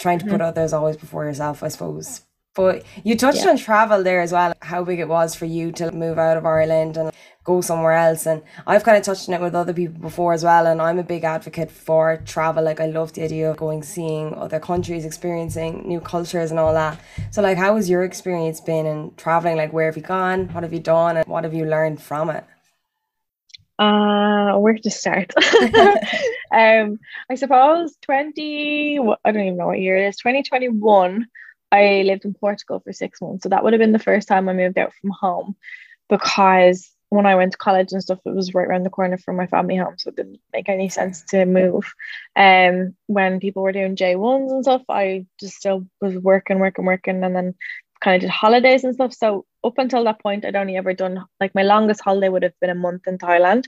trying 0.00 0.18
to 0.18 0.24
mm-hmm. 0.24 0.34
put 0.34 0.40
others 0.40 0.72
always 0.72 0.96
before 0.96 1.26
yourself, 1.26 1.62
I 1.62 1.68
suppose. 1.68 2.22
But 2.56 2.82
you 3.04 3.16
touched 3.16 3.44
yeah. 3.44 3.50
on 3.50 3.56
travel 3.56 4.02
there 4.02 4.20
as 4.20 4.32
well, 4.32 4.54
how 4.62 4.82
big 4.82 4.98
it 4.98 5.08
was 5.08 5.36
for 5.36 5.44
you 5.44 5.70
to 5.72 5.92
move 5.92 6.18
out 6.18 6.36
of 6.36 6.44
Ireland 6.44 6.96
and 6.96 7.12
go 7.44 7.60
somewhere 7.60 7.92
else. 7.92 8.26
And 8.26 8.42
I've 8.66 8.84
kind 8.84 8.96
of 8.96 9.02
touched 9.02 9.28
on 9.28 9.34
it 9.34 9.40
with 9.40 9.54
other 9.54 9.72
people 9.72 10.00
before 10.00 10.32
as 10.32 10.44
well. 10.44 10.66
And 10.66 10.80
I'm 10.80 10.98
a 10.98 11.02
big 11.02 11.24
advocate 11.24 11.70
for 11.70 12.18
travel. 12.26 12.62
Like 12.64 12.80
I 12.80 12.86
love 12.86 13.12
the 13.12 13.22
idea 13.22 13.50
of 13.50 13.56
going, 13.56 13.82
seeing 13.82 14.34
other 14.34 14.60
countries, 14.60 15.04
experiencing 15.04 15.86
new 15.86 16.00
cultures 16.00 16.50
and 16.50 16.60
all 16.60 16.74
that. 16.74 17.00
So 17.30 17.42
like, 17.42 17.56
how 17.56 17.76
has 17.76 17.88
your 17.88 18.04
experience 18.04 18.60
been 18.60 18.86
in 18.86 19.12
traveling? 19.16 19.56
Like, 19.56 19.72
where 19.72 19.86
have 19.86 19.96
you 19.96 20.02
gone? 20.02 20.48
What 20.48 20.62
have 20.62 20.72
you 20.72 20.80
done? 20.80 21.16
And 21.16 21.26
what 21.26 21.44
have 21.44 21.54
you 21.54 21.64
learned 21.64 22.02
from 22.02 22.30
it? 22.30 22.44
Uh, 23.78 24.58
where 24.58 24.74
to 24.74 24.90
start? 24.90 25.32
um, 26.52 26.98
I 27.30 27.34
suppose 27.36 27.96
20, 28.02 28.98
I 29.24 29.32
don't 29.32 29.42
even 29.42 29.56
know 29.56 29.68
what 29.68 29.80
year 29.80 29.96
it 29.96 30.08
is, 30.08 30.16
2021 30.18 31.26
I 31.72 32.02
lived 32.04 32.24
in 32.24 32.34
Portugal 32.34 32.80
for 32.80 32.92
six 32.92 33.20
months. 33.20 33.44
So 33.44 33.48
that 33.48 33.62
would 33.62 33.72
have 33.72 33.80
been 33.80 33.92
the 33.92 33.98
first 33.98 34.28
time 34.28 34.48
I 34.48 34.52
moved 34.52 34.78
out 34.78 34.92
from 34.94 35.10
home 35.10 35.56
because 36.08 36.90
when 37.10 37.26
I 37.26 37.34
went 37.34 37.52
to 37.52 37.58
college 37.58 37.92
and 37.92 38.02
stuff, 38.02 38.20
it 38.24 38.34
was 38.34 38.54
right 38.54 38.66
around 38.66 38.84
the 38.84 38.90
corner 38.90 39.18
from 39.18 39.36
my 39.36 39.46
family 39.46 39.76
home. 39.76 39.96
So 39.98 40.08
it 40.08 40.16
didn't 40.16 40.40
make 40.52 40.68
any 40.68 40.88
sense 40.88 41.22
to 41.30 41.44
move. 41.44 41.92
Um, 42.36 42.94
when 43.06 43.40
people 43.40 43.62
were 43.62 43.72
doing 43.72 43.96
J1s 43.96 44.50
and 44.50 44.64
stuff, 44.64 44.82
I 44.88 45.26
just 45.38 45.56
still 45.56 45.86
was 46.00 46.14
working, 46.16 46.60
working, 46.60 46.84
working, 46.86 47.22
and 47.22 47.36
then 47.36 47.54
kind 48.00 48.14
of 48.16 48.20
did 48.22 48.30
holidays 48.30 48.84
and 48.84 48.94
stuff. 48.94 49.12
So 49.12 49.44
up 49.62 49.76
until 49.76 50.04
that 50.04 50.22
point, 50.22 50.44
I'd 50.44 50.56
only 50.56 50.76
ever 50.76 50.94
done 50.94 51.24
like 51.40 51.54
my 51.54 51.62
longest 51.62 52.00
holiday 52.00 52.28
would 52.28 52.44
have 52.44 52.58
been 52.60 52.70
a 52.70 52.74
month 52.74 53.06
in 53.06 53.18
Thailand. 53.18 53.64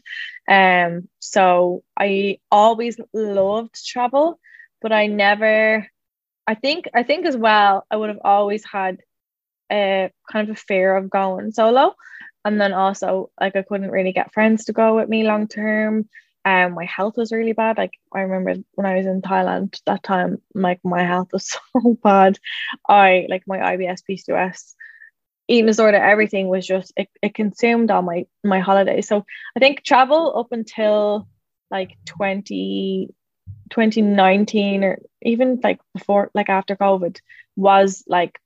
Um, 0.48 1.08
so 1.18 1.82
I 1.98 2.38
always 2.50 2.98
loved 3.12 3.84
travel, 3.86 4.38
but 4.80 4.92
I 4.92 5.06
never 5.08 5.86
I 6.46 6.54
think 6.54 6.88
I 6.94 7.02
think 7.02 7.26
as 7.26 7.36
well 7.36 7.86
I 7.90 7.96
would 7.96 8.08
have 8.08 8.20
always 8.24 8.64
had 8.64 8.98
a 9.70 10.10
kind 10.30 10.48
of 10.48 10.56
a 10.56 10.58
fear 10.58 10.96
of 10.96 11.10
going 11.10 11.52
solo 11.52 11.94
and 12.44 12.60
then 12.60 12.72
also 12.72 13.30
like 13.40 13.56
I 13.56 13.62
couldn't 13.62 13.90
really 13.90 14.12
get 14.12 14.32
friends 14.32 14.64
to 14.66 14.72
go 14.72 14.96
with 14.96 15.08
me 15.08 15.24
long 15.24 15.48
term. 15.48 16.08
Um, 16.44 16.74
my 16.74 16.84
health 16.84 17.16
was 17.16 17.30
really 17.30 17.52
bad. 17.52 17.78
Like 17.78 17.92
I 18.12 18.20
remember 18.20 18.60
when 18.74 18.86
I 18.86 18.96
was 18.96 19.06
in 19.06 19.22
Thailand 19.22 19.80
that 19.86 20.02
time 20.02 20.42
like 20.54 20.80
my 20.84 21.04
health 21.04 21.28
was 21.32 21.56
so 21.72 21.98
bad. 22.02 22.38
I 22.88 23.26
like 23.28 23.44
my 23.46 23.58
IBS 23.58 24.02
PCOS 24.08 24.74
eating 25.48 25.66
disorder 25.66 25.98
everything 25.98 26.48
was 26.48 26.66
just 26.66 26.92
it, 26.96 27.08
it 27.20 27.34
consumed 27.34 27.90
all 27.90 28.02
my 28.02 28.26
my 28.44 28.60
holidays. 28.60 29.08
So 29.08 29.24
I 29.56 29.60
think 29.60 29.82
travel 29.82 30.38
up 30.38 30.52
until 30.52 31.28
like 31.70 31.96
20 32.06 33.08
2019 33.70 34.84
or 34.84 34.98
even 35.22 35.58
like 35.62 35.80
before 35.94 36.30
like 36.34 36.50
after 36.50 36.76
covid 36.76 37.18
was 37.56 38.04
like 38.06 38.38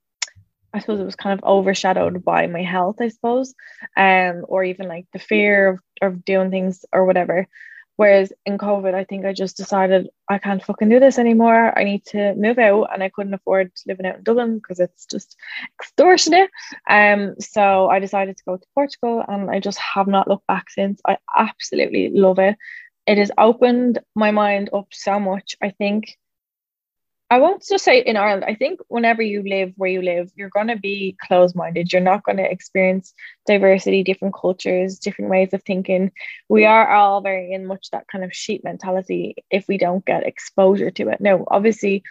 i 0.76 0.80
suppose 0.80 1.00
it 1.00 1.04
was 1.04 1.16
kind 1.16 1.38
of 1.38 1.44
overshadowed 1.44 2.24
by 2.24 2.46
my 2.46 2.62
health 2.62 2.96
i 3.00 3.08
suppose 3.08 3.54
um 3.96 4.44
or 4.46 4.62
even 4.62 4.86
like 4.88 5.06
the 5.12 5.18
fear 5.18 5.68
of, 5.68 5.80
of 6.02 6.24
doing 6.24 6.50
things 6.50 6.84
or 6.92 7.04
whatever. 7.04 7.48
Whereas 7.96 8.30
in 8.44 8.58
covid 8.58 8.92
i 8.94 9.04
think 9.04 9.24
i 9.24 9.32
just 9.32 9.56
decided 9.56 10.10
i 10.28 10.36
can't 10.36 10.62
fucking 10.62 10.90
do 10.90 11.00
this 11.00 11.18
anymore. 11.18 11.76
I 11.78 11.84
need 11.84 12.04
to 12.06 12.34
move 12.34 12.58
out 12.58 12.90
and 12.92 13.02
i 13.02 13.08
couldn't 13.08 13.32
afford 13.32 13.72
living 13.86 14.04
out 14.04 14.16
in 14.16 14.22
dublin 14.22 14.58
because 14.58 14.80
it's 14.80 15.06
just 15.06 15.34
extortionate. 15.80 16.50
Um 16.90 17.36
so 17.40 17.88
i 17.88 17.98
decided 17.98 18.36
to 18.36 18.44
go 18.44 18.58
to 18.58 18.66
portugal 18.74 19.24
and 19.26 19.50
i 19.50 19.60
just 19.60 19.78
have 19.78 20.08
not 20.08 20.28
looked 20.28 20.46
back 20.46 20.68
since. 20.68 21.00
I 21.08 21.16
absolutely 21.34 22.10
love 22.10 22.38
it. 22.38 22.56
It 23.06 23.16
has 23.16 23.30
opened 23.38 24.00
my 24.14 24.30
mind 24.30 24.68
up 24.74 24.88
so 24.90 25.18
much. 25.18 25.56
I 25.62 25.70
think 25.70 26.18
I 27.28 27.38
won't 27.38 27.66
just 27.68 27.84
say 27.84 28.00
in 28.00 28.16
Ireland. 28.16 28.44
I 28.46 28.54
think 28.54 28.78
whenever 28.86 29.20
you 29.20 29.42
live 29.42 29.72
where 29.76 29.90
you 29.90 30.00
live, 30.00 30.30
you're 30.36 30.48
going 30.48 30.68
to 30.68 30.76
be 30.76 31.16
closed 31.26 31.56
minded. 31.56 31.92
You're 31.92 32.00
not 32.00 32.22
going 32.22 32.36
to 32.36 32.48
experience 32.48 33.12
diversity, 33.46 34.04
different 34.04 34.34
cultures, 34.34 35.00
different 35.00 35.30
ways 35.30 35.52
of 35.52 35.62
thinking. 35.64 36.12
We 36.48 36.66
are 36.66 36.88
all 36.88 37.20
very 37.20 37.52
in 37.52 37.66
much 37.66 37.90
that 37.90 38.06
kind 38.06 38.22
of 38.22 38.32
sheep 38.32 38.62
mentality 38.62 39.34
if 39.50 39.66
we 39.66 39.76
don't 39.76 40.04
get 40.04 40.24
exposure 40.24 40.92
to 40.92 41.08
it. 41.08 41.20
Now, 41.20 41.44
obviously, 41.48 42.04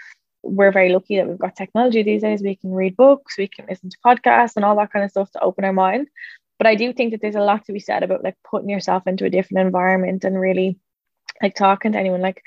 we're 0.44 0.74
very 0.74 0.92
lucky 0.92 1.16
that 1.16 1.28
we've 1.28 1.40
got 1.40 1.56
technology 1.56 2.04
these 2.04 2.22
days. 2.22 2.42
We 2.42 2.58
can 2.58 2.74
read 2.74 2.98
books, 2.98 3.38
we 3.38 3.48
can 3.48 3.68
listen 3.70 3.90
to 3.92 3.98
podcasts, 4.06 4.58
and 4.58 4.66
all 4.66 4.76
that 4.76 4.92
kind 4.92 5.06
of 5.06 5.12
stuff 5.12 5.32
to 5.32 5.42
open 5.42 5.64
our 5.64 5.74
mind. 5.74 6.10
But 6.58 6.68
I 6.68 6.76
do 6.76 6.92
think 6.92 7.12
that 7.12 7.22
there's 7.22 7.36
a 7.36 7.42
lot 7.42 7.66
to 7.66 7.74
be 7.74 7.80
said 7.80 8.04
about 8.04 8.24
like 8.24 8.36
putting 8.50 8.70
yourself 8.70 9.08
into 9.08 9.26
a 9.26 9.30
different 9.30 9.66
environment 9.66 10.26
and 10.26 10.38
really 10.38 10.78
like 11.42 11.56
talking 11.56 11.94
to 11.94 11.98
anyone. 11.98 12.22
Like 12.22 12.44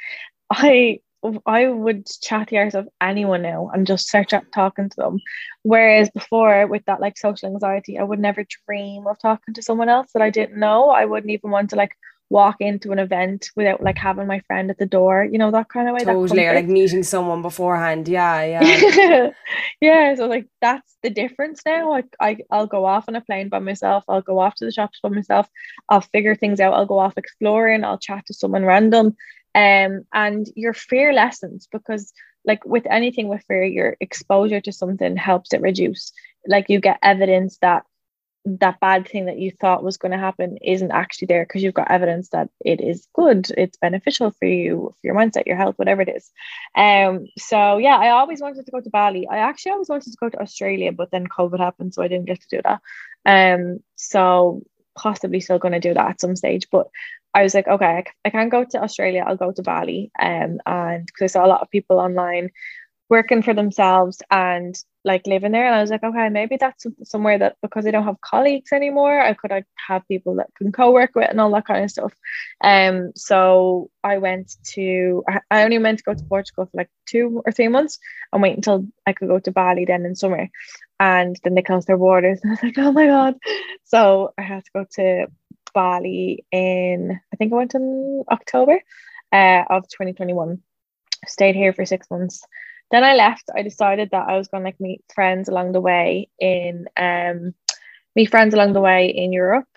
I 0.51 1.01
I 1.47 1.67
would 1.67 2.07
chat 2.23 2.49
the 2.49 2.57
ears 2.57 2.75
of 2.75 2.89
anyone 3.01 3.43
now 3.43 3.71
and 3.73 3.87
just 3.87 4.09
start 4.09 4.33
talking 4.55 4.89
to 4.89 4.97
them. 4.97 5.21
Whereas 5.63 6.11
before, 6.11 6.67
with 6.67 6.85
that 6.87 7.01
like 7.01 7.19
social 7.19 7.49
anxiety, 7.49 7.99
I 7.99 8.05
would 8.05 8.21
never 8.21 8.45
dream 8.67 9.07
of 9.07 9.19
talking 9.19 9.55
to 9.55 9.63
someone 9.63 9.89
else 9.89 10.13
that 10.13 10.23
I 10.23 10.31
didn't 10.31 10.59
know. 10.59 10.91
I 10.91 11.05
wouldn't 11.05 11.33
even 11.33 11.51
want 11.51 11.71
to 11.71 11.77
like 11.77 11.97
walk 12.31 12.57
into 12.61 12.93
an 12.93 12.99
event 12.99 13.49
without 13.57 13.83
like 13.83 13.97
having 13.97 14.27
my 14.27 14.41
friend 14.41 14.71
at 14.71 14.79
the 14.79 14.87
door, 14.87 15.25
you 15.25 15.39
know, 15.39 15.51
that 15.51 15.69
kind 15.69 15.89
of 15.89 15.95
way. 15.95 16.05
Totally, 16.05 16.47
or 16.47 16.55
like 16.55 16.67
meeting 16.67 17.03
someone 17.03 17.43
beforehand. 17.43 18.07
Yeah, 18.07 18.43
yeah. 18.43 19.31
yeah. 19.81 20.15
So 20.15 20.27
like 20.27 20.47
that's 20.61 20.97
the 21.03 21.11
difference 21.11 21.63
now. 21.65 21.91
Like 21.91 22.07
I 22.21 22.39
I'll 22.51 22.67
go 22.67 22.85
off 22.85 23.07
on 23.09 23.17
a 23.17 23.21
plane 23.21 23.49
by 23.49 23.59
myself, 23.59 24.05
I'll 24.09 24.23
go 24.23 24.39
off 24.39 24.55
to 24.57 24.65
the 24.65 24.73
shops 24.73 25.01
by 25.03 25.09
myself, 25.09 25.49
I'll 25.89 26.01
figure 26.01 26.35
things 26.35 26.61
out, 26.61 26.75
I'll 26.75 26.87
go 26.87 26.99
off 26.99 27.15
exploring, 27.17 27.85
I'll 27.85 27.99
chat 27.99 28.27
to 28.27 28.35
someone 28.35 28.65
random. 28.65 29.17
Um 29.59 29.93
and 30.13 30.43
your 30.65 30.75
fear 30.75 31.13
lessens 31.13 31.69
because 31.77 32.13
like 32.45 32.65
with 32.75 32.87
anything 32.99 33.29
with 33.29 33.45
fear, 33.49 33.65
your 33.65 33.97
exposure 34.01 34.61
to 34.63 34.73
something 34.73 35.17
helps 35.17 35.53
it 35.53 35.61
reduce. 35.61 36.13
Like 36.47 36.67
you 36.71 36.81
get 36.81 36.99
evidence 37.03 37.59
that 37.59 37.83
that 38.45 38.81
bad 38.81 39.07
thing 39.09 39.27
that 39.27 39.39
you 39.39 39.51
thought 39.51 39.85
was 39.85 39.99
going 39.99 40.13
to 40.13 40.19
happen 40.19 40.57
isn't 40.63 40.91
actually 40.93 41.27
there 41.27 41.45
because 41.45 41.63
you've 41.63 41.75
got 41.75 41.91
evidence 41.91 42.31
that 42.31 42.49
it 42.65 42.81
is 42.81 43.07
good. 43.13 43.51
It's 43.57 43.77
beneficial 43.77 44.31
for 44.31 44.47
you 44.47 44.95
for 44.99 45.07
your 45.07 45.17
mindset 45.17 45.47
your 45.47 45.57
health 45.57 45.77
whatever 45.77 46.03
it 46.03 46.09
is. 46.17 46.31
Um 46.75 47.27
so 47.37 47.59
yeah 47.79 47.97
i 47.97 48.09
always 48.11 48.41
wanted 48.41 48.65
to 48.65 48.73
go 48.73 48.81
to 48.81 48.91
bali. 48.91 49.27
I 49.29 49.39
actually 49.39 49.73
always 49.73 49.89
wanted 49.89 50.13
to 50.13 50.19
go 50.21 50.29
to 50.31 50.41
australia 50.41 50.93
but 50.93 51.11
then 51.11 51.27
covid 51.27 51.61
happened 51.61 51.93
so 51.93 52.03
i 52.03 52.09
didn't 52.09 52.27
get 52.27 52.41
to 52.41 52.57
do 52.57 52.61
that. 52.67 52.81
Um 53.35 53.81
so 53.97 54.63
possibly 54.95 55.41
still 55.41 55.59
going 55.59 55.77
to 55.79 55.89
do 55.89 55.95
that 55.95 56.11
at 56.11 56.21
some 56.21 56.35
stage 56.35 56.67
but 56.73 56.87
I 57.35 57.43
was 57.43 57.55
like, 57.55 57.69
okay, 57.69 58.05
I 58.25 58.31
can't 58.31 58.51
go 58.51 58.65
to 58.65 58.83
Australia. 58.83 59.25
I'll 59.27 59.37
go 59.37 59.53
to 59.53 59.63
Bali. 59.63 60.11
Um, 60.19 60.59
and 60.67 61.07
because 61.07 61.23
I 61.23 61.27
saw 61.27 61.47
a 61.47 61.49
lot 61.49 61.63
of 61.63 61.71
people 61.71 61.99
online 61.99 62.51
working 63.09 63.43
for 63.43 63.55
themselves 63.55 64.23
and 64.31 64.79
like 65.05 65.27
living 65.27 65.53
there. 65.53 65.67
And 65.67 65.75
I 65.75 65.81
was 65.81 65.91
like, 65.91 66.05
okay, 66.05 66.29
maybe 66.29 66.59
that's 66.59 66.87
somewhere 67.05 67.39
that 67.39 67.57
because 67.63 67.87
I 67.87 67.91
don't 67.91 68.05
have 68.05 68.21
colleagues 68.21 68.73
anymore, 68.73 69.19
I 69.19 69.33
could 69.33 69.51
like 69.51 69.65
have 69.87 70.07
people 70.09 70.37
that 70.37 70.51
can 70.57 70.73
co-work 70.73 71.13
with 71.15 71.31
and 71.31 71.41
all 71.41 71.51
that 71.53 71.67
kind 71.67 71.85
of 71.85 71.91
stuff. 71.91 72.13
Um, 72.63 73.13
so 73.17 73.91
I 74.05 74.19
went 74.19 74.57
to 74.75 75.25
I 75.51 75.65
only 75.65 75.79
meant 75.79 75.99
to 75.99 76.05
go 76.05 76.15
to 76.15 76.25
Portugal 76.25 76.67
for 76.67 76.77
like 76.77 76.91
two 77.07 77.43
or 77.47 77.53
three 77.53 77.69
months 77.69 77.99
and 78.33 78.43
wait 78.43 78.57
until 78.57 78.87
I 79.07 79.15
could 79.15 79.29
go 79.29 79.39
to 79.39 79.53
Bali 79.53 79.87
then 79.87 80.05
in 80.05 80.15
summer. 80.15 80.49
And 81.01 81.37
then 81.45 81.55
they 81.55 81.63
closed 81.63 81.87
their 81.87 81.97
borders. 81.97 82.41
And 82.43 82.51
I 82.51 82.55
was 82.55 82.63
like, 82.63 82.79
oh 82.79 82.93
my 82.93 83.07
God. 83.07 83.37
So 83.85 84.35
I 84.37 84.43
had 84.43 84.65
to 84.65 84.71
go 84.75 84.85
to 84.97 85.29
Bali 85.79 86.45
in 86.51 87.21
I 87.33 87.37
think 87.37 87.53
I 87.53 87.57
went 87.57 87.75
in 87.75 88.25
October 88.31 88.77
uh, 89.33 89.63
of 89.71 89.89
2021. 89.89 90.61
Stayed 91.27 91.57
here 91.57 91.73
for 91.73 91.85
six 91.85 92.11
months 92.11 92.45
then 92.91 93.05
I 93.05 93.15
left. 93.15 93.51
I 93.55 93.63
decided 93.63 94.11
that 94.13 94.29
I 94.29 94.37
was 94.37 94.49
going 94.49 94.63
to 94.63 94.69
like 94.69 94.81
meet 94.81 95.03
friends 95.15 95.49
along 95.49 95.73
the 95.73 95.81
way 95.81 96.29
in 96.39 96.87
um 96.97 97.55
meet 98.17 98.31
friends 98.31 98.55
along 98.55 98.73
the 98.73 98.81
way 98.81 99.09
in 99.09 99.33
Europe 99.33 99.69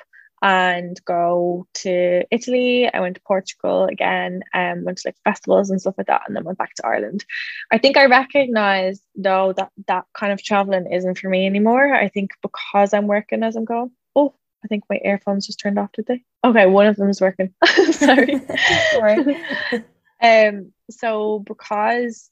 and 0.41 0.99
go 1.05 1.67
to 1.73 2.23
Italy. 2.31 2.89
I 2.91 2.99
went 2.99 3.15
to 3.15 3.21
Portugal 3.21 3.85
again 3.85 4.41
um, 4.53 4.83
went 4.85 4.97
to 4.99 5.09
like 5.09 5.17
festivals 5.23 5.69
and 5.69 5.79
stuff 5.79 5.95
like 5.97 6.07
that, 6.07 6.23
and 6.25 6.35
then 6.35 6.45
went 6.45 6.57
back 6.57 6.73
to 6.75 6.85
Ireland. 6.85 7.25
I 7.71 7.77
think 7.77 7.97
I 7.97 8.05
recognize 8.05 9.01
though 9.15 9.53
that 9.57 9.71
that 9.87 10.05
kind 10.13 10.33
of 10.33 10.41
traveling 10.41 10.91
isn't 10.91 11.19
for 11.19 11.29
me 11.29 11.45
anymore. 11.45 11.93
I 11.93 12.07
think 12.07 12.31
because 12.41 12.93
I'm 12.93 13.07
working 13.07 13.43
as 13.43 13.55
I'm 13.55 13.65
going. 13.65 13.91
Oh, 14.15 14.33
I 14.63 14.67
think 14.67 14.83
my 14.89 14.99
earphones 15.03 15.47
just 15.47 15.59
turned 15.59 15.79
off, 15.79 15.91
did 15.93 16.05
they? 16.07 16.23
Okay, 16.43 16.65
one 16.65 16.87
of 16.87 16.95
them 16.95 17.09
is 17.09 17.21
working. 17.21 17.53
Sorry. 17.91 18.41
Sorry. 18.91 19.37
um, 20.21 20.71
so 20.89 21.39
because 21.39 22.29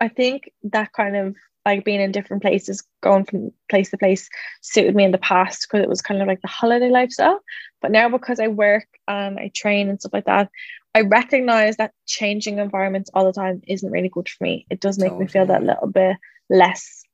I 0.00 0.08
think 0.08 0.50
that 0.64 0.92
kind 0.92 1.16
of 1.16 1.36
like 1.64 1.84
being 1.84 2.00
in 2.00 2.10
different 2.10 2.42
places, 2.42 2.82
going 3.02 3.24
from 3.24 3.52
place 3.70 3.90
to 3.90 3.98
place, 3.98 4.28
suited 4.60 4.96
me 4.96 5.04
in 5.04 5.12
the 5.12 5.18
past 5.18 5.66
because 5.68 5.82
it 5.82 5.88
was 5.88 6.02
kind 6.02 6.20
of 6.20 6.26
like 6.26 6.42
the 6.42 6.48
holiday 6.48 6.90
lifestyle. 6.90 7.40
But 7.80 7.92
now 7.92 8.08
because 8.08 8.40
I 8.40 8.48
work 8.48 8.86
and 9.06 9.38
I 9.38 9.50
train 9.54 9.88
and 9.88 10.00
stuff 10.00 10.12
like 10.12 10.24
that, 10.24 10.50
I 10.94 11.02
recognize 11.02 11.76
that 11.76 11.92
changing 12.06 12.58
environments 12.58 13.10
all 13.14 13.24
the 13.24 13.32
time 13.32 13.62
isn't 13.66 13.90
really 13.90 14.08
good 14.08 14.28
for 14.28 14.42
me. 14.44 14.66
It 14.70 14.80
does 14.80 14.98
make 14.98 15.10
totally. 15.10 15.26
me 15.26 15.30
feel 15.30 15.46
that 15.46 15.62
little 15.62 15.86
bit 15.86 16.16
less, 16.50 17.04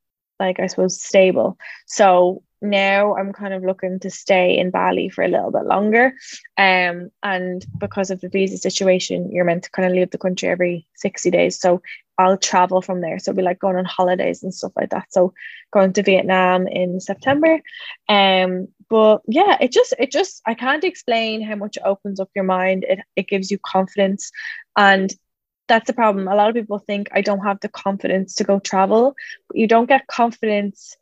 like 0.40 0.58
I 0.58 0.66
suppose, 0.66 1.00
stable. 1.00 1.58
So 1.86 2.42
now 2.60 3.16
I'm 3.16 3.32
kind 3.32 3.54
of 3.54 3.62
looking 3.62 4.00
to 4.00 4.10
stay 4.10 4.58
in 4.58 4.70
Bali 4.70 5.08
for 5.08 5.22
a 5.22 5.28
little 5.28 5.50
bit 5.50 5.64
longer. 5.64 6.14
Um, 6.56 7.10
and 7.22 7.64
because 7.78 8.10
of 8.10 8.20
the 8.20 8.28
visa 8.28 8.58
situation, 8.58 9.30
you're 9.30 9.44
meant 9.44 9.64
to 9.64 9.70
kind 9.70 9.88
of 9.88 9.94
leave 9.94 10.10
the 10.10 10.18
country 10.18 10.48
every 10.48 10.86
60 10.96 11.30
days. 11.30 11.58
So 11.58 11.82
I'll 12.18 12.36
travel 12.36 12.82
from 12.82 13.00
there. 13.00 13.20
So 13.20 13.32
we 13.32 13.42
like 13.42 13.60
going 13.60 13.76
on 13.76 13.84
holidays 13.84 14.42
and 14.42 14.52
stuff 14.52 14.72
like 14.76 14.90
that. 14.90 15.12
So 15.12 15.32
going 15.72 15.92
to 15.92 16.02
Vietnam 16.02 16.66
in 16.66 17.00
September. 17.00 17.60
Um, 18.08 18.68
but 18.90 19.22
yeah, 19.28 19.56
it 19.60 19.70
just 19.70 19.94
it 19.98 20.10
just 20.10 20.42
I 20.44 20.54
can't 20.54 20.82
explain 20.82 21.42
how 21.42 21.54
much 21.54 21.76
it 21.76 21.84
opens 21.84 22.18
up 22.18 22.30
your 22.34 22.44
mind. 22.44 22.84
It 22.88 23.00
it 23.14 23.28
gives 23.28 23.50
you 23.50 23.58
confidence. 23.58 24.32
And 24.76 25.14
that's 25.68 25.86
the 25.86 25.92
problem. 25.92 26.26
A 26.26 26.34
lot 26.34 26.48
of 26.48 26.54
people 26.54 26.78
think 26.78 27.08
I 27.12 27.20
don't 27.20 27.44
have 27.44 27.60
the 27.60 27.68
confidence 27.68 28.34
to 28.36 28.44
go 28.44 28.58
travel, 28.58 29.14
but 29.46 29.58
you 29.58 29.68
don't 29.68 29.88
get 29.88 30.06
confidence 30.08 30.96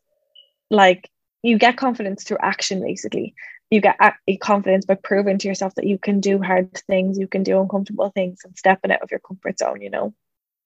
like 0.71 1.09
you 1.43 1.59
get 1.59 1.77
confidence 1.77 2.25
through 2.25 2.39
action 2.41 2.81
basically 2.81 3.35
you 3.71 3.81
get 3.81 3.99
confidence 4.41 4.85
by 4.85 4.95
proving 4.95 5.39
to 5.39 5.49
yourself 5.49 5.75
that 5.75 5.87
you 5.87 5.99
can 5.99 6.21
do 6.21 6.41
hard 6.41 6.73
things 6.87 7.19
you 7.19 7.27
can 7.27 7.43
do 7.43 7.61
uncomfortable 7.61 8.11
things 8.11 8.41
and 8.45 8.57
stepping 8.57 8.93
out 8.93 9.03
of 9.03 9.11
your 9.11 9.21
comfort 9.21 9.59
zone 9.59 9.81
you 9.81 9.91
know 9.91 10.15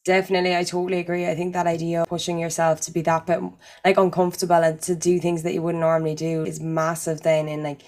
Definitely, 0.07 0.57
I 0.57 0.65
totally 0.65 0.99
agree. 0.99 1.27
I 1.27 1.35
think 1.35 1.53
that 1.53 1.67
idea 1.67 2.03
of 2.03 2.09
pushing 2.09 2.39
yourself 2.39 2.81
to 2.83 2.91
be 2.91 3.03
that 3.03 3.27
bit 3.27 3.41
like 3.85 3.99
uncomfortable 3.99 4.57
and 4.57 4.81
to 4.83 4.97
do 4.97 5.21
things 5.21 5.43
that 5.43 5.53
you 5.53 5.61
wouldn't 5.61 5.83
normally 5.83 6.15
do 6.15 6.43
is 6.43 6.59
massive. 6.59 7.21
Then, 7.21 7.49
in 7.49 7.63
like 7.63 7.83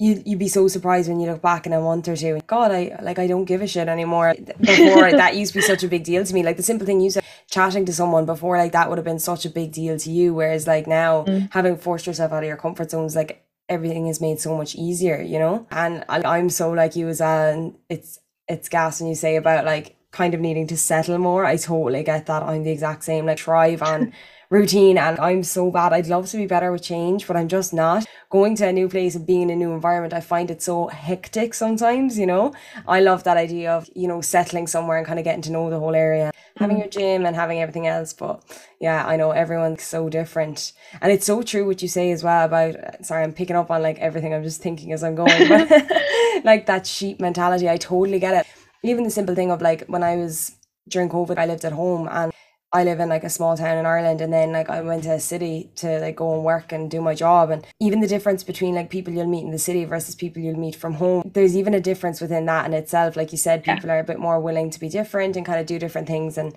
you 0.00 0.22
you'd 0.24 0.38
be 0.38 0.48
so 0.48 0.66
surprised 0.66 1.08
when 1.08 1.20
you 1.20 1.30
look 1.30 1.42
back 1.42 1.66
in 1.66 1.74
a 1.74 1.80
month 1.80 2.08
or 2.08 2.16
two. 2.16 2.40
God, 2.46 2.72
I 2.72 2.98
like 3.02 3.18
I 3.18 3.26
don't 3.26 3.44
give 3.44 3.60
a 3.60 3.66
shit 3.66 3.86
anymore. 3.86 4.34
Before 4.60 5.10
that 5.12 5.36
used 5.36 5.52
to 5.52 5.58
be 5.58 5.62
such 5.62 5.84
a 5.84 5.88
big 5.88 6.04
deal 6.04 6.24
to 6.24 6.34
me. 6.34 6.42
Like 6.42 6.56
the 6.56 6.62
simple 6.62 6.86
thing 6.86 7.00
you 7.00 7.10
said, 7.10 7.24
chatting 7.50 7.84
to 7.84 7.92
someone 7.92 8.24
before, 8.24 8.56
like 8.56 8.72
that 8.72 8.88
would 8.88 8.98
have 8.98 9.04
been 9.04 9.18
such 9.18 9.44
a 9.44 9.50
big 9.50 9.72
deal 9.72 9.98
to 9.98 10.10
you. 10.10 10.32
Whereas 10.32 10.66
like 10.66 10.86
now, 10.86 11.24
mm. 11.24 11.48
having 11.52 11.76
forced 11.76 12.06
yourself 12.06 12.32
out 12.32 12.42
of 12.42 12.48
your 12.48 12.56
comfort 12.56 12.90
zones, 12.90 13.14
like 13.14 13.44
everything 13.68 14.06
is 14.06 14.20
made 14.20 14.40
so 14.40 14.56
much 14.56 14.74
easier, 14.74 15.20
you 15.20 15.38
know. 15.38 15.66
And 15.70 16.04
I, 16.08 16.22
I'm 16.22 16.48
so 16.48 16.70
like 16.70 16.96
you 16.96 17.08
as 17.08 17.20
and 17.20 17.76
it's 17.90 18.18
it's 18.48 18.70
gas 18.70 19.00
when 19.00 19.08
you 19.10 19.14
say 19.14 19.36
about 19.36 19.66
like 19.66 19.96
kind 20.12 20.32
of 20.32 20.40
needing 20.40 20.66
to 20.68 20.78
settle 20.78 21.18
more. 21.18 21.44
I 21.44 21.56
totally 21.56 22.02
get 22.02 22.26
that. 22.26 22.42
I'm 22.42 22.64
the 22.64 22.72
exact 22.72 23.04
same. 23.04 23.26
Like 23.26 23.38
thrive 23.38 23.82
on 23.82 24.12
routine 24.50 24.98
and 24.98 25.18
I'm 25.20 25.42
so 25.42 25.70
bad. 25.70 25.92
I'd 25.92 26.08
love 26.08 26.28
to 26.30 26.36
be 26.36 26.46
better 26.46 26.70
with 26.72 26.82
change, 26.82 27.26
but 27.26 27.36
I'm 27.36 27.48
just 27.48 27.72
not. 27.72 28.04
Going 28.30 28.56
to 28.56 28.68
a 28.68 28.72
new 28.72 28.88
place 28.88 29.14
and 29.14 29.26
being 29.26 29.42
in 29.42 29.50
a 29.50 29.56
new 29.56 29.72
environment, 29.72 30.12
I 30.12 30.20
find 30.20 30.50
it 30.50 30.60
so 30.60 30.88
hectic 30.88 31.54
sometimes, 31.54 32.18
you 32.18 32.26
know. 32.26 32.52
I 32.86 33.00
love 33.00 33.24
that 33.24 33.36
idea 33.36 33.72
of, 33.72 33.88
you 33.94 34.08
know, 34.08 34.20
settling 34.20 34.66
somewhere 34.66 34.98
and 34.98 35.06
kind 35.06 35.18
of 35.18 35.24
getting 35.24 35.42
to 35.42 35.52
know 35.52 35.70
the 35.70 35.78
whole 35.78 35.94
area, 35.94 36.32
having 36.56 36.76
mm. 36.76 36.80
your 36.80 36.88
gym 36.88 37.24
and 37.24 37.34
having 37.34 37.60
everything 37.60 37.86
else. 37.86 38.12
But 38.12 38.42
yeah, 38.80 39.06
I 39.06 39.16
know 39.16 39.30
everyone's 39.30 39.82
so 39.82 40.08
different. 40.08 40.72
And 41.00 41.12
it's 41.12 41.26
so 41.26 41.42
true 41.42 41.66
what 41.66 41.82
you 41.82 41.88
say 41.88 42.10
as 42.10 42.22
well 42.22 42.44
about 42.44 42.76
sorry, 43.04 43.24
I'm 43.24 43.32
picking 43.32 43.56
up 43.56 43.70
on 43.70 43.82
like 43.82 43.98
everything 43.98 44.34
I'm 44.34 44.44
just 44.44 44.60
thinking 44.60 44.92
as 44.92 45.02
I'm 45.02 45.14
going, 45.14 45.48
but 45.48 45.70
like 46.44 46.66
that 46.66 46.86
sheep 46.86 47.20
mentality, 47.20 47.68
I 47.68 47.76
totally 47.76 48.18
get 48.18 48.34
it 48.34 48.46
even 48.82 49.04
the 49.04 49.10
simple 49.10 49.34
thing 49.34 49.50
of 49.50 49.60
like 49.60 49.86
when 49.86 50.02
I 50.02 50.16
was 50.16 50.52
during 50.88 51.08
COVID, 51.08 51.38
I 51.38 51.46
lived 51.46 51.64
at 51.64 51.72
home 51.72 52.08
and 52.10 52.32
I 52.72 52.84
live 52.84 53.00
in 53.00 53.08
like 53.08 53.24
a 53.24 53.30
small 53.30 53.56
town 53.56 53.78
in 53.78 53.86
Ireland 53.86 54.20
and 54.20 54.32
then 54.32 54.52
like 54.52 54.70
I 54.70 54.80
went 54.80 55.02
to 55.04 55.12
a 55.14 55.20
city 55.20 55.70
to 55.76 55.98
like 55.98 56.16
go 56.16 56.34
and 56.34 56.44
work 56.44 56.70
and 56.70 56.90
do 56.90 57.00
my 57.00 57.14
job 57.14 57.50
and 57.50 57.66
even 57.80 58.00
the 58.00 58.06
difference 58.06 58.44
between 58.44 58.74
like 58.74 58.90
people 58.90 59.12
you'll 59.12 59.26
meet 59.26 59.44
in 59.44 59.50
the 59.50 59.58
city 59.58 59.84
versus 59.84 60.14
people 60.14 60.40
you'll 60.40 60.58
meet 60.58 60.76
from 60.76 60.94
home 60.94 61.30
there's 61.34 61.56
even 61.56 61.74
a 61.74 61.80
difference 61.80 62.20
within 62.20 62.46
that 62.46 62.66
in 62.66 62.72
itself 62.72 63.16
like 63.16 63.32
you 63.32 63.38
said 63.38 63.64
people 63.64 63.86
yeah. 63.86 63.94
are 63.94 63.98
a 63.98 64.04
bit 64.04 64.20
more 64.20 64.38
willing 64.38 64.70
to 64.70 64.78
be 64.78 64.88
different 64.88 65.36
and 65.36 65.44
kind 65.44 65.58
of 65.58 65.66
do 65.66 65.78
different 65.78 66.06
things 66.06 66.38
and 66.38 66.54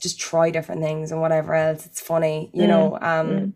just 0.00 0.20
try 0.20 0.50
different 0.50 0.82
things 0.82 1.10
and 1.10 1.20
whatever 1.20 1.54
else 1.54 1.84
it's 1.84 2.00
funny 2.00 2.50
you 2.54 2.62
mm. 2.62 2.68
know 2.68 2.94
um 3.00 3.28
mm. 3.28 3.52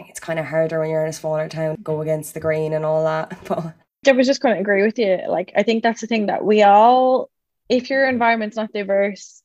it's 0.00 0.20
kind 0.20 0.38
of 0.38 0.44
harder 0.44 0.80
when 0.80 0.90
you're 0.90 1.02
in 1.04 1.10
a 1.10 1.12
smaller 1.14 1.48
town 1.48 1.78
go 1.82 2.02
against 2.02 2.34
the 2.34 2.40
grain 2.40 2.74
and 2.74 2.84
all 2.84 3.04
that 3.04 3.38
but 3.48 3.74
I 4.06 4.12
was 4.12 4.26
just 4.26 4.40
going 4.40 4.54
to 4.54 4.60
agree 4.60 4.82
with 4.82 4.98
you. 4.98 5.20
Like, 5.28 5.52
I 5.56 5.62
think 5.62 5.82
that's 5.82 6.00
the 6.00 6.06
thing 6.06 6.26
that 6.26 6.44
we 6.44 6.62
all, 6.62 7.28
if 7.68 7.90
your 7.90 8.08
environment's 8.08 8.56
not 8.56 8.72
diverse, 8.72 9.39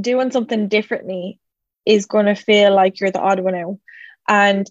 doing 0.00 0.30
something 0.30 0.68
differently 0.68 1.40
is 1.86 2.06
going 2.06 2.26
to 2.26 2.34
feel 2.34 2.74
like 2.74 3.00
you're 3.00 3.10
the 3.10 3.20
odd 3.20 3.40
one 3.40 3.54
out. 3.54 3.78
And 4.28 4.70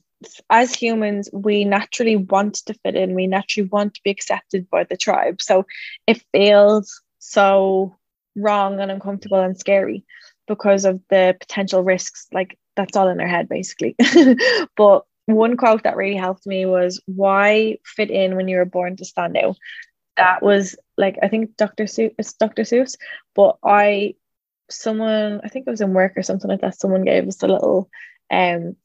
as 0.50 0.74
humans, 0.74 1.30
we 1.32 1.66
naturally 1.66 2.16
want 2.16 2.56
to 2.66 2.74
fit 2.74 2.96
in, 2.96 3.14
we 3.14 3.28
naturally 3.28 3.68
want 3.68 3.96
to 3.96 4.02
be 4.04 4.10
accepted 4.10 4.70
by 4.70 4.84
the 4.86 4.98
tribe. 4.98 5.42
So 5.42 5.66
it 6.08 6.24
feels 6.32 7.02
so 7.20 7.96
wrong 8.36 8.80
and 8.80 8.90
uncomfortable 8.90 9.40
and 9.40 9.58
scary 9.58 10.06
because 10.48 10.86
of 10.86 11.02
the 11.10 11.36
potential 11.40 11.84
risks. 11.84 12.28
Like, 12.32 12.58
that's 12.76 12.98
all 12.98 13.10
in 13.10 13.18
their 13.18 13.28
head, 13.28 13.48
basically. 13.48 13.96
but 14.78 15.06
one 15.26 15.56
quote 15.56 15.84
that 15.84 15.96
really 15.96 16.16
helped 16.16 16.46
me 16.46 16.66
was 16.66 17.02
why 17.06 17.78
fit 17.86 18.10
in 18.10 18.36
when 18.36 18.48
you 18.48 18.58
were 18.58 18.66
born 18.66 18.96
to 18.98 19.06
stand 19.06 19.38
out 19.38 19.58
that 20.18 20.44
was 20.44 20.76
like 20.98 21.18
i 21.24 21.28
think 21.28 21.56
dr 21.56 21.84
seuss 21.86 22.38
dr 22.38 22.62
seuss 22.64 22.96
but 23.34 23.58
i 23.64 24.14
someone 24.70 25.42
i 25.44 25.48
think 25.48 25.68
it 25.68 25.72
was 25.72 25.82
in 25.82 25.94
work 25.94 26.14
or 26.16 26.24
something 26.24 26.50
like 26.50 26.62
that 26.62 26.80
someone 26.80 27.04
gave 27.04 27.28
us 27.28 27.44
a 27.44 27.48
little 27.48 27.90
um 28.32 28.76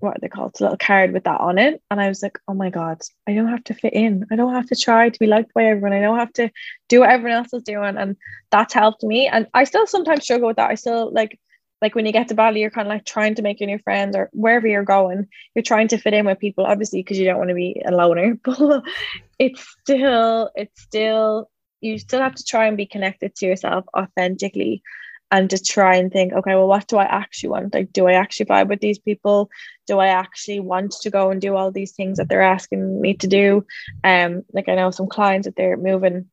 what 0.00 0.16
are 0.16 0.20
they 0.20 0.28
called? 0.28 0.50
It's 0.50 0.60
a 0.60 0.64
little 0.64 0.78
card 0.78 1.12
with 1.12 1.24
that 1.24 1.40
on 1.40 1.58
it. 1.58 1.82
And 1.90 2.00
I 2.00 2.08
was 2.08 2.22
like, 2.22 2.38
oh 2.48 2.54
my 2.54 2.70
God, 2.70 3.00
I 3.26 3.34
don't 3.34 3.48
have 3.48 3.64
to 3.64 3.74
fit 3.74 3.92
in. 3.92 4.26
I 4.30 4.36
don't 4.36 4.54
have 4.54 4.66
to 4.68 4.76
try 4.76 5.08
to 5.10 5.18
be 5.18 5.26
liked 5.26 5.54
by 5.54 5.64
everyone. 5.64 5.92
I 5.92 6.00
don't 6.00 6.18
have 6.18 6.32
to 6.34 6.50
do 6.88 7.00
what 7.00 7.10
everyone 7.10 7.38
else 7.38 7.52
is 7.52 7.62
doing. 7.62 7.96
And 7.96 8.16
that's 8.50 8.74
helped 8.74 9.02
me. 9.02 9.28
And 9.28 9.46
I 9.54 9.64
still 9.64 9.86
sometimes 9.86 10.24
struggle 10.24 10.48
with 10.48 10.56
that. 10.56 10.70
I 10.70 10.74
still 10.74 11.12
like 11.12 11.38
like 11.82 11.94
when 11.94 12.04
you 12.04 12.12
get 12.12 12.28
to 12.28 12.34
Bali, 12.34 12.60
you're 12.60 12.70
kind 12.70 12.86
of 12.86 12.92
like 12.92 13.06
trying 13.06 13.34
to 13.36 13.42
make 13.42 13.58
your 13.58 13.66
new 13.66 13.78
friends 13.78 14.14
or 14.14 14.28
wherever 14.32 14.66
you're 14.66 14.84
going, 14.84 15.26
you're 15.54 15.62
trying 15.62 15.88
to 15.88 15.96
fit 15.96 16.12
in 16.12 16.26
with 16.26 16.38
people, 16.38 16.66
obviously, 16.66 17.00
because 17.00 17.18
you 17.18 17.24
don't 17.24 17.38
want 17.38 17.48
to 17.48 17.54
be 17.54 17.80
a 17.86 17.90
loner. 17.90 18.38
But 18.44 18.82
it's 19.38 19.66
still, 19.80 20.50
it's 20.54 20.78
still, 20.82 21.48
you 21.80 21.98
still 21.98 22.20
have 22.20 22.34
to 22.34 22.44
try 22.44 22.66
and 22.66 22.76
be 22.76 22.84
connected 22.84 23.34
to 23.36 23.46
yourself 23.46 23.86
authentically 23.96 24.82
and 25.30 25.48
to 25.50 25.62
try 25.62 25.96
and 25.96 26.12
think, 26.12 26.32
okay, 26.32 26.54
well, 26.54 26.66
what 26.66 26.88
do 26.88 26.96
I 26.96 27.04
actually 27.04 27.50
want? 27.50 27.72
Like, 27.72 27.92
do 27.92 28.06
I 28.06 28.14
actually 28.14 28.46
vibe 28.46 28.68
with 28.68 28.80
these 28.80 28.98
people? 28.98 29.48
Do 29.86 29.98
I 29.98 30.08
actually 30.08 30.60
want 30.60 30.92
to 31.02 31.10
go 31.10 31.30
and 31.30 31.40
do 31.40 31.56
all 31.56 31.70
these 31.70 31.92
things 31.92 32.18
that 32.18 32.28
they're 32.28 32.42
asking 32.42 33.00
me 33.00 33.14
to 33.14 33.26
do? 33.26 33.64
Um, 34.02 34.42
like 34.52 34.68
I 34.68 34.74
know 34.74 34.90
some 34.90 35.08
clients 35.08 35.46
that 35.46 35.56
they're 35.56 35.76
moving 35.76 36.26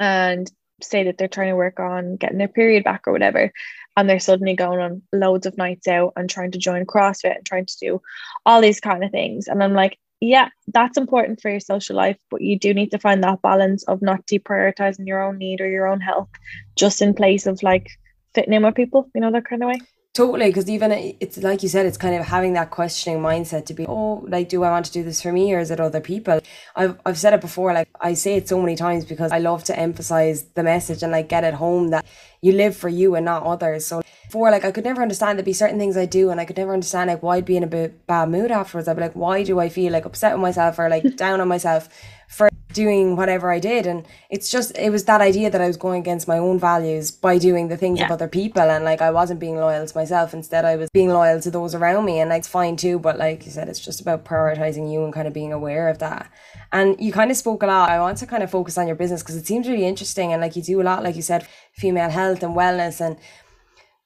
and 0.00 0.50
say 0.82 1.04
that 1.04 1.18
they're 1.18 1.28
trying 1.28 1.50
to 1.50 1.56
work 1.56 1.78
on 1.78 2.16
getting 2.16 2.38
their 2.38 2.48
period 2.48 2.84
back 2.84 3.06
or 3.06 3.12
whatever 3.12 3.52
and 3.96 4.08
they're 4.08 4.18
suddenly 4.18 4.54
going 4.54 4.80
on 4.80 5.02
loads 5.12 5.46
of 5.46 5.56
nights 5.58 5.86
out 5.86 6.12
and 6.16 6.28
trying 6.28 6.50
to 6.52 6.58
join 6.58 6.86
CrossFit 6.86 7.36
and 7.36 7.46
trying 7.46 7.66
to 7.66 7.76
do 7.80 8.00
all 8.46 8.60
these 8.60 8.80
kind 8.80 9.04
of 9.04 9.10
things. 9.10 9.48
And 9.48 9.62
I'm 9.62 9.74
like, 9.74 9.98
yeah, 10.20 10.48
that's 10.68 10.96
important 10.96 11.40
for 11.40 11.50
your 11.50 11.60
social 11.60 11.96
life, 11.96 12.18
but 12.30 12.40
you 12.40 12.58
do 12.58 12.72
need 12.72 12.92
to 12.92 12.98
find 12.98 13.22
that 13.22 13.42
balance 13.42 13.82
of 13.84 14.02
not 14.02 14.26
deprioritizing 14.26 15.06
your 15.06 15.22
own 15.22 15.38
need 15.38 15.60
or 15.60 15.68
your 15.68 15.88
own 15.88 16.00
health 16.00 16.28
just 16.76 17.02
in 17.02 17.12
place 17.12 17.46
of 17.46 17.62
like 17.62 17.88
fitting 18.34 18.54
in 18.54 18.62
with 18.62 18.74
people, 18.74 19.08
you 19.14 19.20
know, 19.20 19.30
that 19.30 19.44
kind 19.44 19.62
of 19.62 19.68
way. 19.68 19.78
Totally, 20.14 20.50
because 20.50 20.68
even 20.68 20.92
it's 20.92 21.38
like 21.38 21.62
you 21.62 21.70
said, 21.70 21.86
it's 21.86 21.96
kind 21.96 22.14
of 22.14 22.26
having 22.26 22.52
that 22.52 22.70
questioning 22.70 23.22
mindset 23.22 23.64
to 23.64 23.72
be, 23.72 23.86
oh, 23.86 24.22
like, 24.28 24.50
do 24.50 24.62
I 24.62 24.70
want 24.70 24.84
to 24.84 24.92
do 24.92 25.02
this 25.02 25.22
for 25.22 25.32
me 25.32 25.54
or 25.54 25.58
is 25.58 25.70
it 25.70 25.80
other 25.80 26.02
people? 26.02 26.38
I've 26.76 27.00
I've 27.06 27.16
said 27.16 27.32
it 27.32 27.40
before, 27.40 27.72
like 27.72 27.88
I 27.98 28.12
say 28.12 28.36
it 28.36 28.46
so 28.46 28.60
many 28.60 28.76
times 28.76 29.06
because 29.06 29.32
I 29.32 29.38
love 29.38 29.64
to 29.64 29.78
emphasize 29.78 30.42
the 30.54 30.62
message 30.62 31.02
and 31.02 31.12
like 31.12 31.30
get 31.30 31.44
it 31.44 31.54
home 31.54 31.88
that 31.88 32.04
you 32.42 32.52
live 32.52 32.76
for 32.76 32.90
you 32.90 33.14
and 33.14 33.24
not 33.24 33.44
others. 33.44 33.86
So 33.86 34.02
for 34.30 34.50
like 34.50 34.66
I 34.66 34.70
could 34.70 34.84
never 34.84 35.00
understand 35.00 35.38
there'd 35.38 35.46
be 35.46 35.54
certain 35.54 35.78
things 35.78 35.96
I 35.96 36.04
do 36.04 36.28
and 36.28 36.38
I 36.38 36.44
could 36.44 36.58
never 36.58 36.74
understand 36.74 37.08
like 37.08 37.22
why 37.22 37.36
I'd 37.36 37.46
be 37.46 37.56
in 37.56 37.62
a 37.62 37.66
bit 37.66 38.06
bad 38.06 38.28
mood 38.28 38.50
afterwards. 38.50 38.88
I'd 38.88 38.96
be 38.96 39.02
like, 39.02 39.16
why 39.16 39.44
do 39.44 39.60
I 39.60 39.70
feel 39.70 39.92
like 39.92 40.04
upset 40.04 40.34
with 40.34 40.42
myself 40.42 40.78
or 40.78 40.90
like 40.90 41.16
down 41.16 41.40
on 41.40 41.48
myself 41.48 41.88
for 42.32 42.48
doing 42.72 43.14
whatever 43.14 43.52
I 43.52 43.58
did. 43.58 43.86
And 43.86 44.06
it's 44.30 44.50
just, 44.50 44.76
it 44.78 44.88
was 44.90 45.04
that 45.04 45.20
idea 45.20 45.50
that 45.50 45.60
I 45.60 45.66
was 45.66 45.76
going 45.76 46.00
against 46.00 46.26
my 46.26 46.38
own 46.38 46.58
values 46.58 47.10
by 47.10 47.36
doing 47.36 47.68
the 47.68 47.76
things 47.76 47.98
yeah. 47.98 48.06
of 48.06 48.10
other 48.10 48.28
people. 48.28 48.62
And 48.62 48.84
like, 48.84 49.02
I 49.02 49.10
wasn't 49.10 49.38
being 49.40 49.56
loyal 49.56 49.86
to 49.86 49.96
myself. 49.96 50.32
Instead, 50.32 50.64
I 50.64 50.76
was 50.76 50.88
being 50.90 51.10
loyal 51.10 51.40
to 51.42 51.50
those 51.50 51.74
around 51.74 52.06
me. 52.06 52.20
And 52.20 52.30
like, 52.30 52.40
it's 52.40 52.48
fine 52.48 52.76
too. 52.76 52.98
But 52.98 53.18
like 53.18 53.44
you 53.44 53.52
said, 53.52 53.68
it's 53.68 53.78
just 53.78 54.00
about 54.00 54.24
prioritizing 54.24 54.90
you 54.90 55.04
and 55.04 55.12
kind 55.12 55.28
of 55.28 55.34
being 55.34 55.52
aware 55.52 55.88
of 55.88 55.98
that. 55.98 56.30
And 56.72 56.98
you 56.98 57.12
kind 57.12 57.30
of 57.30 57.36
spoke 57.36 57.62
a 57.62 57.66
lot. 57.66 57.90
I 57.90 58.00
want 58.00 58.16
to 58.18 58.26
kind 58.26 58.42
of 58.42 58.50
focus 58.50 58.78
on 58.78 58.86
your 58.86 58.96
business 58.96 59.22
because 59.22 59.36
it 59.36 59.46
seems 59.46 59.68
really 59.68 59.86
interesting. 59.86 60.32
And 60.32 60.40
like, 60.40 60.56
you 60.56 60.62
do 60.62 60.80
a 60.80 60.82
lot, 60.82 61.02
like 61.02 61.16
you 61.16 61.22
said, 61.22 61.46
female 61.74 62.08
health 62.08 62.42
and 62.42 62.56
wellness. 62.56 63.04
And 63.04 63.18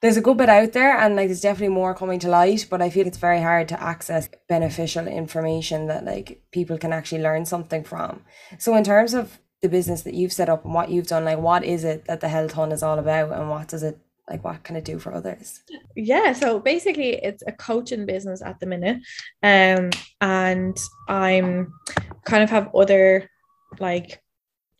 there's 0.03 0.17
a 0.17 0.21
good 0.21 0.37
bit 0.37 0.49
out 0.49 0.73
there 0.73 0.97
and 0.97 1.17
like 1.17 1.29
there's 1.29 1.41
definitely 1.41 1.75
more 1.75 1.95
coming 1.95 2.19
to 2.19 2.29
light 2.29 2.67
but 2.71 2.83
i 2.83 2.91
feel 2.91 3.07
it's 3.07 3.19
very 3.19 3.41
hard 3.41 3.69
to 3.69 3.83
access 3.83 4.29
beneficial 4.49 5.07
information 5.07 5.87
that 5.87 6.05
like 6.05 6.43
people 6.53 6.79
can 6.79 6.93
actually 6.93 7.23
learn 7.23 7.45
something 7.45 7.85
from. 7.85 8.23
So 8.59 8.77
in 8.77 8.85
terms 8.85 9.15
of 9.15 9.39
the 9.63 9.69
business 9.69 10.03
that 10.03 10.15
you've 10.15 10.33
set 10.33 10.49
up 10.49 10.65
and 10.65 10.75
what 10.75 10.91
you've 10.91 11.07
done 11.07 11.25
like 11.25 11.39
what 11.39 11.65
is 11.65 11.85
it 11.85 12.05
that 12.07 12.21
the 12.21 12.29
Health 12.29 12.53
Hun 12.53 12.73
is 12.73 12.83
all 12.83 12.99
about 12.99 13.33
and 13.33 13.51
what 13.51 13.69
does 13.69 13.83
it 13.83 13.99
like 14.29 14.45
what 14.45 14.63
can 14.65 14.77
it 14.77 14.85
do 14.85 14.99
for 14.99 15.15
others? 15.15 15.63
Yeah 15.95 16.33
so 16.33 16.61
basically 16.61 17.15
it's 17.15 17.43
a 17.47 17.53
coaching 17.53 18.07
business 18.07 18.43
at 18.43 18.61
the 18.61 18.67
minute 18.67 18.99
um 19.43 19.91
and 20.21 20.77
i'm 21.09 21.73
kind 22.25 22.43
of 22.43 22.51
have 22.51 22.75
other 22.75 23.31
like 23.79 24.21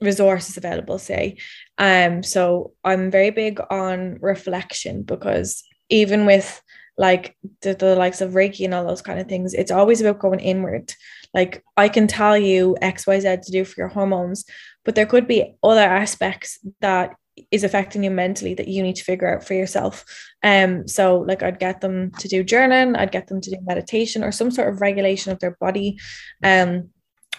resources 0.01 0.57
available 0.57 0.99
say. 0.99 1.37
Um 1.79 2.23
so 2.23 2.73
i'm 2.85 3.11
very 3.11 3.31
big 3.31 3.61
on 3.71 4.19
reflection 4.21 5.03
because 5.03 5.63
even 5.89 6.27
with 6.27 6.61
like 6.99 7.37
the, 7.61 7.75
the 7.75 7.95
likes 7.95 8.21
of 8.21 8.33
reiki 8.33 8.65
and 8.65 8.73
all 8.73 8.87
those 8.87 9.03
kind 9.03 9.21
of 9.21 9.29
things 9.29 9.55
it's 9.55 9.71
always 9.71 10.01
about 10.01 10.19
going 10.19 10.41
inward. 10.41 10.93
Like 11.35 11.65
i 11.77 11.89
can 11.89 12.07
tell 12.07 12.37
you 12.37 12.77
xyz 12.83 13.43
to 13.43 13.53
do 13.53 13.65
for 13.65 13.75
your 13.81 13.89
hormones 13.89 14.45
but 14.85 14.95
there 14.95 15.07
could 15.07 15.27
be 15.27 15.57
other 15.63 15.81
aspects 15.81 16.59
that 16.81 17.15
is 17.51 17.65
affecting 17.65 18.03
you 18.03 18.11
mentally 18.11 18.55
that 18.55 18.69
you 18.69 18.83
need 18.83 18.97
to 18.97 19.05
figure 19.05 19.35
out 19.35 19.45
for 19.45 19.55
yourself. 19.55 20.05
Um 20.43 20.87
so 20.89 21.19
like 21.21 21.43
i'd 21.43 21.59
get 21.59 21.81
them 21.81 22.11
to 22.19 22.29
do 22.29 22.45
journaling 22.45 22.97
i'd 22.97 23.13
get 23.13 23.29
them 23.29 23.41
to 23.41 23.51
do 23.51 23.57
meditation 23.63 24.23
or 24.23 24.33
some 24.33 24.51
sort 24.51 24.73
of 24.73 24.81
regulation 24.81 25.33
of 25.33 25.39
their 25.41 25.57
body. 25.61 25.99
Um 26.43 26.91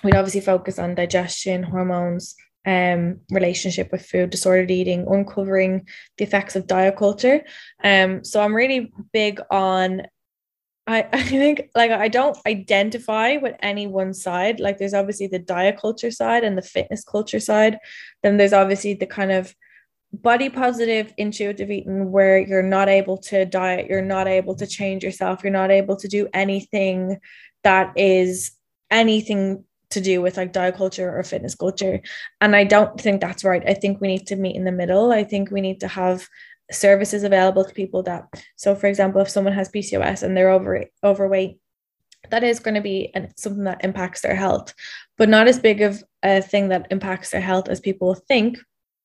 we'd 0.03 0.15
obviously 0.15 0.41
focus 0.41 0.77
on 0.79 0.95
digestion 0.95 1.63
hormones 1.63 2.35
um, 2.65 3.19
relationship 3.31 3.91
with 3.91 4.05
food, 4.05 4.29
disordered 4.29 4.71
eating, 4.71 5.05
uncovering 5.09 5.87
the 6.17 6.23
effects 6.25 6.55
of 6.55 6.67
diet 6.67 6.97
culture. 6.97 7.43
Um, 7.83 8.23
so 8.23 8.41
I'm 8.41 8.55
really 8.55 8.91
big 9.13 9.39
on 9.49 10.03
I, 10.87 11.07
I 11.13 11.21
think 11.23 11.69
like 11.75 11.91
I 11.91 12.07
don't 12.07 12.37
identify 12.47 13.37
with 13.37 13.55
any 13.61 13.87
one 13.87 14.13
side. 14.13 14.59
Like 14.59 14.77
there's 14.77 14.93
obviously 14.93 15.27
the 15.27 15.39
diet 15.39 15.79
culture 15.79 16.11
side 16.11 16.43
and 16.43 16.57
the 16.57 16.61
fitness 16.61 17.03
culture 17.03 17.39
side. 17.39 17.77
Then 18.23 18.37
there's 18.37 18.53
obviously 18.53 18.93
the 18.93 19.05
kind 19.05 19.31
of 19.31 19.53
body 20.13 20.49
positive 20.49 21.13
intuitive 21.17 21.69
eating 21.69 22.11
where 22.11 22.39
you're 22.39 22.63
not 22.63 22.87
able 22.87 23.17
to 23.17 23.45
diet, 23.45 23.87
you're 23.87 24.01
not 24.01 24.27
able 24.27 24.55
to 24.55 24.65
change 24.65 25.03
yourself, 25.03 25.43
you're 25.43 25.51
not 25.51 25.69
able 25.69 25.97
to 25.97 26.07
do 26.07 26.27
anything 26.33 27.19
that 27.63 27.91
is 27.97 28.51
anything 28.89 29.65
to 29.91 30.01
do 30.01 30.21
with 30.21 30.37
like 30.37 30.51
diet 30.51 30.75
culture 30.75 31.17
or 31.17 31.23
fitness 31.23 31.55
culture. 31.55 32.01
And 32.41 32.55
I 32.55 32.63
don't 32.63 32.99
think 32.99 33.21
that's 33.21 33.43
right. 33.43 33.63
I 33.67 33.73
think 33.73 34.01
we 34.01 34.07
need 34.07 34.27
to 34.27 34.35
meet 34.35 34.55
in 34.55 34.65
the 34.65 34.71
middle. 34.71 35.11
I 35.11 35.23
think 35.23 35.49
we 35.49 35.61
need 35.61 35.79
to 35.79 35.87
have 35.87 36.27
services 36.71 37.23
available 37.23 37.63
to 37.63 37.73
people 37.73 38.03
that 38.03 38.25
so 38.55 38.75
for 38.75 38.87
example 38.87 39.21
if 39.21 39.29
someone 39.29 39.53
has 39.53 39.69
PCOS 39.69 40.23
and 40.23 40.35
they're 40.35 40.49
over 40.49 40.83
overweight 41.03 41.59
that 42.29 42.43
is 42.43 42.59
going 42.59 42.75
to 42.75 42.81
be 42.81 43.11
an, 43.15 43.31
something 43.37 43.63
that 43.63 43.83
impacts 43.85 44.21
their 44.21 44.35
health 44.35 44.73
but 45.17 45.29
not 45.29 45.47
as 45.47 45.59
big 45.59 45.81
of 45.81 46.03
a 46.23 46.41
thing 46.41 46.69
that 46.69 46.87
impacts 46.91 47.29
their 47.29 47.41
health 47.41 47.69
as 47.69 47.79
people 47.79 48.15
think 48.15 48.57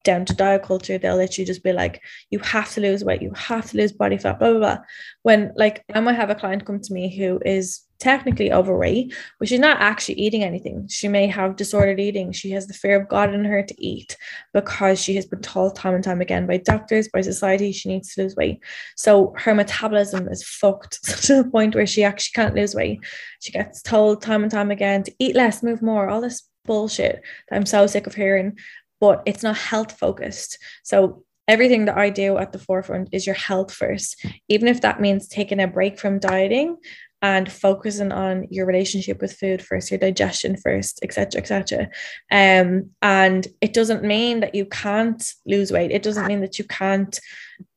down 0.05 0.25
to 0.27 0.35
diet 0.35 0.63
culture, 0.63 0.99
they'll 0.99 1.17
literally 1.17 1.47
just 1.47 1.63
be 1.63 1.73
like, 1.73 2.03
you 2.31 2.39
have 2.41 2.71
to 2.73 2.81
lose 2.81 3.05
weight, 3.05 3.23
you 3.23 3.33
have 3.35 3.71
to 3.71 3.77
lose 3.77 3.93
body 3.93 4.19
fat, 4.19 4.39
blah, 4.39 4.51
blah, 4.51 4.59
blah. 4.59 4.79
When 5.23 5.53
like 5.57 5.85
I 5.95 6.01
might 6.01 6.17
have 6.17 6.31
a 6.31 6.35
client 6.35 6.67
come 6.67 6.81
to 6.81 6.93
me 6.93 7.15
who 7.15 7.41
is 7.45 7.83
technically 8.03 8.53
overweight, 8.53 9.15
but 9.39 9.49
she's 9.49 9.61
not 9.61 9.81
actually 9.81 10.17
eating 10.17 10.43
anything. 10.43 10.89
She 10.89 11.07
may 11.07 11.29
have 11.29 11.55
disordered 11.55 12.01
eating. 12.01 12.33
She 12.33 12.51
has 12.51 12.67
the 12.67 12.75
fear 12.75 13.01
of 13.01 13.09
God 13.09 13.33
in 13.33 13.45
her 13.45 13.63
to 13.63 13.75
eat 13.85 14.17
because 14.53 15.01
she 15.01 15.15
has 15.15 15.25
been 15.25 15.41
told 15.41 15.77
time 15.77 15.95
and 15.95 16.03
time 16.03 16.21
again 16.21 16.49
by 16.49 16.57
doctors, 16.57 17.09
by 17.09 17.21
society, 17.21 17.71
she 17.71 17.89
needs 17.89 18.15
to 18.15 18.23
lose 18.23 18.35
weight. 18.35 18.59
So 18.97 19.35
her 19.39 19.55
metabolism 19.55 20.27
is 20.29 20.43
fucked 20.43 21.05
to 21.27 21.43
the 21.43 21.49
point 21.49 21.77
where 21.77 21.87
she 21.87 22.03
actually 22.03 22.33
can't 22.35 22.57
lose 22.57 22.75
weight. 22.75 22.99
She 23.41 23.53
gets 23.53 23.81
told 23.83 24.21
time 24.21 24.43
and 24.43 24.51
time 24.51 24.73
again 24.73 25.05
to 25.05 25.15
eat 25.21 25.37
less, 25.37 25.63
move 25.63 25.81
more, 25.81 26.09
all 26.09 26.21
this 26.21 26.43
bullshit 26.65 27.23
I'm 27.51 27.67
so 27.67 27.87
sick 27.87 28.07
of 28.07 28.15
hearing 28.15 28.57
but 29.03 29.21
it's 29.27 29.43
not 29.43 29.57
health 29.57 29.99
focused. 29.99 30.59
So 30.85 31.25
everything 31.49 31.87
that 31.87 31.99
I 31.99 32.09
do 32.09 32.39
at 32.39 32.53
the 32.53 32.61
forefront 32.61 33.09
is 33.11 33.27
your 33.27 33.35
health 33.35 33.75
first, 33.75 34.25
even 34.49 34.69
if 34.69 34.81
that 34.83 35.01
means 35.01 35.27
taking 35.27 35.59
a 35.59 35.67
break 35.67 35.99
from 35.99 36.21
dieting 36.21 36.77
and 37.21 37.51
focusing 37.51 38.13
on 38.13 38.47
your 38.51 38.65
relationship 38.65 39.21
with 39.21 39.33
food 39.33 39.61
first, 39.61 39.91
your 39.91 39.99
digestion 39.99 40.57
first, 40.57 41.01
etc., 41.03 41.41
etc. 41.41 41.89
Um, 42.31 42.91
and 43.03 43.49
it 43.61 43.73
doesn't 43.73 44.05
mean 44.05 44.39
that 44.39 44.55
you 44.55 44.67
can't 44.67 45.33
lose 45.47 45.73
weight. 45.73 45.91
It 45.91 46.05
doesn't 46.05 46.29
mean 46.29 46.41
that 46.41 46.61
you 46.61 46.65
can't 46.65 47.19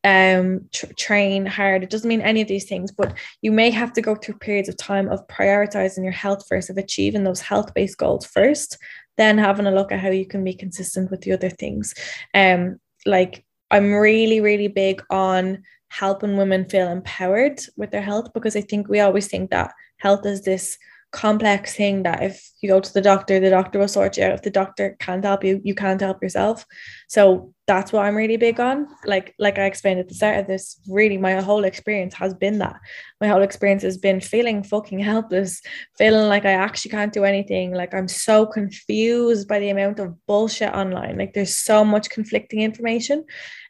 um 0.04 0.62
tr- 0.74 0.94
train 0.98 1.46
hard. 1.46 1.84
It 1.84 1.90
doesn't 1.90 2.08
mean 2.08 2.22
any 2.22 2.42
of 2.42 2.48
these 2.48 2.66
things, 2.66 2.92
but 2.92 3.16
you 3.42 3.52
may 3.52 3.72
have 3.72 3.94
to 3.94 4.02
go 4.02 4.16
through 4.16 4.36
periods 4.36 4.70
of 4.70 4.78
time 4.78 5.10
of 5.10 5.26
prioritizing 5.28 6.04
your 6.04 6.12
health 6.12 6.46
first, 6.48 6.70
of 6.70 6.78
achieving 6.78 7.24
those 7.24 7.42
health 7.42 7.74
based 7.74 7.98
goals 7.98 8.26
first, 8.26 8.78
then 9.18 9.38
having 9.38 9.66
a 9.66 9.72
look 9.72 9.92
at 9.92 10.00
how 10.00 10.10
you 10.10 10.26
can 10.26 10.44
be 10.44 10.54
consistent 10.54 11.12
with 11.12 11.22
the 11.22 11.32
other 11.32 11.50
things. 11.50 11.94
Um, 12.34 12.80
like 13.06 13.46
I'm 13.72 13.94
really, 13.94 14.42
really 14.42 14.68
big 14.68 15.02
on 15.10 15.64
helping 15.90 16.38
women 16.38 16.68
feel 16.68 16.90
empowered 16.90 17.60
with 17.78 17.92
their 17.92 18.02
health 18.02 18.34
because 18.34 18.56
I 18.56 18.62
think 18.62 18.88
we 18.88 19.00
always 19.00 19.28
think 19.28 19.52
that 19.52 19.72
health 19.98 20.26
is 20.26 20.42
this 20.42 20.78
complex 21.16 21.74
thing 21.74 22.04
that 22.04 22.22
if 22.22 22.52
you 22.62 22.68
go 22.68 22.82
to 22.82 22.94
the 22.94 23.02
doctor, 23.02 23.40
the 23.40 23.50
doctor 23.50 23.80
will 23.80 23.88
sort 23.88 24.18
you 24.18 24.26
out. 24.26 24.34
If 24.34 24.42
the 24.42 24.50
doctor 24.50 24.98
can't 25.00 25.24
help 25.24 25.46
you, 25.46 25.62
you 25.64 25.74
can't 25.74 26.02
help 26.02 26.22
yourself. 26.22 26.66
So 27.08 27.54
that's 27.68 27.94
what 27.94 28.06
I'm 28.06 28.16
really 28.16 28.36
big 28.36 28.60
on. 28.60 28.88
Like, 29.06 29.34
like 29.40 29.58
I 29.58 29.64
explained 29.64 30.02
at 30.02 30.10
the 30.10 30.14
start 30.14 30.40
of 30.40 30.48
this, 30.48 30.78
really 30.90 31.18
my 31.18 31.40
whole 31.40 31.64
experience 31.64 32.14
has 32.16 32.34
been 32.34 32.60
that. 32.60 32.76
My 33.22 33.28
whole 33.28 33.44
experience 33.44 33.84
has 33.84 33.98
been 33.98 34.20
feeling 34.20 34.62
fucking 34.62 35.00
helpless, 35.00 35.62
feeling 35.98 36.28
like 36.28 36.44
I 36.44 36.52
actually 36.52 36.92
can't 36.92 37.14
do 37.14 37.24
anything. 37.24 37.74
Like 37.74 37.94
I'm 37.94 38.10
so 38.10 38.46
confused 38.46 39.48
by 39.48 39.60
the 39.60 39.70
amount 39.70 40.00
of 40.00 40.14
bullshit 40.28 40.74
online. 40.74 41.18
Like 41.18 41.34
there's 41.34 41.58
so 41.58 41.86
much 41.86 42.10
conflicting 42.10 42.60
information. 42.60 43.24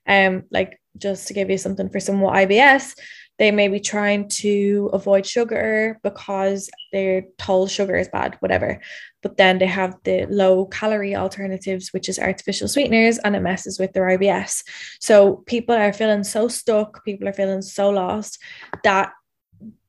Um, 0.08 0.44
like 0.50 0.80
just 0.98 1.28
to 1.28 1.34
give 1.34 1.52
you 1.52 1.60
something 1.60 1.90
for 1.90 2.00
some 2.00 2.16
more 2.16 2.34
IBS, 2.34 2.96
they 3.38 3.52
may 3.52 3.68
be 3.68 3.80
trying 3.80 4.30
to 4.30 4.90
avoid 4.94 5.26
sugar 5.26 6.00
because 6.04 6.70
they're 6.92 7.26
told 7.38 7.70
sugar 7.70 7.96
is 7.96 8.08
bad, 8.08 8.38
whatever. 8.40 8.82
But 9.22 9.38
then 9.38 9.58
they 9.58 9.66
have 9.66 9.96
the 10.04 10.26
low 10.30 10.66
calorie 10.68 11.16
alternatives, 11.16 11.90
which 11.92 12.08
is 12.08 12.20
artificial 12.20 12.68
sweeteners, 12.68 13.18
and 13.18 13.36
it 13.36 13.42
messes 13.42 13.80
with 13.80 13.94
their 13.94 14.06
IBS. 14.06 14.64
So 15.02 15.44
people 15.48 15.76
are 15.76 15.92
feeling 15.92 16.24
so 16.24 16.48
stuck, 16.48 17.04
people 17.04 17.28
are 17.28 17.34
feeling 17.34 17.62
so 17.62 17.90
lost 17.90 18.42
that 18.84 19.12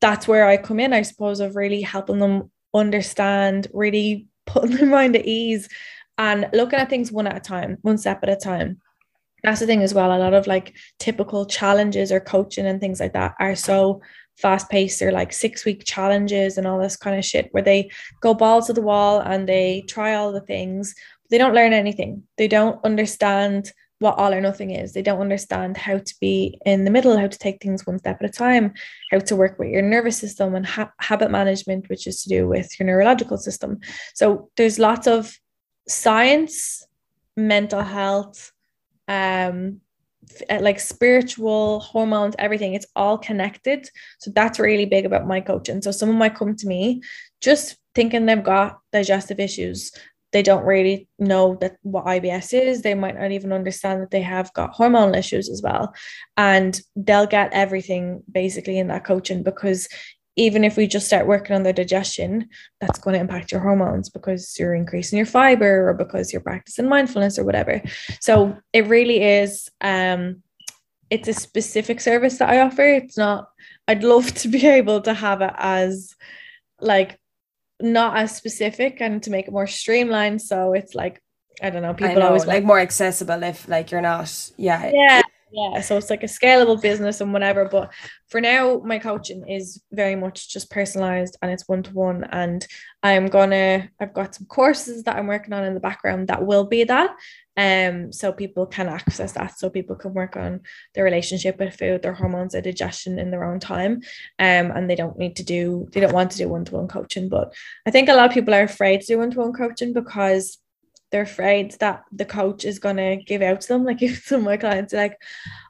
that's 0.01 0.27
where 0.27 0.47
I 0.49 0.57
come 0.57 0.81
in, 0.81 0.93
I 0.93 1.03
suppose, 1.03 1.41
of 1.41 1.57
really 1.57 1.83
helping 1.83 2.19
them 2.19 2.51
understand, 2.75 3.69
really 3.73 4.27
putting 4.47 4.71
their 4.77 4.87
mind 4.87 5.17
at 5.17 5.27
ease 5.27 5.69
and 6.19 6.49
looking 6.53 6.79
at 6.79 6.89
things 6.89 7.13
one 7.13 7.27
at 7.27 7.37
a 7.37 7.41
time, 7.41 7.79
one 7.83 7.99
step 7.99 8.21
at 8.23 8.29
a 8.29 8.37
time. 8.37 8.81
That's 9.47 9.61
the 9.61 9.67
thing 9.67 9.83
as 9.85 9.95
well. 9.95 10.13
A 10.13 10.19
lot 10.19 10.35
of 10.35 10.49
like 10.49 10.77
typical 10.99 11.47
challenges 11.47 12.11
or 12.11 12.19
coaching 12.19 12.67
and 12.67 12.81
things 12.81 12.99
like 12.99 13.13
that 13.13 13.37
are 13.39 13.55
so 13.55 14.03
fast 14.37 14.69
paced. 14.69 14.99
They're 14.99 15.13
like 15.13 15.33
six 15.33 15.65
week 15.65 15.85
challenges 15.85 16.59
and 16.59 16.67
all 16.67 16.81
this 16.81 16.97
kind 16.97 17.17
of 17.17 17.25
shit 17.25 17.49
where 17.53 17.63
they 17.63 17.91
go 18.21 18.35
balls 18.35 18.67
to 18.67 18.73
the 18.73 18.83
wall 18.83 19.21
and 19.21 19.49
they 19.49 19.85
try 19.89 20.17
all 20.17 20.33
the 20.33 20.41
things. 20.41 20.97
They 21.31 21.39
don't 21.39 21.55
learn 21.55 21.73
anything. 21.73 22.25
They 22.37 22.49
don't 22.49 22.85
understand 22.85 23.71
what 24.01 24.19
all 24.19 24.35
or 24.35 24.41
nothing 24.41 24.73
is. 24.73 24.93
They 24.93 25.01
don't 25.01 25.21
understand 25.21 25.77
how 25.77 25.99
to 25.99 26.15
be 26.21 26.59
in 26.67 26.85
the 26.85 26.91
middle, 26.91 27.17
how 27.17 27.29
to 27.29 27.39
take 27.39 27.63
things 27.63 27.87
one 27.87 28.01
step 28.01 28.21
at 28.21 28.29
a 28.29 28.33
time, 28.33 28.75
how 29.13 29.21
to 29.21 29.37
work 29.37 29.61
with 29.61 29.69
your 29.69 29.81
nervous 29.81 30.19
system 30.19 30.57
and 30.57 30.67
ha- 30.67 30.93
habit 30.99 31.31
management, 31.31 31.89
which 31.89 32.09
is 32.09 32.25
to 32.25 32.29
do 32.29 32.49
with 32.49 32.79
your 32.81 32.87
neurological 32.89 33.39
system. 33.39 33.79
So 34.15 34.51
there's 34.57 34.81
lots 34.81 35.07
of 35.07 35.39
science, 35.87 36.85
mental 37.37 37.83
health, 37.83 38.53
um, 39.09 39.81
uh, 40.51 40.59
like 40.61 40.81
spiritual 40.81 41.81
hormones, 41.81 42.35
everything. 42.39 42.75
It's 42.75 42.87
all 42.97 43.19
connected. 43.19 43.89
So 44.19 44.31
that's 44.35 44.59
really 44.59 44.87
big 44.87 45.07
about 45.07 45.27
my 45.27 45.41
coaching. 45.41 45.83
So 45.83 45.91
someone 45.91 46.19
might 46.19 46.35
come 46.35 46.57
to 46.57 46.67
me 46.67 47.03
just 47.41 47.77
thinking 47.95 48.27
they've 48.27 48.43
got 48.43 48.79
digestive 48.93 49.41
issues 49.41 49.93
they 50.37 50.43
don't 50.43 50.67
really 50.67 51.09
know 51.19 51.57
that 51.63 51.77
what 51.83 52.05
IBS 52.05 52.53
is. 52.53 52.83
They 52.83 52.93
might 52.95 53.19
not 53.19 53.31
even 53.31 53.55
understand 53.55 54.03
that 54.03 54.11
they 54.11 54.21
have 54.21 54.53
got 54.53 54.75
hormonal 54.75 55.17
issues 55.17 55.49
as 55.49 55.63
well. 55.63 55.95
And 56.37 56.79
they'll 56.95 57.27
get 57.27 57.55
everything 57.55 58.23
basically 58.31 58.79
in 58.79 58.89
that 58.89 59.05
coaching 59.05 59.43
because 59.43 59.89
even 60.37 60.65
if 60.65 60.77
we 60.77 60.87
just 60.87 61.07
start 61.07 61.27
working 61.27 61.57
on 61.57 61.63
their 61.63 61.73
digestion, 61.73 62.49
that's 62.81 62.99
going 62.99 63.15
to 63.15 63.21
impact 63.21 63.51
your 63.51 63.61
hormones 63.61 64.11
because 64.11 64.55
you're 64.59 64.75
increasing 64.75 65.17
your 65.17 65.27
fiber 65.27 65.89
or 65.89 65.95
because 65.95 66.33
you're 66.33 66.43
practicing 66.43 66.89
mindfulness 66.89 67.39
or 67.39 67.45
whatever. 67.45 67.83
So 68.21 68.57
it 68.73 68.87
really 68.87 69.23
is 69.23 69.69
um 69.81 70.43
it's 71.09 71.29
a 71.29 71.35
specific 71.35 72.01
service 72.01 72.39
that 72.39 72.51
I 72.51 72.61
offer. 72.61 72.83
It's 72.83 73.17
not 73.17 73.49
I'd 73.89 74.05
love 74.05 74.33
to 74.35 74.49
be 74.49 74.67
able 74.67 75.01
to 75.03 75.15
have 75.15 75.41
it 75.41 75.55
as 75.57 76.15
like 76.81 77.19
not 77.81 78.17
as 78.17 78.37
specific 78.37 79.01
and 79.01 79.23
to 79.23 79.31
make 79.31 79.49
it 79.49 79.53
more 79.53 79.67
streamlined. 79.67 80.43
So 80.43 80.73
it's 80.73 80.95
like, 80.95 81.23
I 81.63 81.71
don't 81.71 81.83
know, 81.83 81.95
people 81.95 82.17
know, 82.17 82.27
always 82.27 82.47
like 82.47 82.65
more 82.65 82.81
accessible 82.81 83.43
if 83.43 83.69
like 83.69 83.91
you're 83.91 84.01
not, 84.01 84.51
yeah. 84.57 84.91
Yeah. 84.93 85.23
Yeah. 85.53 85.81
So 85.81 85.97
it's 85.97 86.11
like 86.11 86.25
a 86.25 86.27
scalable 86.27 86.81
business 86.81 87.21
and 87.21 87.33
whatever. 87.33 87.67
But 87.67 87.93
for 88.29 88.41
now, 88.41 88.79
my 88.85 88.99
coaching 88.99 89.49
is 89.49 89.81
very 89.93 90.17
much 90.17 90.53
just 90.53 90.71
personalized 90.71 91.37
and 91.41 91.51
it's 91.53 91.69
one 91.69 91.85
to 91.85 91.93
one. 91.93 92.25
And 92.25 92.67
I'm 93.03 93.29
gonna, 93.29 93.89
I've 94.01 94.13
got 94.13 94.35
some 94.35 94.47
courses 94.47 95.05
that 95.05 95.17
I'm 95.17 95.29
working 95.29 95.53
on 95.53 95.65
in 95.65 95.75
the 95.75 95.81
background 95.81 96.29
that 96.29 96.45
will 96.45 96.65
be 96.65 96.85
that 96.85 97.15
um 97.59 98.13
so 98.13 98.33
people 98.33 98.67
can 98.67 98.87
access 98.87 99.33
that 99.33 99.59
so 99.59 99.71
people 99.71 99.97
can 99.97 100.13
work 100.13 100.37
on 100.37 100.61
their 100.95 101.05
relationship 101.05 101.59
with 101.59 101.75
food 101.75 102.03
their 102.03 102.13
hormones 102.13 102.53
their 102.53 102.61
digestion 102.61 103.19
in 103.19 103.31
their 103.31 103.45
own 103.45 103.59
time 103.59 103.95
um 104.39 104.71
and 104.73 104.91
they 104.91 104.95
don't 104.95 105.19
need 105.19 105.37
to 105.37 105.43
do 105.43 105.89
they 105.93 106.01
don't 106.01 106.13
want 106.13 106.31
to 106.31 106.37
do 106.37 106.49
one-to-one 106.51 106.87
coaching 106.87 107.31
but 107.31 107.55
i 107.87 107.91
think 107.91 108.11
a 108.11 108.13
lot 108.15 108.27
of 108.27 108.35
people 108.35 108.53
are 108.53 108.65
afraid 108.65 109.01
to 109.01 109.07
do 109.07 109.19
one-to-one 109.19 109.55
coaching 109.55 109.95
because 109.95 110.59
they're 111.11 111.23
afraid 111.23 111.73
that 111.81 112.05
the 112.13 112.25
coach 112.25 112.65
is 112.65 112.79
to 112.97 113.19
give 113.25 113.43
out 113.43 113.61
to 113.63 113.69
them. 113.69 113.85
Like 113.85 114.03
if 114.03 114.25
some 114.25 114.41
of 114.41 114.47
my 114.47 114.57
clients 114.57 114.95
are 114.95 114.99
like 114.99 115.19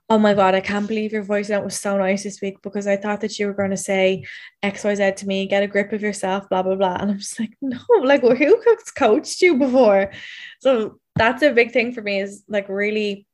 oh 0.08 0.18
my 0.18 0.34
god 0.34 0.54
i 0.54 0.60
can't 0.60 0.86
believe 0.86 1.12
your 1.12 1.24
voice 1.24 1.48
note 1.48 1.64
was 1.64 1.80
so 1.80 1.98
nice 1.98 2.22
this 2.22 2.40
week 2.40 2.62
because 2.62 2.86
i 2.86 2.96
thought 2.96 3.20
that 3.20 3.40
you 3.40 3.48
were 3.48 3.68
to 3.68 3.76
say 3.76 4.24
xyz 4.62 5.16
to 5.16 5.26
me. 5.26 5.46
Get 5.46 5.64
a 5.64 5.66
grip 5.66 5.92
of 5.92 6.02
yourself 6.02 6.48
blah 6.48 6.62
blah 6.62 6.76
blah. 6.76 6.96
And 7.00 7.10
i'm 7.10 7.18
just 7.18 7.40
like 7.40 7.56
no 7.60 7.78
like 8.02 8.22
well, 8.22 8.36
who 8.36 8.62
coached 8.96 9.42
you 9.42 9.58
before? 9.58 10.12
So 10.60 11.00
that's 11.16 11.42
a 11.42 11.52
big 11.52 11.72
thing 11.72 11.92
for 11.92 12.02
me 12.02 12.20
is 12.20 12.44
like 12.48 12.68
really 12.68 13.26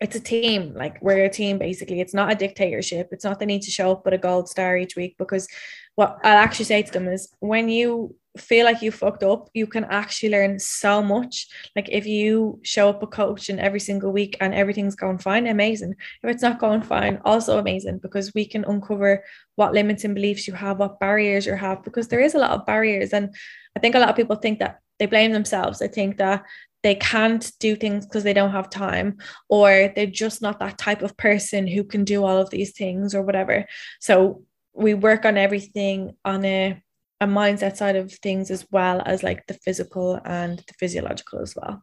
it's 0.00 0.16
a 0.16 0.20
team. 0.20 0.74
Like 0.74 1.00
we're 1.00 1.24
a 1.24 1.30
team 1.30 1.58
basically. 1.58 2.00
It's 2.00 2.14
not 2.14 2.30
a 2.30 2.34
dictatorship. 2.34 3.08
It's 3.12 3.24
not 3.24 3.38
the 3.38 3.46
need 3.46 3.62
to 3.62 3.70
show 3.70 3.92
up 3.92 4.04
with 4.04 4.12
a 4.12 4.18
gold 4.18 4.48
star 4.48 4.76
each 4.76 4.96
week 4.96 5.14
because 5.18 5.48
what 5.96 6.18
i'll 6.24 6.38
actually 6.38 6.64
say 6.64 6.82
to 6.82 6.92
them 6.92 7.08
is 7.08 7.32
when 7.40 7.68
you 7.68 8.14
feel 8.36 8.64
like 8.64 8.82
you 8.82 8.90
fucked 8.90 9.22
up 9.22 9.48
you 9.54 9.66
can 9.66 9.84
actually 9.84 10.30
learn 10.30 10.58
so 10.58 11.02
much. 11.02 11.46
Like 11.76 11.88
if 11.90 12.06
you 12.06 12.58
show 12.62 12.88
up 12.88 13.02
a 13.02 13.06
coach 13.06 13.48
in 13.48 13.60
every 13.60 13.80
single 13.80 14.12
week 14.12 14.36
and 14.40 14.52
everything's 14.54 14.96
going 14.96 15.18
fine 15.18 15.46
amazing. 15.46 15.94
If 16.22 16.30
it's 16.30 16.42
not 16.42 16.58
going 16.58 16.82
fine 16.82 17.20
also 17.24 17.58
amazing 17.58 17.98
because 17.98 18.34
we 18.34 18.44
can 18.46 18.64
uncover 18.64 19.24
what 19.54 19.72
limits 19.72 20.04
and 20.04 20.14
beliefs 20.14 20.48
you 20.48 20.54
have 20.54 20.78
what 20.78 20.98
barriers 20.98 21.46
you 21.46 21.54
have 21.54 21.84
because 21.84 22.08
there 22.08 22.20
is 22.20 22.34
a 22.34 22.38
lot 22.38 22.50
of 22.50 22.66
barriers. 22.66 23.12
And 23.12 23.34
i 23.76 23.80
think 23.80 23.94
a 23.94 23.98
lot 23.98 24.10
of 24.10 24.16
people 24.16 24.36
think 24.36 24.58
that 24.58 24.80
they 24.98 25.06
blame 25.06 25.32
themselves. 25.32 25.78
They 25.78 25.88
think 25.88 26.18
that 26.18 26.44
they 26.82 26.94
can't 26.94 27.50
do 27.60 27.74
things 27.74 28.06
because 28.06 28.24
they 28.24 28.34
don't 28.34 28.52
have 28.52 28.68
time 28.68 29.16
or 29.48 29.92
they're 29.96 30.06
just 30.06 30.42
not 30.42 30.60
that 30.60 30.78
type 30.78 31.02
of 31.02 31.16
person 31.16 31.66
who 31.66 31.82
can 31.82 32.04
do 32.04 32.24
all 32.24 32.38
of 32.38 32.50
these 32.50 32.72
things 32.72 33.14
or 33.14 33.22
whatever. 33.22 33.66
So 34.00 34.42
we 34.74 34.92
work 34.92 35.24
on 35.24 35.36
everything 35.38 36.14
on 36.24 36.44
a, 36.44 36.82
a 37.24 37.26
mindset 37.26 37.76
side 37.76 37.96
of 37.96 38.12
things 38.12 38.50
as 38.50 38.66
well 38.70 39.02
as 39.06 39.22
like 39.22 39.46
the 39.46 39.54
physical 39.54 40.20
and 40.24 40.58
the 40.68 40.74
physiological 40.78 41.40
as 41.40 41.54
well 41.56 41.82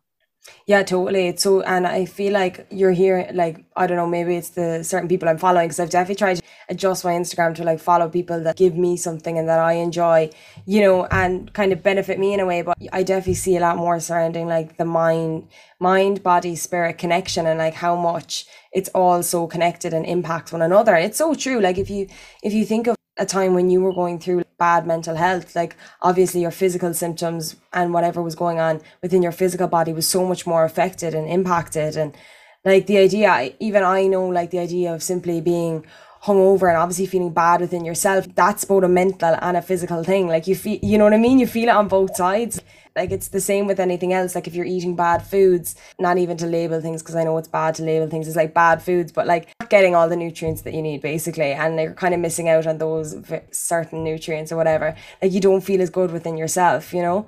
yeah, 0.65 0.83
totally. 0.83 1.35
So, 1.37 1.61
and 1.61 1.85
I 1.85 2.05
feel 2.05 2.33
like 2.33 2.65
you're 2.71 2.91
here, 2.91 3.29
like, 3.33 3.63
I 3.75 3.87
don't 3.87 3.97
know, 3.97 4.07
maybe 4.07 4.35
it's 4.35 4.49
the 4.49 4.83
certain 4.83 5.07
people 5.07 5.29
I'm 5.29 5.37
following 5.37 5.67
because 5.67 5.79
I've 5.79 5.89
definitely 5.89 6.15
tried 6.15 6.37
to 6.37 6.43
adjust 6.69 7.03
my 7.03 7.13
Instagram 7.13 7.53
to 7.55 7.63
like 7.63 7.79
follow 7.79 8.09
people 8.09 8.41
that 8.43 8.57
give 8.57 8.75
me 8.75 8.97
something 8.97 9.37
and 9.37 9.47
that 9.47 9.59
I 9.59 9.73
enjoy, 9.73 10.29
you 10.65 10.81
know, 10.81 11.05
and 11.05 11.51
kind 11.53 11.71
of 11.71 11.83
benefit 11.83 12.19
me 12.19 12.33
in 12.33 12.39
a 12.39 12.45
way. 12.45 12.61
But 12.63 12.77
I 12.91 13.03
definitely 13.03 13.35
see 13.35 13.57
a 13.57 13.59
lot 13.59 13.77
more 13.77 13.99
surrounding 13.99 14.47
like 14.47 14.77
the 14.77 14.85
mind, 14.85 15.47
mind, 15.79 16.23
body, 16.23 16.55
spirit 16.55 16.97
connection 16.97 17.45
and 17.45 17.59
like 17.59 17.75
how 17.75 17.95
much 17.95 18.45
it's 18.71 18.89
all 18.89 19.21
so 19.21 19.47
connected 19.47 19.93
and 19.93 20.05
impacts 20.05 20.51
one 20.51 20.61
another. 20.61 20.95
It's 20.95 21.17
so 21.17 21.35
true. 21.35 21.59
Like, 21.59 21.77
if 21.77 21.89
you, 21.89 22.07
if 22.43 22.53
you 22.53 22.65
think 22.65 22.87
of 22.87 22.95
a 23.17 23.25
time 23.25 23.53
when 23.53 23.69
you 23.69 23.81
were 23.81 23.93
going 23.93 24.19
through 24.19 24.43
bad 24.57 24.85
mental 24.85 25.15
health. 25.15 25.55
Like 25.55 25.75
obviously 26.01 26.41
your 26.41 26.51
physical 26.51 26.93
symptoms 26.93 27.55
and 27.73 27.93
whatever 27.93 28.21
was 28.21 28.35
going 28.35 28.59
on 28.59 28.81
within 29.01 29.21
your 29.21 29.31
physical 29.31 29.67
body 29.67 29.93
was 29.93 30.07
so 30.07 30.25
much 30.25 30.45
more 30.45 30.63
affected 30.63 31.13
and 31.13 31.27
impacted. 31.27 31.97
And 31.97 32.15
like 32.63 32.85
the 32.87 32.97
idea 32.97 33.53
even 33.59 33.83
i 33.83 34.05
know 34.05 34.27
like 34.27 34.51
the 34.51 34.59
idea 34.59 34.93
of 34.93 35.01
simply 35.01 35.41
being 35.41 35.83
hungover 36.23 36.69
and 36.69 36.77
obviously 36.77 37.07
feeling 37.07 37.33
bad 37.33 37.59
within 37.59 37.83
yourself 37.83 38.27
that's 38.35 38.63
both 38.65 38.83
a 38.83 38.87
mental 38.87 39.35
and 39.41 39.57
a 39.57 39.61
physical 39.61 40.03
thing. 40.03 40.27
Like 40.27 40.45
you 40.45 40.55
feel 40.55 40.79
you 40.83 40.97
know 40.97 41.05
what 41.05 41.13
i 41.13 41.17
mean? 41.17 41.39
You 41.39 41.47
feel 41.47 41.69
it 41.69 41.75
on 41.75 41.87
both 41.87 42.15
sides 42.15 42.61
like 42.95 43.11
it's 43.11 43.29
the 43.29 43.41
same 43.41 43.67
with 43.67 43.79
anything 43.79 44.13
else. 44.13 44.35
Like 44.35 44.47
if 44.47 44.55
you're 44.55 44.65
eating 44.65 44.95
bad 44.95 45.25
foods, 45.25 45.75
not 45.99 46.17
even 46.17 46.37
to 46.37 46.45
label 46.45 46.81
things 46.81 47.01
because 47.01 47.15
I 47.15 47.23
know 47.23 47.37
it's 47.37 47.47
bad 47.47 47.75
to 47.75 47.83
label 47.83 48.09
things. 48.09 48.27
It's 48.27 48.35
like 48.35 48.53
bad 48.53 48.81
foods, 48.81 49.11
but 49.11 49.27
like 49.27 49.49
getting 49.69 49.95
all 49.95 50.09
the 50.09 50.15
nutrients 50.15 50.63
that 50.63 50.73
you 50.73 50.81
need 50.81 51.01
basically, 51.01 51.53
and 51.53 51.79
you're 51.79 51.93
kind 51.93 52.13
of 52.13 52.19
missing 52.19 52.49
out 52.49 52.67
on 52.67 52.77
those 52.79 53.15
certain 53.51 54.03
nutrients 54.03 54.51
or 54.51 54.57
whatever. 54.57 54.95
Like 55.21 55.31
you 55.31 55.39
don't 55.39 55.61
feel 55.61 55.81
as 55.81 55.89
good 55.89 56.11
within 56.11 56.37
yourself, 56.37 56.93
you 56.93 57.01
know. 57.01 57.27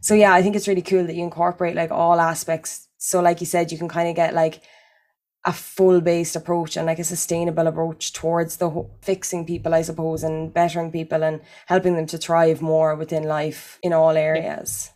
So 0.00 0.14
yeah, 0.14 0.34
I 0.34 0.42
think 0.42 0.56
it's 0.56 0.68
really 0.68 0.82
cool 0.82 1.06
that 1.06 1.14
you 1.14 1.22
incorporate 1.22 1.76
like 1.76 1.90
all 1.90 2.20
aspects. 2.20 2.88
So 2.98 3.20
like 3.20 3.40
you 3.40 3.46
said, 3.46 3.70
you 3.70 3.78
can 3.78 3.88
kind 3.88 4.08
of 4.08 4.16
get 4.16 4.34
like 4.34 4.62
a 5.46 5.52
full 5.52 6.00
based 6.00 6.34
approach 6.34 6.76
and 6.76 6.86
like 6.86 6.98
a 6.98 7.04
sustainable 7.04 7.66
approach 7.66 8.12
towards 8.14 8.56
the 8.56 8.70
ho- 8.70 8.90
fixing 9.02 9.46
people, 9.46 9.74
I 9.74 9.82
suppose, 9.82 10.24
and 10.24 10.52
bettering 10.52 10.90
people 10.90 11.22
and 11.22 11.40
helping 11.66 11.94
them 11.96 12.06
to 12.06 12.18
thrive 12.18 12.60
more 12.60 12.96
within 12.96 13.24
life 13.24 13.78
in 13.82 13.92
all 13.92 14.16
areas 14.16 14.90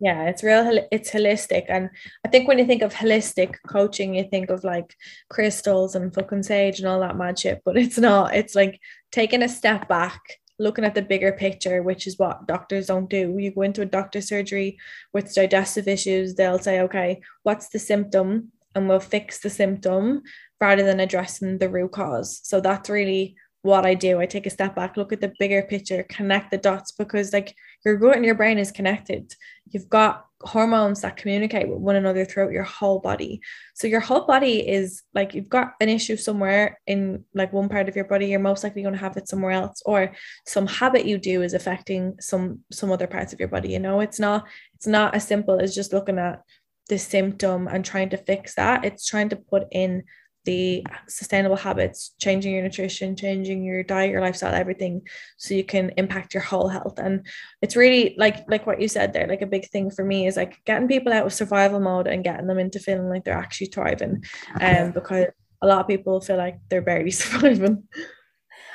yeah 0.00 0.24
it's 0.24 0.42
real 0.42 0.86
it's 0.90 1.10
holistic 1.10 1.64
and 1.68 1.88
i 2.24 2.28
think 2.28 2.48
when 2.48 2.58
you 2.58 2.66
think 2.66 2.82
of 2.82 2.92
holistic 2.92 3.54
coaching 3.68 4.14
you 4.14 4.24
think 4.24 4.50
of 4.50 4.64
like 4.64 4.94
crystals 5.28 5.94
and 5.94 6.12
fucking 6.14 6.42
sage 6.42 6.78
and 6.78 6.88
all 6.88 7.00
that 7.00 7.16
mad 7.16 7.38
shit 7.38 7.62
but 7.64 7.76
it's 7.76 7.98
not. 7.98 8.34
It's 8.34 8.54
like 8.54 8.80
taking 9.10 9.42
a 9.42 9.48
step 9.48 9.88
back 9.88 10.20
looking 10.58 10.84
at 10.84 10.94
the 10.94 11.02
bigger 11.02 11.32
picture 11.32 11.82
which 11.82 12.06
is 12.06 12.18
what 12.18 12.46
doctors 12.46 12.86
don't 12.86 13.10
do. 13.10 13.36
You 13.38 13.52
go 13.52 13.62
into 13.62 13.82
a 13.82 13.86
doctor 13.86 14.20
surgery 14.20 14.78
with 15.12 15.34
digestive 15.34 15.88
issues 15.88 16.34
they'll 16.34 16.58
say 16.58 16.80
okay 16.80 17.20
what's 17.42 17.68
the 17.68 17.78
symptom? 17.78 18.50
And 18.76 18.88
we'll 18.88 19.00
fix 19.00 19.38
the 19.38 19.50
symptom 19.50 20.22
rather 20.60 20.82
than 20.84 20.98
addressing 20.98 21.58
the 21.58 21.68
root 21.68 21.92
cause. 21.92 22.40
So 22.42 22.60
that's 22.60 22.90
really 22.90 23.36
what 23.62 23.86
I 23.86 23.94
do. 23.94 24.20
I 24.20 24.26
take 24.26 24.46
a 24.46 24.50
step 24.50 24.74
back, 24.74 24.96
look 24.96 25.12
at 25.12 25.20
the 25.20 25.32
bigger 25.38 25.62
picture, 25.62 26.04
connect 26.08 26.50
the 26.50 26.58
dots 26.58 26.90
because 26.90 27.32
like 27.32 27.54
your 27.84 27.96
gut 27.96 28.16
and 28.16 28.24
your 28.24 28.34
brain 28.34 28.58
is 28.58 28.72
connected. 28.72 29.34
You've 29.66 29.88
got 29.88 30.26
hormones 30.42 31.00
that 31.00 31.16
communicate 31.16 31.68
with 31.68 31.78
one 31.78 31.96
another 31.96 32.24
throughout 32.24 32.52
your 32.52 32.64
whole 32.64 32.98
body. 32.98 33.40
So 33.74 33.86
your 33.86 34.00
whole 34.00 34.26
body 34.26 34.66
is 34.68 35.02
like 35.14 35.34
you've 35.34 35.48
got 35.48 35.72
an 35.80 35.88
issue 35.88 36.16
somewhere 36.16 36.78
in 36.86 37.24
like 37.34 37.52
one 37.52 37.68
part 37.68 37.88
of 37.88 37.96
your 37.96 38.04
body, 38.04 38.26
you're 38.26 38.40
most 38.40 38.62
likely 38.62 38.82
going 38.82 38.94
to 38.94 39.00
have 39.00 39.16
it 39.16 39.28
somewhere 39.28 39.52
else, 39.52 39.82
or 39.86 40.14
some 40.46 40.66
habit 40.66 41.06
you 41.06 41.18
do 41.18 41.42
is 41.42 41.54
affecting 41.54 42.16
some 42.20 42.60
some 42.70 42.92
other 42.92 43.06
parts 43.06 43.32
of 43.32 43.40
your 43.40 43.48
body. 43.48 43.70
You 43.70 43.80
know, 43.80 44.00
it's 44.00 44.20
not 44.20 44.46
it's 44.74 44.86
not 44.86 45.14
as 45.14 45.26
simple 45.26 45.58
as 45.58 45.74
just 45.74 45.92
looking 45.92 46.18
at 46.18 46.42
the 46.88 46.98
symptom 46.98 47.66
and 47.66 47.84
trying 47.84 48.10
to 48.10 48.18
fix 48.18 48.54
that. 48.56 48.84
It's 48.84 49.06
trying 49.06 49.30
to 49.30 49.36
put 49.36 49.64
in 49.72 50.04
the 50.44 50.84
sustainable 51.08 51.56
habits, 51.56 52.14
changing 52.20 52.52
your 52.52 52.62
nutrition, 52.62 53.16
changing 53.16 53.64
your 53.64 53.82
diet, 53.82 54.10
your 54.10 54.20
lifestyle, 54.20 54.54
everything, 54.54 55.02
so 55.36 55.54
you 55.54 55.64
can 55.64 55.90
impact 55.96 56.34
your 56.34 56.42
whole 56.42 56.68
health. 56.68 56.98
And 56.98 57.26
it's 57.62 57.76
really 57.76 58.14
like 58.18 58.44
like 58.48 58.66
what 58.66 58.80
you 58.80 58.88
said 58.88 59.12
there, 59.12 59.26
like 59.26 59.42
a 59.42 59.46
big 59.46 59.68
thing 59.70 59.90
for 59.90 60.04
me 60.04 60.26
is 60.26 60.36
like 60.36 60.62
getting 60.64 60.88
people 60.88 61.12
out 61.12 61.26
of 61.26 61.32
survival 61.32 61.80
mode 61.80 62.06
and 62.06 62.24
getting 62.24 62.46
them 62.46 62.58
into 62.58 62.78
feeling 62.78 63.08
like 63.08 63.24
they're 63.24 63.34
actually 63.34 63.68
thriving. 63.68 64.24
Um, 64.60 64.92
because 64.92 65.26
a 65.62 65.66
lot 65.66 65.80
of 65.80 65.88
people 65.88 66.20
feel 66.20 66.36
like 66.36 66.58
they're 66.68 66.82
barely 66.82 67.10
surviving. 67.22 67.84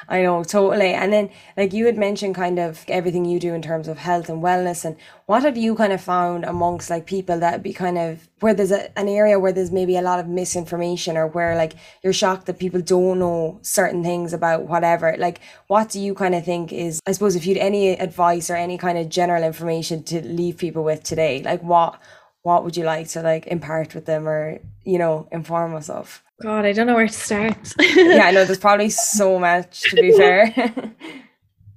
I 0.07 0.21
know, 0.21 0.43
totally. 0.43 0.93
And 0.93 1.11
then, 1.11 1.29
like 1.57 1.73
you 1.73 1.85
had 1.85 1.97
mentioned, 1.97 2.35
kind 2.35 2.59
of 2.59 2.85
everything 2.87 3.25
you 3.25 3.39
do 3.39 3.53
in 3.53 3.61
terms 3.61 3.87
of 3.87 3.97
health 3.97 4.29
and 4.29 4.41
wellness. 4.41 4.85
And 4.85 4.95
what 5.25 5.43
have 5.43 5.57
you 5.57 5.75
kind 5.75 5.93
of 5.93 6.01
found 6.01 6.45
amongst 6.45 6.89
like 6.89 7.05
people 7.05 7.39
that 7.39 7.61
be 7.61 7.73
kind 7.73 7.97
of 7.97 8.27
where 8.39 8.53
there's 8.53 8.71
a, 8.71 8.97
an 8.97 9.07
area 9.07 9.39
where 9.39 9.51
there's 9.51 9.71
maybe 9.71 9.97
a 9.97 10.01
lot 10.01 10.19
of 10.19 10.27
misinformation 10.27 11.17
or 11.17 11.27
where 11.27 11.55
like 11.55 11.73
you're 12.03 12.13
shocked 12.13 12.45
that 12.45 12.59
people 12.59 12.81
don't 12.81 13.19
know 13.19 13.59
certain 13.61 14.03
things 14.03 14.33
about 14.33 14.63
whatever? 14.63 15.15
Like, 15.17 15.41
what 15.67 15.89
do 15.89 15.99
you 15.99 16.13
kind 16.13 16.35
of 16.35 16.45
think 16.45 16.71
is, 16.71 17.01
I 17.05 17.11
suppose, 17.11 17.35
if 17.35 17.45
you'd 17.45 17.57
any 17.57 17.89
advice 17.91 18.49
or 18.49 18.55
any 18.55 18.77
kind 18.77 18.97
of 18.97 19.09
general 19.09 19.43
information 19.43 20.03
to 20.03 20.25
leave 20.25 20.57
people 20.57 20.83
with 20.83 21.03
today, 21.03 21.41
like 21.43 21.61
what? 21.61 21.99
What 22.43 22.63
would 22.63 22.77
you 22.77 22.83
like 22.83 23.07
to 23.09 23.21
like 23.21 23.47
impart 23.47 23.93
with 23.93 24.05
them 24.05 24.27
or, 24.27 24.59
you 24.83 24.97
know, 24.97 25.27
inform 25.31 25.75
us 25.75 25.89
of? 25.89 26.23
God, 26.41 26.65
I 26.65 26.71
don't 26.71 26.87
know 26.87 26.95
where 26.95 27.07
to 27.07 27.13
start. 27.13 27.73
yeah, 27.79 28.25
I 28.25 28.31
know 28.31 28.45
there's 28.45 28.59
probably 28.59 28.89
so 29.17 29.37
much 29.39 29.81
to 29.81 29.95
be 29.95 30.13
fair. 30.13 30.53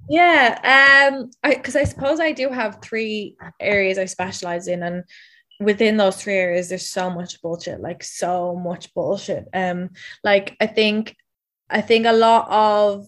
yeah, 0.09 1.09
um, 1.11 1.31
I 1.43 1.55
because 1.55 1.75
I 1.75 1.83
suppose 1.83 2.19
I 2.19 2.31
do 2.31 2.49
have 2.49 2.81
three 2.81 3.35
areas 3.59 3.97
I 3.97 4.05
specialize 4.05 4.67
in, 4.67 4.83
and 4.83 5.03
within 5.59 5.97
those 5.97 6.21
three 6.21 6.35
areas, 6.35 6.69
there's 6.69 6.89
so 6.89 7.09
much 7.09 7.41
bullshit, 7.41 7.81
like 7.81 8.03
so 8.03 8.55
much 8.55 8.93
bullshit. 8.93 9.47
Um, 9.53 9.89
like 10.23 10.55
I 10.61 10.67
think, 10.67 11.15
I 11.69 11.81
think 11.81 12.05
a 12.05 12.13
lot 12.13 12.49
of 12.49 13.07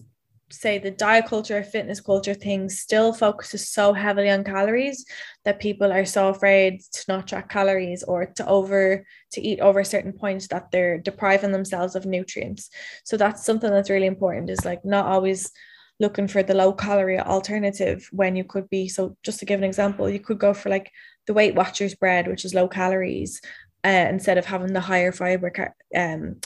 say 0.50 0.78
the 0.78 0.90
diet 0.90 1.26
culture 1.26 1.62
fitness 1.64 2.00
culture 2.00 2.34
thing 2.34 2.68
still 2.68 3.12
focuses 3.12 3.68
so 3.68 3.92
heavily 3.92 4.30
on 4.30 4.44
calories 4.44 5.04
that 5.44 5.58
people 5.58 5.92
are 5.92 6.04
so 6.04 6.28
afraid 6.28 6.80
to 6.92 7.04
not 7.08 7.26
track 7.26 7.48
calories 7.48 8.04
or 8.04 8.26
to 8.26 8.46
over 8.46 9.04
to 9.32 9.40
eat 9.40 9.60
over 9.60 9.82
certain 9.82 10.12
points 10.12 10.46
that 10.48 10.70
they're 10.70 10.98
depriving 10.98 11.50
themselves 11.50 11.96
of 11.96 12.06
nutrients. 12.06 12.70
So 13.04 13.16
that's 13.16 13.44
something 13.44 13.70
that's 13.70 13.90
really 13.90 14.06
important 14.06 14.50
is 14.50 14.64
like 14.64 14.84
not 14.84 15.06
always 15.06 15.50
looking 15.98 16.28
for 16.28 16.42
the 16.42 16.54
low 16.54 16.72
calorie 16.72 17.18
alternative 17.18 18.08
when 18.12 18.36
you 18.36 18.44
could 18.44 18.68
be 18.68 18.88
so 18.88 19.16
just 19.22 19.38
to 19.38 19.46
give 19.46 19.58
an 19.58 19.64
example 19.64 20.10
you 20.10 20.20
could 20.20 20.38
go 20.38 20.52
for 20.52 20.68
like 20.68 20.90
the 21.26 21.32
weight 21.32 21.54
watchers 21.54 21.94
bread 21.94 22.28
which 22.28 22.44
is 22.44 22.54
low 22.54 22.68
calories 22.68 23.40
uh, 23.82 23.88
instead 24.10 24.36
of 24.36 24.44
having 24.44 24.74
the 24.74 24.80
higher 24.80 25.10
fiber 25.10 25.50
um, 25.96 26.36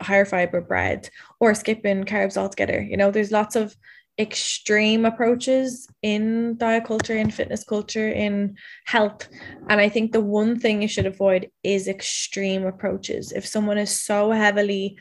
higher 0.00 0.24
fiber 0.24 0.60
bread 0.60 1.08
or 1.40 1.54
skipping 1.54 2.04
carbs 2.04 2.36
altogether. 2.36 2.80
You 2.80 2.96
know, 2.96 3.10
there's 3.10 3.32
lots 3.32 3.56
of 3.56 3.76
extreme 4.18 5.04
approaches 5.04 5.88
in 6.02 6.56
diet 6.56 6.84
culture, 6.84 7.16
in 7.16 7.30
fitness 7.30 7.62
culture, 7.62 8.10
in 8.10 8.56
health. 8.84 9.28
And 9.68 9.80
I 9.80 9.88
think 9.88 10.12
the 10.12 10.20
one 10.20 10.58
thing 10.58 10.82
you 10.82 10.88
should 10.88 11.06
avoid 11.06 11.50
is 11.62 11.86
extreme 11.86 12.66
approaches. 12.66 13.32
If 13.32 13.46
someone 13.46 13.78
is 13.78 14.00
so 14.00 14.32
heavily 14.32 14.98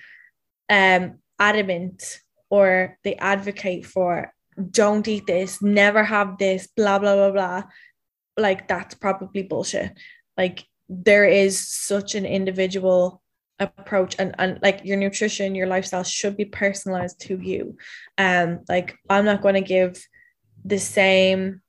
um, 0.69 1.17
adamant 1.39 2.19
or 2.49 2.97
they 3.03 3.15
advocate 3.15 3.85
for 3.85 4.31
don't 4.71 5.07
eat 5.07 5.25
this, 5.25 5.61
never 5.61 6.03
have 6.03 6.37
this, 6.37 6.67
blah, 6.67 6.99
blah, 6.99 7.15
blah, 7.15 7.31
blah, 7.31 7.63
like 8.37 8.67
that's 8.67 8.95
probably 8.95 9.43
bullshit. 9.43 9.97
Like 10.37 10.65
there 10.89 11.25
is 11.25 11.59
such 11.59 12.15
an 12.15 12.25
individual 12.25 13.21
approach 13.59 14.15
and 14.19 14.35
and 14.37 14.59
like 14.61 14.85
your 14.85 14.97
nutrition 14.97 15.55
your 15.55 15.67
lifestyle 15.67 16.03
should 16.03 16.37
be 16.37 16.45
personalized 16.45 17.19
to 17.21 17.37
you. 17.37 17.77
Um 18.17 18.59
like 18.69 18.97
i'm 19.09 19.25
not 19.25 19.41
going 19.41 19.55
to 19.55 19.61
give 19.61 20.05
the 20.65 20.79
same 20.79 21.61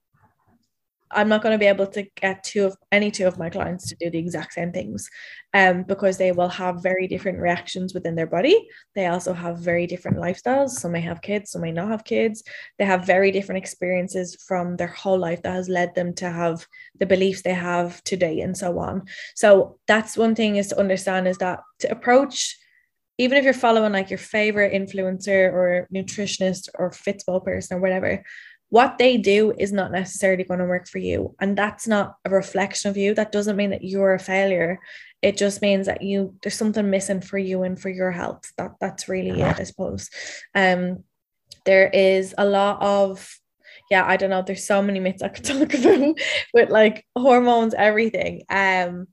I'm 1.10 1.28
not 1.28 1.42
going 1.42 1.52
to 1.52 1.58
be 1.58 1.66
able 1.66 1.86
to 1.88 2.02
get 2.16 2.44
two 2.44 2.66
of 2.66 2.76
any 2.92 3.10
two 3.10 3.26
of 3.26 3.38
my 3.38 3.50
clients 3.50 3.88
to 3.88 3.96
do 3.96 4.10
the 4.10 4.18
exact 4.18 4.52
same 4.52 4.72
things 4.72 5.08
um, 5.54 5.82
because 5.82 6.18
they 6.18 6.32
will 6.32 6.48
have 6.48 6.82
very 6.82 7.06
different 7.06 7.38
reactions 7.38 7.94
within 7.94 8.14
their 8.14 8.26
body. 8.26 8.68
They 8.94 9.06
also 9.06 9.32
have 9.32 9.58
very 9.58 9.86
different 9.86 10.18
lifestyles. 10.18 10.70
Some 10.70 10.92
may 10.92 11.00
have 11.00 11.22
kids, 11.22 11.52
some 11.52 11.62
may 11.62 11.72
not 11.72 11.88
have 11.88 12.04
kids. 12.04 12.42
They 12.78 12.84
have 12.84 13.06
very 13.06 13.30
different 13.30 13.62
experiences 13.62 14.36
from 14.46 14.76
their 14.76 14.88
whole 14.88 15.18
life 15.18 15.42
that 15.42 15.54
has 15.54 15.68
led 15.68 15.94
them 15.94 16.14
to 16.14 16.30
have 16.30 16.66
the 16.98 17.06
beliefs 17.06 17.42
they 17.42 17.54
have 17.54 18.02
today 18.04 18.40
and 18.40 18.56
so 18.56 18.78
on. 18.78 19.04
So 19.34 19.78
that's 19.86 20.16
one 20.16 20.34
thing 20.34 20.56
is 20.56 20.68
to 20.68 20.78
understand 20.78 21.28
is 21.28 21.38
that 21.38 21.60
to 21.80 21.90
approach 21.90 22.56
even 23.18 23.36
if 23.36 23.44
you're 23.44 23.52
following 23.52 23.92
like 23.92 24.10
your 24.10 24.18
favorite 24.18 24.72
influencer 24.72 25.52
or 25.52 25.88
nutritionist 25.92 26.68
or 26.78 26.92
fitball 26.92 27.40
person 27.40 27.76
or 27.76 27.80
whatever, 27.80 28.22
what 28.70 28.98
they 28.98 29.16
do 29.16 29.52
is 29.56 29.72
not 29.72 29.92
necessarily 29.92 30.44
going 30.44 30.60
to 30.60 30.66
work 30.66 30.86
for 30.88 30.98
you 30.98 31.34
and 31.40 31.56
that's 31.56 31.86
not 31.86 32.16
a 32.24 32.30
reflection 32.30 32.90
of 32.90 32.96
you. 32.96 33.14
That 33.14 33.32
doesn't 33.32 33.56
mean 33.56 33.70
that 33.70 33.84
you're 33.84 34.14
a 34.14 34.18
failure. 34.18 34.80
It 35.22 35.36
just 35.36 35.62
means 35.62 35.86
that 35.86 36.02
you 36.02 36.34
there's 36.42 36.54
something 36.54 36.90
missing 36.90 37.20
for 37.20 37.38
you 37.38 37.62
and 37.62 37.80
for 37.80 37.88
your 37.88 38.10
health. 38.10 38.52
That 38.58 38.72
that's 38.80 39.08
really 39.08 39.40
it 39.40 39.58
i 39.58 39.64
suppose. 39.64 40.10
Um 40.54 41.04
there 41.64 41.88
is 41.88 42.34
a 42.38 42.44
lot 42.44 42.80
of 42.82 43.34
yeah 43.90 44.04
i 44.06 44.16
don't 44.16 44.30
know 44.30 44.42
there's 44.42 44.66
so 44.66 44.82
many 44.82 45.00
myths 45.00 45.22
i 45.22 45.28
could 45.28 45.44
talk 45.44 45.74
about 45.74 46.14
with 46.52 46.70
like 46.70 47.06
hormones 47.16 47.74
everything. 47.74 48.42
Um 48.50 49.08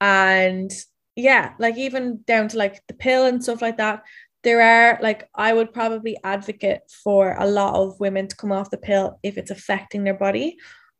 and 0.00 0.70
yeah 1.16 1.54
like 1.58 1.76
even 1.76 2.22
down 2.26 2.46
to 2.48 2.56
like 2.56 2.80
the 2.86 2.94
pill 2.94 3.26
and 3.26 3.42
stuff 3.42 3.60
like 3.60 3.78
that 3.78 4.04
there 4.44 4.60
are 4.60 4.98
like 5.02 5.28
I 5.34 5.52
would 5.52 5.72
probably 5.72 6.16
advocate 6.24 6.80
for 7.04 7.34
a 7.38 7.46
lot 7.46 7.74
of 7.74 7.98
women 8.00 8.28
to 8.28 8.36
come 8.36 8.52
off 8.52 8.70
the 8.70 8.78
pill 8.78 9.18
if 9.22 9.36
it's 9.36 9.50
affecting 9.50 10.04
their 10.04 10.14
body, 10.14 10.56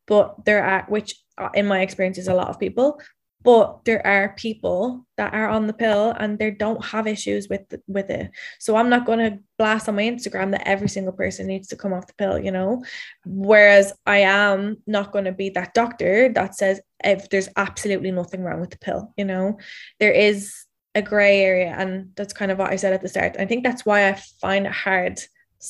but 0.07 0.45
there 0.45 0.63
are 0.63 0.85
which 0.89 1.15
uh, 1.37 1.49
in 1.53 1.67
my 1.67 1.81
experience 1.81 2.17
is 2.17 2.27
a 2.27 2.33
lot 2.33 2.49
of 2.49 2.59
people, 2.59 2.99
but 3.41 3.85
there 3.85 4.05
are 4.05 4.35
people 4.35 5.05
that 5.15 5.33
are 5.33 5.47
on 5.47 5.67
the 5.67 5.73
pill 5.73 6.13
and 6.19 6.37
they 6.37 6.51
don't 6.51 6.83
have 6.83 7.07
issues 7.07 7.47
with 7.47 7.73
with 7.87 8.09
it. 8.09 8.31
So 8.59 8.75
i'm 8.75 8.89
not 8.89 9.05
going 9.05 9.19
to 9.19 9.39
blast 9.57 9.87
on 9.87 9.95
my 9.95 10.03
instagram 10.03 10.51
that 10.51 10.67
every 10.67 10.89
single 10.89 11.13
person 11.13 11.47
needs 11.47 11.69
to 11.69 11.77
come 11.77 11.93
off 11.93 12.07
the 12.07 12.13
pill 12.13 12.37
you 12.37 12.51
know? 12.51 12.83
Whereas 13.25 13.93
i 14.05 14.17
am 14.17 14.77
not 14.85 15.11
going 15.13 15.25
to 15.25 15.31
be 15.31 15.49
that 15.51 15.73
doctor 15.73 16.29
that 16.33 16.55
says 16.55 16.81
if 17.03 17.29
there's 17.29 17.49
absolutely 17.55 18.11
nothing 18.11 18.43
wrong 18.43 18.59
with 18.59 18.71
the 18.71 18.77
pill 18.79 19.13
you 19.15 19.25
know? 19.25 19.57
There 19.99 20.11
is 20.11 20.65
a 20.95 21.01
gray 21.01 21.41
area 21.41 21.75
and 21.77 22.11
that's 22.15 22.33
kind 22.33 22.51
of 22.51 22.57
what 22.57 22.71
I 22.71 22.75
said 22.75 22.93
at 22.93 23.01
the 23.01 23.07
start. 23.07 23.35
I 23.39 23.45
think 23.45 23.63
that's 23.63 23.85
why 23.85 24.09
I 24.09 24.13
find 24.41 24.65
it 24.65 24.71
hard 24.71 25.19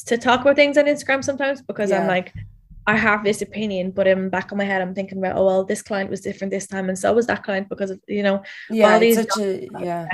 to 0.06 0.18
talk 0.18 0.42
about 0.42 0.56
things 0.56 0.78
on 0.78 0.86
Instagram 0.86 1.24
sometimes 1.24 1.62
because 1.62 1.90
yeah. 1.90 2.02
I'm 2.02 2.08
like 2.08 2.34
I 2.90 2.96
have 2.96 3.24
this 3.24 3.44
opinion, 3.44 3.92
but 3.92 4.08
in 4.08 4.30
back 4.30 4.52
of 4.52 4.58
my 4.58 4.64
head, 4.64 4.82
I'm 4.82 4.96
thinking 4.96 5.20
about, 5.20 5.38
oh 5.38 5.46
well, 5.46 5.64
this 5.64 5.84
client 5.84 6.10
was 6.10 6.22
different 6.22 6.50
this 6.50 6.66
time, 6.66 6.90
and 6.90 6.98
so 6.98 7.14
was 7.14 7.28
that 7.28 7.44
client 7.44 7.70
because 7.70 7.92
of 7.92 8.00
you 8.08 8.24
know, 8.24 8.42
yeah, 8.72 8.94
all 8.94 9.00
these 9.00 9.16
such 9.16 9.38
a, 9.38 9.68
yeah, 9.80 10.08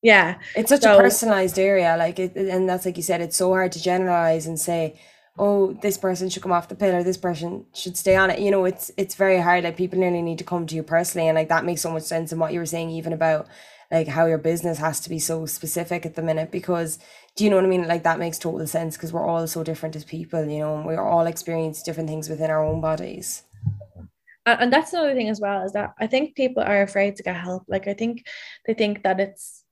yeah, 0.00 0.38
it's 0.54 0.68
such 0.68 0.82
so, 0.82 0.96
a 0.96 1.00
personalized 1.00 1.58
area, 1.58 1.96
like 1.96 2.20
it, 2.20 2.36
and 2.36 2.68
that's 2.68 2.86
like 2.86 2.96
you 2.96 3.02
said, 3.02 3.20
it's 3.20 3.36
so 3.36 3.50
hard 3.50 3.72
to 3.72 3.82
generalize 3.82 4.46
and 4.46 4.60
say, 4.60 5.00
oh, 5.38 5.72
this 5.82 5.98
person 5.98 6.28
should 6.28 6.42
come 6.42 6.52
off 6.52 6.68
the 6.68 6.76
pill 6.76 6.94
or 6.94 7.02
this 7.02 7.16
person 7.16 7.66
should 7.74 7.96
stay 7.96 8.14
on 8.14 8.30
it. 8.30 8.38
You 8.38 8.52
know, 8.52 8.64
it's 8.64 8.92
it's 8.96 9.16
very 9.16 9.40
hard. 9.40 9.64
Like 9.64 9.76
people 9.76 9.98
nearly 9.98 10.22
need 10.22 10.38
to 10.38 10.44
come 10.44 10.66
to 10.66 10.74
you 10.76 10.84
personally, 10.84 11.26
and 11.26 11.34
like 11.34 11.48
that 11.48 11.64
makes 11.64 11.80
so 11.80 11.90
much 11.90 12.04
sense 12.04 12.32
in 12.32 12.38
what 12.38 12.52
you 12.52 12.60
were 12.60 12.66
saying, 12.66 12.90
even 12.90 13.12
about 13.12 13.48
like 13.90 14.08
how 14.08 14.26
your 14.26 14.38
business 14.38 14.78
has 14.78 15.00
to 15.00 15.10
be 15.10 15.18
so 15.18 15.46
specific 15.46 16.04
at 16.06 16.14
the 16.14 16.22
minute 16.22 16.50
because 16.50 16.98
do 17.36 17.44
you 17.44 17.50
know 17.50 17.56
what 17.56 17.64
I 17.64 17.68
mean? 17.68 17.88
Like 17.88 18.04
that 18.04 18.18
makes 18.18 18.38
total 18.38 18.66
sense 18.66 18.96
because 18.96 19.12
we're 19.12 19.26
all 19.26 19.46
so 19.46 19.64
different 19.64 19.96
as 19.96 20.04
people, 20.04 20.44
you 20.44 20.60
know, 20.60 20.76
and 20.76 20.86
we're 20.86 21.00
all 21.02 21.26
experience 21.26 21.82
different 21.82 22.08
things 22.08 22.28
within 22.28 22.50
our 22.50 22.64
own 22.64 22.80
bodies. 22.80 23.42
And 24.46 24.72
that's 24.72 24.92
another 24.92 25.14
thing 25.14 25.30
as 25.30 25.40
well 25.40 25.64
is 25.64 25.72
that 25.72 25.94
I 25.98 26.06
think 26.06 26.36
people 26.36 26.62
are 26.62 26.82
afraid 26.82 27.16
to 27.16 27.22
get 27.22 27.36
help. 27.36 27.64
Like 27.66 27.88
I 27.88 27.94
think 27.94 28.26
they 28.66 28.74
think 28.74 29.02
that 29.02 29.18
it's 29.18 29.64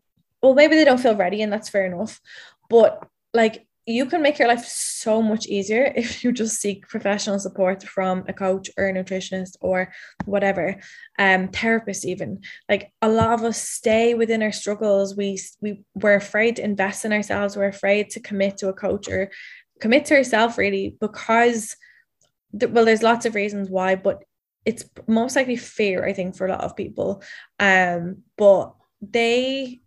well, 0.42 0.54
maybe 0.54 0.74
they 0.74 0.84
don't 0.84 1.00
feel 1.00 1.14
ready, 1.14 1.42
and 1.42 1.52
that's 1.52 1.68
fair 1.68 1.86
enough. 1.86 2.20
But 2.68 3.06
like 3.32 3.66
you 3.86 4.06
can 4.06 4.22
make 4.22 4.38
your 4.38 4.48
life 4.48 4.64
so 4.64 5.20
much 5.20 5.46
easier 5.46 5.92
if 5.96 6.22
you 6.22 6.32
just 6.32 6.60
seek 6.60 6.88
professional 6.88 7.38
support 7.38 7.82
from 7.82 8.24
a 8.28 8.32
coach 8.32 8.70
or 8.76 8.86
a 8.86 8.92
nutritionist 8.92 9.56
or 9.60 9.92
whatever 10.24 10.80
um 11.18 11.48
therapist 11.48 12.04
even. 12.04 12.40
Like 12.68 12.92
a 13.02 13.08
lot 13.08 13.32
of 13.32 13.44
us 13.44 13.60
stay 13.60 14.14
within 14.14 14.42
our 14.42 14.52
struggles. 14.52 15.16
We 15.16 15.40
we 15.60 15.82
we're 15.94 16.14
afraid 16.14 16.56
to 16.56 16.64
invest 16.64 17.04
in 17.04 17.12
ourselves. 17.12 17.56
We're 17.56 17.66
afraid 17.66 18.10
to 18.10 18.20
commit 18.20 18.58
to 18.58 18.68
a 18.68 18.72
coach 18.72 19.08
or 19.08 19.30
commit 19.80 20.04
to 20.06 20.14
yourself 20.14 20.58
really 20.58 20.96
because 21.00 21.76
well 22.52 22.84
there's 22.84 23.02
lots 23.02 23.26
of 23.26 23.34
reasons 23.34 23.68
why 23.68 23.96
but 23.96 24.22
it's 24.64 24.84
most 25.08 25.34
likely 25.34 25.56
fear 25.56 26.06
i 26.06 26.12
think 26.12 26.36
for 26.36 26.46
a 26.46 26.50
lot 26.50 26.60
of 26.60 26.76
people. 26.76 27.22
Um 27.58 28.22
but 28.36 28.74
they 29.00 29.81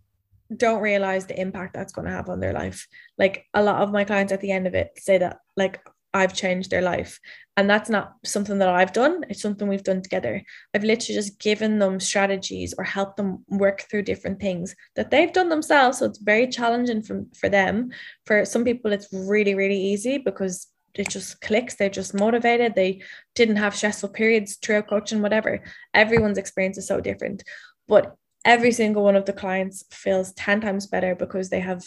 don't 0.56 0.82
realize 0.82 1.26
the 1.26 1.40
impact 1.40 1.74
that's 1.74 1.94
going 1.94 2.06
to 2.08 2.14
have 2.14 2.30
on 2.30 2.40
their 2.40 2.54
life. 2.54 2.88
Like 3.18 3.46
a 3.54 3.64
lot 3.64 3.82
of 3.82 3.92
my 3.92 4.04
clients 4.04 4.34
at 4.34 4.42
the 4.42 4.52
end 4.52 4.68
of 4.68 4.76
it 4.76 4.92
say 4.98 5.18
that 5.18 5.40
like 5.58 5.80
I've 6.16 6.34
changed 6.34 6.72
their 6.72 6.82
life. 6.82 7.20
And 7.58 7.70
that's 7.70 7.90
not 7.90 8.14
something 8.24 8.60
that 8.60 8.70
I've 8.70 8.94
done. 8.94 9.26
It's 9.30 9.42
something 9.42 9.68
we've 9.68 9.84
done 9.84 10.02
together. 10.02 10.42
I've 10.74 10.86
literally 10.86 11.16
just 11.16 11.40
given 11.40 11.78
them 11.80 12.00
strategies 12.00 12.74
or 12.78 12.86
helped 12.86 13.18
them 13.18 13.44
work 13.50 13.82
through 13.82 14.04
different 14.04 14.40
things 14.40 14.76
that 14.96 15.12
they've 15.12 15.34
done 15.34 15.50
themselves. 15.50 16.00
So 16.00 16.06
it's 16.06 16.20
very 16.20 16.48
challenging 16.48 17.02
for, 17.02 17.26
for 17.38 17.50
them. 17.50 17.92
For 18.26 18.46
some 18.46 18.64
people, 18.64 18.94
it's 18.94 19.10
really, 19.12 19.56
really 19.56 19.80
easy 19.80 20.18
because 20.18 20.68
it 20.94 21.10
just 21.10 21.42
clicks. 21.42 21.76
They're 21.76 21.90
just 21.90 22.14
motivated. 22.14 22.76
They 22.76 23.02
didn't 23.36 23.58
have 23.58 23.76
stressful 23.76 24.10
periods 24.10 24.56
throughout 24.56 24.88
coaching, 24.88 25.22
whatever. 25.22 25.64
Everyone's 25.94 26.38
experience 26.38 26.78
is 26.78 26.88
so 26.88 27.02
different. 27.02 27.44
But 27.90 28.16
every 28.46 28.72
single 28.72 29.04
one 29.04 29.16
of 29.16 29.26
the 29.26 29.34
clients 29.34 29.84
feels 29.92 30.32
10 30.34 30.62
times 30.62 30.88
better 30.88 31.16
because 31.16 31.50
they 31.50 31.60
have 31.60 31.84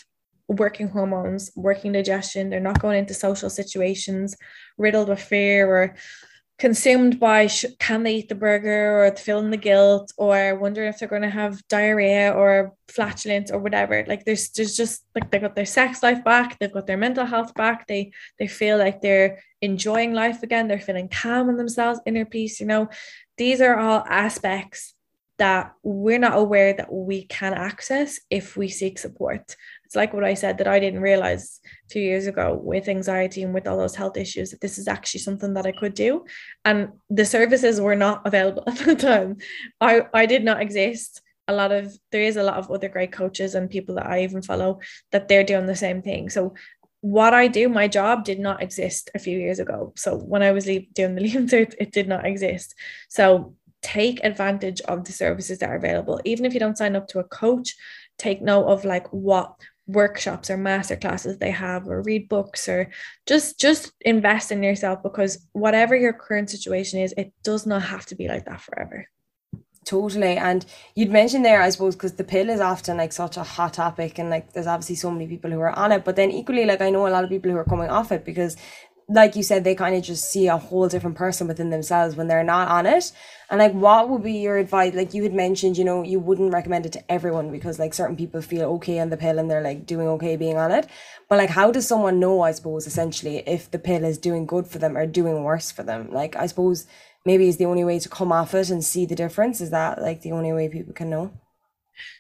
working 0.49 0.89
hormones, 0.89 1.51
working 1.55 1.93
digestion. 1.93 2.51
They're 2.51 2.61
not 2.61 2.81
going 2.81 2.99
into 2.99 3.15
social 3.15 3.49
situations 3.49 4.37
riddled 4.77 5.09
with 5.09 5.23
fear 5.23 5.69
or 5.69 5.95
consumed 6.59 7.21
by 7.21 7.47
sh- 7.47 7.67
can 7.79 8.03
they 8.03 8.17
eat 8.17 8.29
the 8.29 8.35
burger 8.35 9.05
or 9.05 9.17
feeling 9.17 9.51
the 9.51 9.57
guilt 9.57 10.13
or 10.17 10.57
wondering 10.57 10.89
if 10.89 10.99
they're 10.99 11.09
going 11.09 11.23
to 11.23 11.31
have 11.31 11.67
diarrhea 11.69 12.33
or 12.33 12.75
flatulence 12.89 13.53
or 13.53 13.61
whatever 13.61 14.05
like 14.09 14.25
there's 14.25 14.51
there's 14.51 14.77
just 14.77 15.05
like 15.15 15.31
they 15.31 15.39
got 15.39 15.55
their 15.55 15.65
sex 15.65 16.03
life 16.03 16.25
back 16.25 16.59
they've 16.59 16.73
got 16.73 16.87
their 16.89 16.97
mental 16.97 17.25
health 17.25 17.55
back 17.55 17.87
they 17.87 18.11
they 18.41 18.49
feel 18.49 18.77
like 18.77 19.01
they're 19.01 19.39
enjoying 19.63 20.13
life 20.13 20.43
again 20.43 20.67
they're 20.67 20.81
feeling 20.81 21.09
calm 21.09 21.49
in 21.49 21.57
themselves 21.57 22.01
inner 22.07 22.25
peace 22.25 22.59
you 22.59 22.67
know 22.67 22.89
these 23.37 23.61
are 23.61 23.79
all 23.79 24.05
aspects 24.09 24.95
that 25.39 25.72
we're 25.82 26.18
not 26.18 26.36
aware 26.36 26.72
that 26.72 26.93
we 26.93 27.24
can 27.24 27.55
access 27.55 28.20
if 28.28 28.57
we 28.57 28.68
seek 28.68 28.99
support. 28.99 29.57
It's 29.84 29.97
like 29.97 30.12
what 30.12 30.24
I 30.24 30.34
said 30.34 30.59
that 30.59 30.68
I 30.68 30.80
didn't 30.80 31.01
realize 31.01 31.61
two 31.89 32.01
years 32.01 32.26
ago 32.26 32.61
with 32.62 32.89
anxiety 32.89 33.43
and 33.43 33.55
with 33.55 33.66
all 33.66 33.78
those 33.78 33.95
health 33.95 34.16
issues 34.16 34.51
that 34.51 34.61
this 34.61 34.78
is 34.78 34.89
actually 34.89 35.20
something 35.20 35.55
that 35.55 35.66
I 35.66 35.72
could 35.72 35.95
do. 35.95 36.24
And 36.64 36.91
the 37.09 37.24
services 37.24 37.80
were 37.80 37.97
not 37.97 38.22
available 38.26 38.64
at 38.66 38.78
the 38.78 38.97
time. 38.97 39.36
I, 39.80 40.03
I 40.12 40.26
did 40.26 40.45
not 40.45 40.61
exist. 40.61 41.22
A 41.47 41.55
lot 41.55 41.72
of 41.72 41.97
there 42.12 42.22
is 42.22 42.36
a 42.36 42.43
lot 42.43 42.59
of 42.59 42.70
other 42.70 42.91
great 42.91 43.12
coaches 43.12 43.55
and 43.55 43.70
people 43.70 43.95
that 43.95 44.07
I 44.07 44.24
even 44.24 44.43
follow 44.43 44.80
that 45.12 45.28
they're 45.28 45.45
doing 45.45 45.64
the 45.64 45.76
same 45.76 46.03
thing. 46.03 46.28
So 46.28 46.55
what 47.01 47.32
I 47.32 47.47
do, 47.49 47.68
my 47.68 47.86
job 47.89 48.24
did 48.24 48.41
not 48.41 48.62
exist 48.62 49.11
a 49.14 49.18
few 49.18 49.39
years 49.39 49.61
ago. 49.61 49.93
So 49.97 50.16
when 50.16 50.43
I 50.43 50.51
was 50.51 50.64
doing 50.64 51.14
the 51.14 51.20
Leaving 51.22 51.47
Cert, 51.47 51.74
it 51.78 51.93
did 51.93 52.09
not 52.09 52.26
exist. 52.26 52.74
So 53.09 53.55
take 53.83 54.22
advantage 54.24 54.81
of 54.83 55.05
the 55.05 55.12
services 55.12 55.59
that 55.59 55.70
are 55.70 55.76
available. 55.76 56.20
Even 56.24 56.45
if 56.45 56.55
you 56.55 56.61
don't 56.61 56.79
sign 56.79 56.97
up 56.97 57.09
to 57.09 57.18
a 57.18 57.24
coach, 57.24 57.74
take 58.18 58.43
note 58.43 58.66
of 58.66 58.85
like 58.85 59.07
what 59.12 59.55
workshops 59.89 60.51
or 60.51 60.57
master 60.57 60.97
classes 60.97 61.39
they 61.39 61.51
have 61.51 61.89
or 61.89 62.03
read 62.03 62.29
books 62.29 62.68
or 62.68 62.91
just 63.26 63.59
just 63.59 63.93
invest 64.03 64.53
in 64.53 64.62
yourself 64.62 65.03
because 65.03 65.47
whatever 65.53 65.97
your 65.97 66.12
current 66.12 66.51
situation 66.51 67.01
is 67.01 67.14
it 67.16 67.33
does 67.43 67.66
not 67.66 67.81
have 67.81 68.05
to 68.05 68.14
be 68.14 68.29
like 68.29 68.45
that 68.45 68.61
forever 68.61 69.09
totally 69.87 70.37
and 70.37 70.66
you'd 70.95 71.11
mentioned 71.11 71.43
there 71.43 71.62
i 71.62 71.70
suppose 71.70 71.97
because 71.97 72.12
the 72.12 72.24
pill 72.24 72.51
is 72.51 72.61
often 72.61 72.99
like 72.99 73.14
such 73.14 73.39
a 73.39 73.43
hot 73.43 73.72
topic 73.72 74.18
and 74.18 74.29
like 74.29 74.53
there's 74.53 74.66
obviously 74.66 74.95
so 74.95 75.11
many 75.11 75.26
people 75.26 75.51
who 75.51 75.59
are 75.59 75.76
on 75.79 75.91
it 75.91 76.05
but 76.05 76.16
then 76.16 76.31
equally 76.31 76.66
like 76.66 76.83
i 76.83 76.91
know 76.91 77.07
a 77.07 77.09
lot 77.09 77.24
of 77.24 77.31
people 77.31 77.51
who 77.51 77.57
are 77.57 77.64
coming 77.64 77.89
off 77.89 78.12
it 78.12 78.26
because 78.26 78.59
like 79.11 79.37
you 79.37 79.43
said, 79.43 79.65
they 79.65 79.75
kind 79.75 79.97
of 79.97 80.03
just 80.03 80.31
see 80.31 80.49
a 80.49 80.59
whole 80.59 80.87
different 80.87 81.17
person 81.17 81.49
within 81.49 81.71
themselves 81.71 82.15
when 82.15 82.29
they're 82.29 82.45
not 82.45 82.69
on 82.69 82.85
it. 82.85 83.11
And 83.49 83.59
like, 83.59 83.73
what 83.73 84.11
would 84.11 84.23
be 84.23 84.35
your 84.35 84.59
advice? 84.59 84.93
Like 84.93 85.15
you 85.15 85.23
had 85.23 85.33
mentioned, 85.33 85.79
you 85.79 85.85
know, 85.85 86.03
you 86.03 86.21
wouldn't 86.21 86.53
recommend 86.53 86.85
it 86.85 86.93
to 86.93 87.11
everyone 87.11 87.51
because 87.51 87.79
like 87.79 87.95
certain 87.95 88.17
people 88.17 88.43
feel 88.43 88.69
okay 88.73 88.99
on 88.99 89.09
the 89.09 89.17
pill 89.17 89.39
and 89.39 89.51
they're 89.51 89.63
like 89.63 89.87
doing 89.87 90.07
okay 90.09 90.37
being 90.37 90.59
on 90.59 90.71
it. 90.71 90.87
But 91.31 91.39
like, 91.39 91.49
how 91.49 91.71
does 91.71 91.89
someone 91.89 92.21
know, 92.21 92.43
I 92.43 92.53
suppose, 92.53 92.87
essentially, 92.87 93.39
if 93.47 93.71
the 93.71 93.79
pill 93.79 94.05
is 94.05 94.19
doing 94.19 94.45
good 94.45 94.67
for 94.67 94.79
them 94.79 94.95
or 94.95 95.07
doing 95.07 95.43
worse 95.43 95.71
for 95.71 95.83
them? 95.83 96.13
Like, 96.13 96.37
I 96.37 96.47
suppose 96.47 96.87
maybe 97.25 97.49
is 97.49 97.57
the 97.57 97.65
only 97.65 97.85
way 97.85 97.99
to 98.01 98.09
come 98.11 98.31
off 98.31 98.55
it 98.55 98.69
and 98.69 98.85
see 98.85 99.07
the 99.07 99.15
difference. 99.15 99.63
Is 99.63 99.71
that 99.71 100.03
like 100.03 100.21
the 100.21 100.33
only 100.33 100.53
way 100.53 100.69
people 100.69 100.93
can 100.93 101.09
know? 101.09 101.33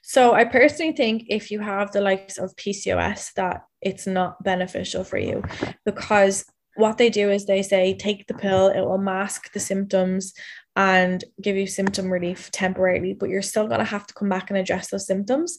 So 0.02 0.32
I 0.32 0.44
personally 0.44 0.92
think 0.92 1.24
if 1.28 1.50
you 1.50 1.60
have 1.60 1.92
the 1.92 2.00
likes 2.00 2.38
of 2.38 2.56
PCOS 2.56 3.34
that 3.34 3.66
it's 3.82 4.06
not 4.06 4.42
beneficial 4.42 5.04
for 5.04 5.18
you 5.18 5.44
because 5.84 6.46
what 6.78 6.96
they 6.96 7.10
do 7.10 7.28
is 7.30 7.44
they 7.44 7.62
say 7.62 7.94
take 7.94 8.26
the 8.26 8.34
pill 8.34 8.68
it 8.68 8.80
will 8.80 8.98
mask 8.98 9.52
the 9.52 9.60
symptoms 9.60 10.32
and 10.76 11.24
give 11.42 11.56
you 11.56 11.66
symptom 11.66 12.08
relief 12.08 12.50
temporarily 12.52 13.12
but 13.12 13.28
you're 13.28 13.42
still 13.42 13.66
going 13.66 13.80
to 13.80 13.84
have 13.84 14.06
to 14.06 14.14
come 14.14 14.28
back 14.28 14.48
and 14.48 14.58
address 14.58 14.90
those 14.90 15.06
symptoms. 15.06 15.58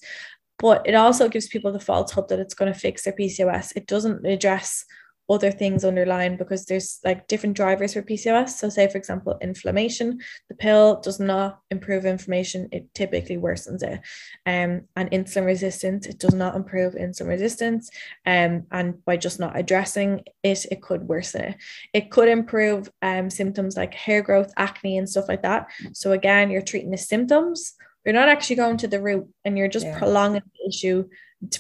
But 0.60 0.88
it 0.88 0.96
also 0.96 1.30
gives 1.30 1.48
people 1.48 1.72
the 1.72 1.80
false 1.80 2.12
hope 2.12 2.30
that 2.30 2.40
it's 2.40 2.54
going 2.54 2.72
to 2.72 2.80
fix 2.80 3.04
their 3.04 3.14
PCOS 3.14 3.74
it 3.76 3.86
doesn't 3.86 4.26
address 4.26 4.86
other 5.30 5.52
things 5.52 5.86
underlying 5.86 6.38
because 6.38 6.66
there's 6.66 7.00
like 7.06 7.28
different 7.28 7.56
drivers 7.56 7.94
for 7.94 8.02
PCOS. 8.02 8.50
So, 8.50 8.70
say 8.70 8.90
for 8.90 8.98
example, 8.98 9.38
inflammation, 9.42 10.20
the 10.50 10.56
pill 10.56 11.00
does 11.02 11.20
not 11.20 11.60
improve 11.70 12.06
inflammation, 12.06 12.68
it 12.72 12.94
typically 12.94 13.38
worsens 13.38 13.84
it. 13.84 14.00
Um, 14.46 14.88
and 14.96 15.12
insulin 15.12 15.46
resistance, 15.46 16.08
it 16.08 16.18
does 16.18 16.34
not 16.34 16.56
improve 16.56 16.96
insulin 16.96 17.28
resistance. 17.28 17.90
Um, 18.26 18.66
and 18.72 19.04
by 19.06 19.18
just 19.18 19.40
not 19.40 19.58
addressing 19.58 20.24
it, 20.44 20.66
it 20.72 20.82
could 20.82 21.08
worsen 21.08 21.42
it. 21.42 21.58
It 21.94 22.12
could 22.12 22.28
improve 22.28 22.90
um, 23.02 23.30
symptoms 23.30 23.78
like 23.78 23.94
hair 23.94 24.22
growth, 24.22 24.52
acne, 24.58 24.98
and 24.98 25.08
stuff 25.08 25.28
like 25.28 25.44
that. 25.44 25.68
So, 25.94 26.12
again, 26.12 26.50
you're 26.50 26.62
treating 26.62 26.92
the 26.92 26.98
symptoms. 26.98 27.74
You're 28.06 28.14
not 28.14 28.30
actually 28.30 28.56
going 28.56 28.78
to 28.78 28.88
the 28.88 29.02
root 29.02 29.28
and 29.46 29.58
you're 29.58 29.68
just 29.68 29.86
yeah. 29.86 29.98
prolonging 30.00 30.42
the 30.42 30.70
issue 30.70 31.08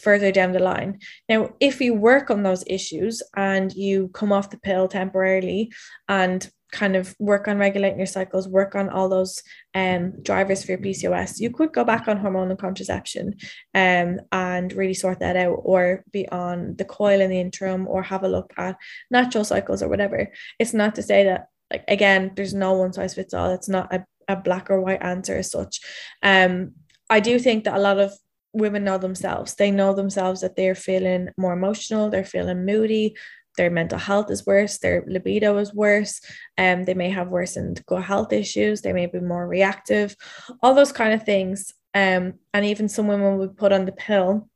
further 0.02 0.32
down 0.32 0.52
the 0.52 0.60
line. 0.60 1.00
Now, 1.28 1.54
if 1.60 1.80
you 1.82 1.94
work 1.94 2.30
on 2.30 2.44
those 2.44 2.64
issues 2.68 3.22
and 3.36 3.72
you 3.74 4.10
come 4.10 4.32
off 4.32 4.50
the 4.50 4.58
pill 4.58 4.88
temporarily 4.88 5.72
and 6.08 6.50
kind 6.72 6.96
of 6.96 7.16
work 7.20 7.48
on 7.48 7.58
regulating 7.58 7.98
your 7.98 8.06
cycles, 8.06 8.48
work 8.48 8.76
on 8.76 8.90
all 8.90 9.10
those 9.10 9.42
um, 9.74 10.14
drivers 10.22 10.64
for 10.64 10.74
your 10.74 10.82
PCOS, 10.82 11.40
you 11.40 11.50
could 11.50 11.74
go 11.74 11.84
back 11.84 12.08
on 12.08 12.20
hormonal 12.20 12.58
contraception 12.58 13.36
um, 13.74 14.20
and 14.32 14.74
really 14.74 14.94
sort 14.94 15.20
that 15.20 15.36
out, 15.36 15.58
or 15.64 16.04
be 16.12 16.28
on 16.30 16.76
the 16.76 16.86
coil 16.86 17.22
in 17.22 17.30
the 17.30 17.40
interim, 17.40 17.88
or 17.88 18.04
have 18.04 18.24
a 18.24 18.30
look 18.30 18.54
at 18.58 18.78
natural 19.10 19.44
cycles 19.44 19.82
or 19.82 19.90
whatever. 19.90 20.32
It's 20.60 20.74
not 20.74 20.96
to 20.96 21.04
say 21.04 21.24
that, 21.24 21.48
like, 21.72 21.86
again, 21.88 22.34
there's 22.36 22.54
no 22.54 22.74
one 22.74 22.94
size 22.94 23.16
fits 23.16 23.34
all. 23.34 23.52
It's 23.52 23.70
not 23.70 23.94
a, 23.94 24.06
a 24.28 24.36
black 24.36 24.70
or 24.70 24.82
white 24.82 25.02
answer 25.02 25.38
as 25.38 25.52
such. 25.52 25.80
Um, 26.22 26.74
I 27.10 27.20
do 27.20 27.40
think 27.40 27.64
that 27.64 27.76
a 27.76 27.80
lot 27.80 28.00
of 28.00 28.14
women 28.54 28.84
know 28.84 28.98
themselves. 28.98 29.56
They 29.56 29.72
know 29.72 29.94
themselves 29.94 30.42
that 30.42 30.56
they're 30.56 30.76
feeling 30.76 31.30
more 31.38 31.54
emotional, 31.54 32.10
they're 32.10 32.26
feeling 32.26 32.66
moody, 32.66 33.16
their 33.58 33.70
mental 33.70 34.00
health 34.00 34.32
is 34.32 34.46
worse, 34.46 34.78
their 34.78 35.04
libido 35.08 35.58
is 35.58 35.74
worse, 35.74 36.22
and 36.58 36.82
um, 36.82 36.86
they 36.86 36.94
may 36.94 37.10
have 37.10 37.30
worsened 37.30 37.86
gut 37.86 38.04
health 38.04 38.32
issues, 38.32 38.82
they 38.82 38.94
may 38.94 39.06
be 39.06 39.20
more 39.20 39.48
reactive, 39.48 40.16
all 40.64 40.74
those 40.74 40.92
kind 40.92 41.14
of 41.14 41.24
things. 41.24 41.74
Um, 41.94 42.36
and 42.54 42.66
even 42.66 42.88
some 42.88 43.08
women 43.08 43.38
would 43.38 43.58
put 43.58 43.72
on 43.72 43.86
the 43.86 43.92
pill 43.92 44.50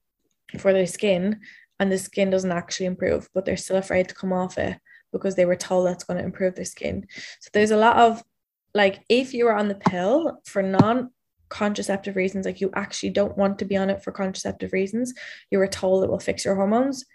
for 0.60 0.72
their 0.72 0.88
skin, 0.88 1.42
and 1.80 1.92
the 1.92 1.98
skin 1.98 2.30
doesn't 2.30 2.52
actually 2.52 2.86
improve, 2.86 3.28
but 3.34 3.46
they're 3.46 3.58
still 3.58 3.78
afraid 3.78 4.08
to 4.10 4.16
come 4.16 4.32
off 4.32 4.58
it 4.58 4.78
because 5.12 5.36
they 5.36 5.46
were 5.46 5.56
told 5.56 5.86
that's 5.86 6.04
going 6.06 6.18
to 6.18 6.26
improve 6.26 6.56
their 6.56 6.66
skin. 6.66 7.06
So 7.42 7.50
there's 7.52 7.72
a 7.72 7.78
lot 7.78 7.98
of 7.98 8.24
like 8.74 9.04
if 9.10 9.34
you 9.34 9.48
are 9.48 9.56
on 9.56 9.68
the 9.68 9.76
pill 9.76 10.40
for 10.46 10.64
non 10.64 11.12
contraceptive 11.54 12.16
reasons, 12.16 12.48
like 12.48 12.60
you 12.60 12.72
actually 12.74 13.12
don't 13.12 13.38
want 13.38 13.60
to 13.60 13.66
be 13.66 13.78
on 13.78 13.92
it 13.92 14.04
for 14.04 14.12
contraceptive 14.12 14.74
reasons, 14.74 15.14
you 15.52 15.60
were 15.60 15.68
told 15.68 16.04
it 16.04 16.10
will 16.10 16.20
fix 16.20 16.44
your 16.44 16.56
hormones. 16.56 17.06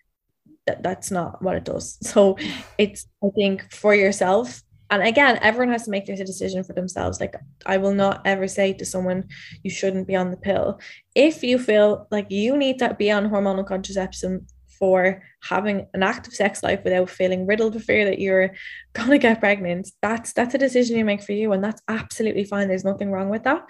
That 0.67 0.83
that's 0.83 1.11
not 1.11 1.43
what 1.43 1.57
it 1.57 1.65
does. 1.65 1.99
So 2.13 2.39
it's 2.79 3.07
I 3.23 3.29
think 3.35 3.73
for 3.73 3.95
yourself. 3.95 4.63
And 4.91 5.03
again, 5.03 5.39
everyone 5.43 5.73
has 5.73 5.85
to 5.85 5.91
make 5.91 6.07
this 6.07 6.21
a 6.21 6.25
decision 6.25 6.65
for 6.65 6.73
themselves. 6.73 7.21
Like 7.21 7.35
I 7.67 7.77
will 7.77 7.93
not 7.93 8.23
ever 8.25 8.49
say 8.49 8.73
to 8.75 8.87
someone 8.87 9.29
you 9.65 9.71
shouldn't 9.71 10.07
be 10.07 10.17
on 10.17 10.31
the 10.31 10.37
pill. 10.49 10.81
If 11.15 11.43
you 11.43 11.59
feel 11.59 12.07
like 12.11 12.31
you 12.31 12.57
need 12.57 12.79
to 12.79 12.95
be 12.95 13.11
on 13.11 13.29
hormonal 13.29 13.67
contraception 13.67 14.47
for 14.79 15.23
having 15.43 15.87
an 15.95 16.03
active 16.03 16.35
sex 16.35 16.63
life 16.63 16.81
without 16.85 17.11
feeling 17.11 17.47
riddled 17.47 17.75
with 17.75 17.85
fear 17.85 18.05
that 18.05 18.19
you're 18.19 18.55
gonna 18.93 19.19
get 19.19 19.41
pregnant. 19.41 19.91
That's 20.03 20.33
that's 20.33 20.55
a 20.55 20.59
decision 20.59 20.97
you 20.97 21.05
make 21.05 21.23
for 21.23 21.33
you 21.33 21.53
and 21.53 21.63
that's 21.63 21.83
absolutely 21.89 22.45
fine. 22.45 22.69
There's 22.69 22.85
nothing 22.85 23.11
wrong 23.11 23.29
with 23.29 23.45
that. 23.45 23.65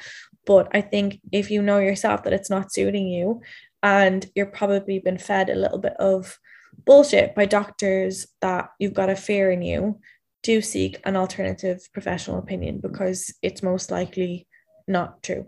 But 0.47 0.69
i 0.73 0.81
think 0.81 1.21
if 1.31 1.51
you 1.51 1.61
know 1.61 1.79
yourself 1.79 2.23
that 2.23 2.33
it's 2.33 2.51
not 2.51 2.73
suiting 2.73 3.07
you 3.09 3.43
and 3.83 4.27
you're 4.35 4.47
probably 4.47 4.99
been 4.99 5.19
fed 5.19 5.51
a 5.51 5.55
little 5.55 5.79
bit 5.79 5.95
of 5.99 6.39
bullshit 6.85 7.35
by 7.35 7.47
doctors 7.47 8.27
that 8.41 8.71
you've 8.79 8.95
got 8.95 9.11
a 9.11 9.17
fear 9.17 9.51
in 9.51 9.63
you, 9.63 10.01
do 10.43 10.61
seek 10.61 11.01
an 11.05 11.17
alternative 11.17 11.81
professional 11.93 12.39
opinion 12.39 12.79
because 12.81 13.35
it's 13.43 13.63
most 13.63 13.91
likely 13.91 14.47
not 14.87 15.23
true. 15.23 15.47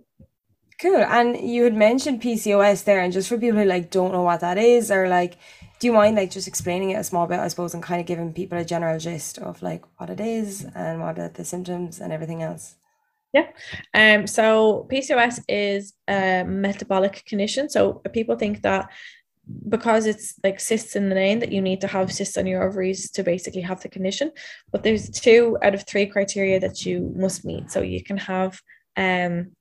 Cool. 0.81 1.05
And 1.05 1.39
you 1.39 1.65
had 1.65 1.75
mentioned 1.75 2.23
PCOS 2.23 2.85
there, 2.85 3.01
and 3.01 3.13
just 3.13 3.29
for 3.29 3.37
people 3.37 3.59
who 3.59 3.67
like 3.67 3.91
don't 3.91 4.13
know 4.13 4.23
what 4.23 4.41
that 4.41 4.57
is, 4.57 4.91
or 4.91 5.09
like, 5.09 5.37
do 5.79 5.87
you 5.87 5.93
mind 5.93 6.17
like 6.17 6.31
just 6.31 6.49
explaining 6.49 6.91
it 6.91 6.95
a 6.95 7.05
small 7.05 7.27
bit, 7.27 7.39
I 7.39 7.49
suppose, 7.49 7.75
and 7.75 7.83
kind 7.83 8.01
of 8.01 8.07
giving 8.07 8.33
people 8.33 8.57
a 8.57 8.65
general 8.65 8.99
gist 8.99 9.39
of 9.39 9.63
like 9.63 9.85
what 9.99 10.09
it 10.09 10.21
is 10.21 10.65
and 10.75 11.01
what 11.01 11.19
are 11.19 11.29
the 11.29 11.45
symptoms 11.45 12.01
and 12.01 12.13
everything 12.13 12.43
else? 12.43 12.77
Yeah. 13.35 13.49
Um. 13.93 14.27
So 14.27 14.87
PCOS 14.91 15.41
is 15.49 15.93
a 16.09 16.45
metabolic 16.45 17.25
condition. 17.27 17.69
So 17.69 18.01
people 18.13 18.37
think 18.37 18.63
that 18.63 18.89
because 19.69 20.07
it's 20.07 20.35
like 20.43 20.61
cysts 20.61 20.97
in 20.97 21.09
the 21.11 21.15
name 21.15 21.41
that 21.41 21.53
you 21.53 21.61
need 21.61 21.83
to 21.83 21.89
have 21.89 22.13
cysts 22.13 22.39
on 22.39 22.47
your 22.47 22.63
ovaries 22.63 23.11
to 23.11 23.23
basically 23.23 23.63
have 23.63 23.83
the 23.83 23.89
condition. 23.89 24.33
But 24.73 24.83
there's 24.83 25.11
two 25.11 25.59
out 25.63 25.75
of 25.75 25.87
three 25.87 26.07
criteria 26.07 26.59
that 26.61 26.87
you 26.87 27.13
must 27.17 27.45
meet. 27.45 27.71
So 27.71 27.83
you 27.83 28.03
can 28.03 28.17
have 28.17 28.63
um 28.97 29.53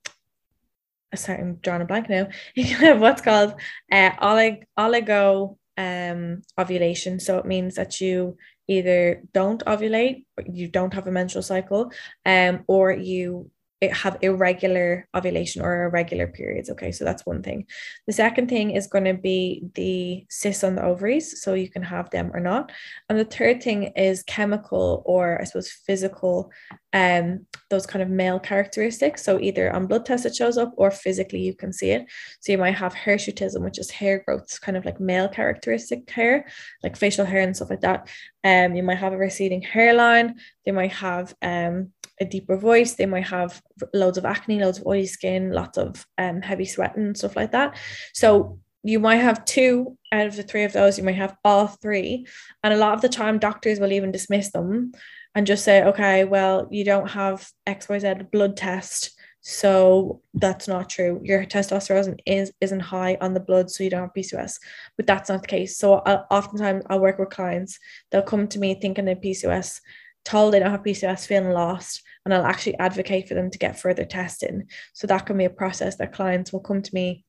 sorry, 1.16 1.40
I'm 1.40 1.56
drawing 1.56 1.82
a 1.82 1.86
blank 1.86 2.10
now. 2.10 2.28
You 2.56 2.66
can 2.66 2.76
have 2.86 3.02
what's 3.02 3.22
called 3.22 3.56
uh, 3.92 4.12
olig- 4.22 4.64
oligo 4.78 5.58
um, 5.78 6.42
ovulation. 6.58 7.20
So 7.20 7.38
it 7.38 7.46
means 7.46 7.76
that 7.76 8.02
you 8.02 8.38
either 8.68 9.24
don't 9.34 9.64
ovulate, 9.66 10.26
you 10.46 10.68
don't 10.68 10.94
have 10.94 11.08
a 11.08 11.12
menstrual 11.12 11.44
cycle, 11.44 11.92
um, 12.26 12.64
or 12.68 12.92
you 12.92 13.50
have 13.88 14.18
irregular 14.22 15.08
ovulation 15.16 15.62
or 15.62 15.84
irregular 15.84 16.28
periods. 16.28 16.70
Okay, 16.70 16.92
so 16.92 17.06
that's 17.06 17.26
one 17.26 17.42
thing. 17.42 17.66
The 18.08 18.14
second 18.14 18.50
thing 18.50 18.72
is 18.72 18.88
going 18.88 19.06
to 19.06 19.14
be 19.14 19.64
the 19.76 20.26
cysts 20.30 20.66
on 20.66 20.76
the 20.76 20.84
ovaries, 20.84 21.42
so 21.42 21.54
you 21.54 21.70
can 21.70 21.84
have 21.84 22.10
them 22.10 22.32
or 22.34 22.42
not. 22.42 22.74
And 23.08 23.18
the 23.18 23.24
third 23.24 23.64
thing 23.64 23.94
is 23.96 24.24
chemical 24.24 25.02
or 25.06 25.40
I 25.40 25.46
suppose 25.46 25.72
physical, 25.72 26.52
um, 26.92 27.46
those 27.70 27.86
kind 27.86 28.04
of 28.04 28.10
male 28.10 28.40
characteristics. 28.40 29.24
So 29.24 29.40
either 29.40 29.74
on 29.74 29.88
blood 29.88 30.06
test 30.06 30.26
it 30.26 30.36
shows 30.36 30.58
up 30.58 30.74
or 30.76 30.92
physically 30.92 31.40
you 31.40 31.56
can 31.56 31.72
see 31.72 31.92
it. 31.92 32.06
So 32.42 32.52
you 32.52 32.58
might 32.58 32.76
have 32.76 32.94
hirsutism, 32.94 33.62
which 33.62 33.80
is 33.80 33.92
hair 33.92 34.24
growth, 34.26 34.60
kind 34.60 34.76
of 34.76 34.84
like 34.84 35.00
male 35.00 35.30
characteristic 35.30 36.10
hair, 36.10 36.48
like 36.84 36.98
facial 36.98 37.26
hair 37.26 37.42
and 37.42 37.56
stuff 37.56 37.70
like 37.70 37.82
that. 37.82 38.10
Um, 38.44 38.76
you 38.76 38.84
might 38.84 38.98
have 38.98 39.14
a 39.14 39.18
receding 39.18 39.62
hairline. 39.62 40.36
They 40.66 40.72
might 40.72 40.92
have 40.94 41.34
um 41.42 41.92
a 42.20 42.26
deeper 42.26 42.58
voice. 42.58 42.96
They 42.96 43.06
might 43.06 43.28
have 43.28 43.62
loads 43.94 44.18
of 44.18 44.26
acne, 44.26 44.60
loads 44.60 44.80
of 44.80 44.88
oily 44.88 45.06
skin, 45.06 45.52
lots 45.52 45.78
of 45.78 46.06
um, 46.18 46.42
heavy 46.42 46.66
sweating, 46.66 47.16
stuff 47.16 47.36
like 47.36 47.52
that. 47.52 47.78
So 48.14 48.60
you 48.84 49.00
might 49.00 49.18
have 49.18 49.46
two 49.46 49.98
out 50.12 50.28
of 50.28 50.36
the 50.36 50.44
three 50.44 50.64
of 50.64 50.74
those, 50.74 50.98
you 50.98 51.04
might 51.04 51.16
have 51.16 51.36
all 51.44 51.68
three. 51.68 52.26
And 52.64 52.74
a 52.74 52.78
lot 52.78 52.94
of 52.94 53.02
the 53.02 53.10
time, 53.10 53.40
doctors 53.40 53.80
will 53.80 53.92
even 53.92 54.12
dismiss 54.12 54.52
them 54.52 54.94
and 55.36 55.46
just 55.46 55.64
say, 55.64 55.84
okay, 55.84 56.26
well, 56.26 56.68
you 56.72 56.84
don't 56.84 57.10
have 57.10 57.50
XYZ 57.68 58.32
blood 58.32 58.58
test. 58.58 59.12
So 59.42 60.22
that's 60.34 60.68
not 60.68 60.90
true. 60.90 61.22
Your 61.24 61.46
testosterone 61.46 62.20
is 62.26 62.52
isn't 62.60 62.82
high 62.82 63.18
on 63.22 63.34
the 63.34 63.40
blood, 63.40 63.72
so 63.72 63.84
you 63.84 63.90
don't 63.90 64.02
have 64.02 64.14
PCOS. 64.14 64.60
But 64.98 65.08
that's 65.08 65.30
not 65.30 65.42
the 65.42 65.48
case. 65.48 65.78
So 65.78 66.02
I, 66.06 66.16
oftentimes 66.30 66.84
I 66.90 66.98
work 66.98 67.20
with 67.20 67.30
clients. 67.30 67.80
They'll 68.12 68.22
come 68.22 68.48
to 68.50 68.60
me 68.60 68.76
thinking 68.76 69.06
they 69.06 69.16
PCOS, 69.16 69.80
told 70.26 70.54
they 70.54 70.60
don't 70.60 70.72
have 70.72 70.84
PCOS, 70.84 71.26
feeling 71.26 71.52
lost, 71.52 72.04
and 72.26 72.34
I'll 72.34 72.46
actually 72.46 72.78
advocate 72.78 73.28
for 73.28 73.34
them 73.34 73.50
to 73.50 73.58
get 73.58 73.80
further 73.80 74.06
testing. 74.06 74.68
So 74.94 75.08
that 75.08 75.26
can 75.26 75.38
be 75.38 75.46
a 75.46 75.50
process 75.50 75.96
that 75.98 76.14
clients 76.14 76.54
will 76.54 76.60
come 76.60 76.82
to 76.82 76.94
me, 76.94 77.26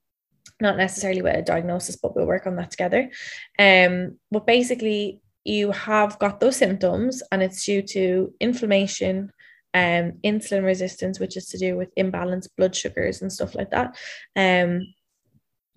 not 0.60 0.76
necessarily 0.76 1.22
with 1.22 1.36
a 1.36 1.42
diagnosis, 1.42 1.96
but 1.96 2.14
we'll 2.14 2.26
work 2.26 2.46
on 2.46 2.56
that 2.56 2.70
together. 2.70 3.10
Um, 3.58 4.18
but 4.30 4.46
basically, 4.46 5.20
you 5.44 5.72
have 5.72 6.18
got 6.18 6.40
those 6.40 6.56
symptoms, 6.56 7.22
and 7.32 7.42
it's 7.42 7.64
due 7.64 7.82
to 7.82 8.34
inflammation, 8.40 9.32
um, 9.72 10.12
insulin 10.24 10.64
resistance, 10.64 11.18
which 11.18 11.36
is 11.36 11.46
to 11.46 11.58
do 11.58 11.76
with 11.76 11.94
imbalanced 11.94 12.48
blood 12.56 12.74
sugars 12.74 13.22
and 13.22 13.32
stuff 13.32 13.54
like 13.54 13.70
that. 13.70 13.96
Um, 14.36 14.82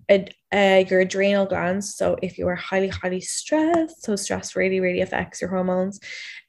uh, 0.10 0.84
your 0.90 1.02
adrenal 1.02 1.46
glands. 1.46 1.96
So 1.96 2.18
if 2.22 2.38
you 2.38 2.48
are 2.48 2.56
highly, 2.56 2.90
highly 2.90 3.22
stressed, 3.22 4.04
so 4.04 4.16
stress 4.16 4.56
really, 4.56 4.80
really 4.80 5.02
affects 5.02 5.42
your 5.42 5.50
hormones. 5.50 6.00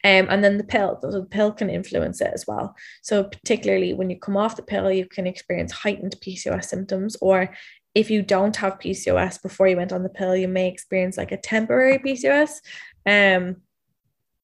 Um, 0.03 0.27
and 0.29 0.45
then 0.45 0.59
the 0.59 0.65
pill, 0.65 0.99
so 1.01 1.11
the 1.11 1.25
pill 1.25 1.53
can 1.53 1.71
influence 1.71 2.21
it 2.21 2.31
as 2.35 2.47
well. 2.47 2.75
So 3.03 3.25
particularly 3.25 3.95
when 3.95 4.11
you 4.11 4.19
come 4.19 4.37
off 4.37 4.57
the 4.57 4.63
pill, 4.63 4.91
you 4.91 5.07
can 5.07 5.27
experience 5.27 5.73
heightened 5.73 6.17
PCOS 6.21 6.65
symptoms, 6.65 7.17
or 7.21 7.55
if 7.95 8.11
you 8.11 8.23
don't 8.23 8.57
have 8.57 8.79
PCOS 8.79 9.41
before 9.41 9.69
you 9.69 9.77
went 9.77 9.93
on 9.93 10.03
the 10.03 10.09
pill, 10.09 10.37
you 10.37 10.49
may 10.49 10.69
experience 10.69 11.17
like 11.17 11.33
a 11.33 11.37
temporary 11.37 11.99
PCOS. 11.99 12.61
Um, 13.07 13.57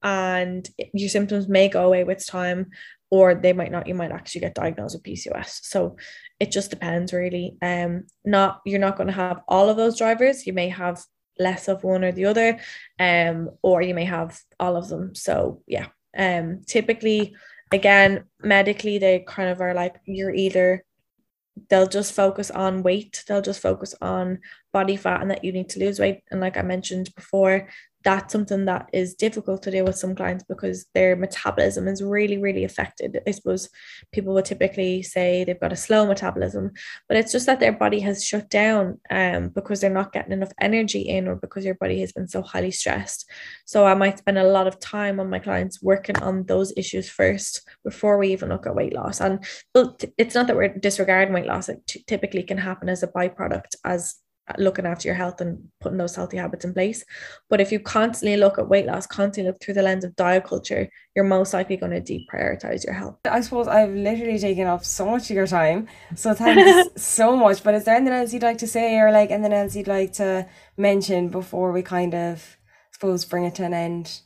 and 0.02 0.68
your 0.94 1.10
symptoms 1.10 1.48
may 1.48 1.68
go 1.68 1.84
away 1.84 2.04
with 2.04 2.26
time 2.26 2.70
or 3.10 3.34
they 3.34 3.52
might 3.52 3.72
not 3.72 3.86
you 3.86 3.94
might 3.94 4.12
actually 4.12 4.40
get 4.40 4.54
diagnosed 4.54 4.94
with 4.94 5.02
PCOS 5.02 5.60
so 5.62 5.96
it 6.40 6.50
just 6.50 6.70
depends 6.70 7.12
really. 7.12 7.56
Um 7.62 8.06
not 8.24 8.60
you're 8.64 8.80
not 8.80 8.96
going 8.96 9.06
to 9.06 9.12
have 9.12 9.42
all 9.46 9.68
of 9.68 9.76
those 9.76 9.98
drivers. 9.98 10.46
You 10.46 10.52
may 10.52 10.68
have 10.70 11.04
less 11.38 11.68
of 11.68 11.84
one 11.84 12.04
or 12.04 12.12
the 12.12 12.24
other 12.26 12.58
um 12.98 13.50
or 13.62 13.82
you 13.82 13.94
may 13.94 14.06
have 14.06 14.40
all 14.58 14.76
of 14.76 14.88
them. 14.88 15.14
So 15.14 15.62
yeah. 15.66 15.86
Um 16.16 16.62
typically 16.66 17.36
again 17.72 18.24
medically 18.42 18.98
they 18.98 19.20
kind 19.20 19.48
of 19.50 19.60
are 19.60 19.74
like 19.74 20.00
you're 20.06 20.34
either 20.34 20.84
they'll 21.68 21.86
just 21.86 22.14
focus 22.14 22.50
on 22.50 22.82
weight. 22.82 23.22
They'll 23.26 23.42
just 23.42 23.60
focus 23.60 23.94
on 24.00 24.38
body 24.72 24.96
fat 24.96 25.20
and 25.20 25.30
that 25.30 25.44
you 25.44 25.52
need 25.52 25.68
to 25.70 25.80
lose 25.80 26.00
weight. 26.00 26.22
And 26.30 26.40
like 26.40 26.56
i 26.56 26.62
mentioned 26.62 27.14
before 27.14 27.68
that's 28.02 28.32
something 28.32 28.64
that 28.64 28.88
is 28.92 29.14
difficult 29.14 29.62
to 29.62 29.70
do 29.70 29.84
with 29.84 29.96
some 29.96 30.14
clients 30.14 30.44
because 30.48 30.86
their 30.94 31.16
metabolism 31.16 31.86
is 31.86 32.02
really, 32.02 32.38
really 32.38 32.64
affected. 32.64 33.20
I 33.26 33.30
suppose 33.32 33.68
people 34.12 34.32
would 34.34 34.46
typically 34.46 35.02
say 35.02 35.44
they've 35.44 35.60
got 35.60 35.72
a 35.72 35.76
slow 35.76 36.06
metabolism, 36.06 36.70
but 37.08 37.18
it's 37.18 37.32
just 37.32 37.46
that 37.46 37.60
their 37.60 37.72
body 37.72 38.00
has 38.00 38.24
shut 38.24 38.48
down 38.48 38.98
um, 39.10 39.50
because 39.50 39.80
they're 39.80 39.90
not 39.90 40.12
getting 40.12 40.32
enough 40.32 40.52
energy 40.60 41.02
in 41.02 41.28
or 41.28 41.36
because 41.36 41.64
your 41.64 41.74
body 41.74 42.00
has 42.00 42.12
been 42.12 42.28
so 42.28 42.42
highly 42.42 42.70
stressed. 42.70 43.28
So 43.66 43.84
I 43.84 43.94
might 43.94 44.18
spend 44.18 44.38
a 44.38 44.44
lot 44.44 44.66
of 44.66 44.80
time 44.80 45.20
on 45.20 45.28
my 45.28 45.38
clients 45.38 45.82
working 45.82 46.16
on 46.18 46.44
those 46.44 46.72
issues 46.76 47.08
first 47.08 47.68
before 47.84 48.18
we 48.18 48.32
even 48.32 48.48
look 48.48 48.66
at 48.66 48.74
weight 48.74 48.94
loss. 48.94 49.20
And 49.20 49.44
it's 50.16 50.34
not 50.34 50.46
that 50.46 50.56
we're 50.56 50.78
disregarding 50.78 51.34
weight 51.34 51.46
loss, 51.46 51.68
it 51.68 51.86
t- 51.86 52.04
typically 52.06 52.42
can 52.42 52.58
happen 52.58 52.88
as 52.88 53.02
a 53.02 53.08
byproduct 53.08 53.76
as 53.84 54.16
looking 54.58 54.86
after 54.86 55.08
your 55.08 55.14
health 55.14 55.40
and 55.40 55.68
putting 55.80 55.98
those 55.98 56.16
healthy 56.16 56.36
habits 56.36 56.64
in 56.64 56.74
place. 56.74 57.04
But 57.48 57.60
if 57.60 57.72
you 57.72 57.80
constantly 57.80 58.36
look 58.36 58.58
at 58.58 58.68
weight 58.68 58.86
loss, 58.86 59.06
constantly 59.06 59.50
look 59.50 59.60
through 59.60 59.74
the 59.74 59.82
lens 59.82 60.04
of 60.04 60.16
diet 60.16 60.44
culture, 60.44 60.88
you're 61.14 61.24
most 61.24 61.52
likely 61.52 61.76
going 61.76 61.92
to 61.92 62.00
deprioritize 62.00 62.84
your 62.84 62.94
health. 62.94 63.16
I 63.24 63.40
suppose 63.40 63.68
I've 63.68 63.92
literally 63.92 64.38
taken 64.38 64.66
off 64.66 64.84
so 64.84 65.06
much 65.06 65.30
of 65.30 65.36
your 65.36 65.46
time. 65.46 65.88
So 66.14 66.34
thanks 66.34 67.02
so 67.02 67.36
much. 67.36 67.62
But 67.62 67.74
is 67.74 67.84
there 67.84 67.96
anything 67.96 68.14
else 68.14 68.32
you'd 68.32 68.42
like 68.42 68.58
to 68.58 68.66
say 68.66 68.98
or 68.98 69.10
like 69.10 69.30
anything 69.30 69.52
else 69.52 69.76
you'd 69.76 69.86
like 69.86 70.12
to 70.14 70.46
mention 70.76 71.28
before 71.28 71.72
we 71.72 71.82
kind 71.82 72.14
of 72.14 72.56
suppose 72.92 73.24
bring 73.24 73.44
it 73.44 73.54
to 73.56 73.64
an 73.64 73.74
end? 73.74 74.20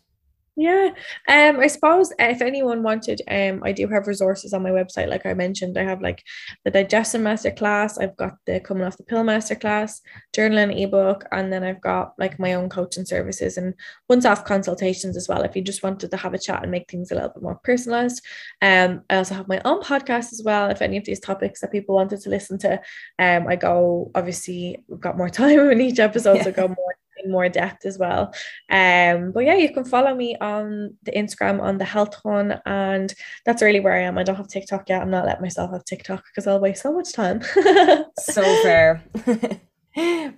Yeah, 0.56 0.90
um, 1.26 1.58
I 1.58 1.66
suppose 1.66 2.12
if 2.16 2.40
anyone 2.40 2.84
wanted, 2.84 3.20
um, 3.28 3.60
I 3.64 3.72
do 3.72 3.88
have 3.88 4.06
resources 4.06 4.52
on 4.52 4.62
my 4.62 4.70
website. 4.70 5.08
Like 5.08 5.26
I 5.26 5.34
mentioned, 5.34 5.76
I 5.76 5.82
have 5.82 6.00
like 6.00 6.22
the 6.64 6.70
digestion 6.70 7.22
masterclass. 7.24 8.00
I've 8.00 8.16
got 8.16 8.36
the 8.46 8.60
coming 8.60 8.84
off 8.84 8.96
the 8.96 9.02
pill 9.02 9.24
masterclass, 9.24 10.00
journaling 10.32 10.80
ebook, 10.80 11.24
and 11.32 11.52
then 11.52 11.64
I've 11.64 11.80
got 11.80 12.14
like 12.18 12.38
my 12.38 12.54
own 12.54 12.68
coaching 12.68 13.04
services 13.04 13.56
and 13.56 13.74
once-off 14.08 14.44
consultations 14.44 15.16
as 15.16 15.28
well. 15.28 15.42
If 15.42 15.56
you 15.56 15.62
just 15.62 15.82
wanted 15.82 16.12
to 16.12 16.16
have 16.16 16.34
a 16.34 16.38
chat 16.38 16.62
and 16.62 16.70
make 16.70 16.88
things 16.88 17.10
a 17.10 17.16
little 17.16 17.30
bit 17.30 17.42
more 17.42 17.58
personalized, 17.64 18.24
um, 18.62 19.02
I 19.10 19.16
also 19.16 19.34
have 19.34 19.48
my 19.48 19.60
own 19.64 19.82
podcast 19.82 20.32
as 20.32 20.42
well. 20.44 20.70
If 20.70 20.82
any 20.82 20.98
of 20.98 21.04
these 21.04 21.20
topics 21.20 21.62
that 21.62 21.72
people 21.72 21.96
wanted 21.96 22.20
to 22.20 22.30
listen 22.30 22.58
to, 22.58 22.74
um, 23.18 23.48
I 23.48 23.56
go 23.56 24.12
obviously 24.14 24.84
we've 24.86 25.00
got 25.00 25.16
more 25.16 25.28
time 25.30 25.58
in 25.58 25.80
each 25.80 25.98
episode, 25.98 26.36
yeah. 26.36 26.44
so 26.44 26.52
go 26.52 26.68
more 26.68 26.94
in 27.22 27.30
more 27.30 27.48
depth 27.48 27.86
as 27.86 27.98
well. 27.98 28.34
Um, 28.70 29.32
but 29.32 29.44
yeah, 29.44 29.56
you 29.56 29.72
can 29.72 29.84
follow 29.84 30.14
me 30.14 30.36
on 30.40 30.96
the 31.02 31.12
Instagram 31.12 31.60
on 31.60 31.78
the 31.78 31.84
Health 31.84 32.14
Hun, 32.24 32.60
and 32.66 33.12
that's 33.44 33.62
really 33.62 33.80
where 33.80 33.94
I 33.94 34.02
am. 34.02 34.18
I 34.18 34.22
don't 34.22 34.36
have 34.36 34.48
TikTok 34.48 34.88
yet. 34.88 35.02
I'm 35.02 35.10
not 35.10 35.26
letting 35.26 35.42
myself 35.42 35.72
have 35.72 35.84
TikTok 35.84 36.24
because 36.26 36.46
I'll 36.46 36.60
waste 36.60 36.82
so 36.82 36.92
much 36.92 37.12
time. 37.12 37.42
so 38.18 38.42
fair. 38.62 39.02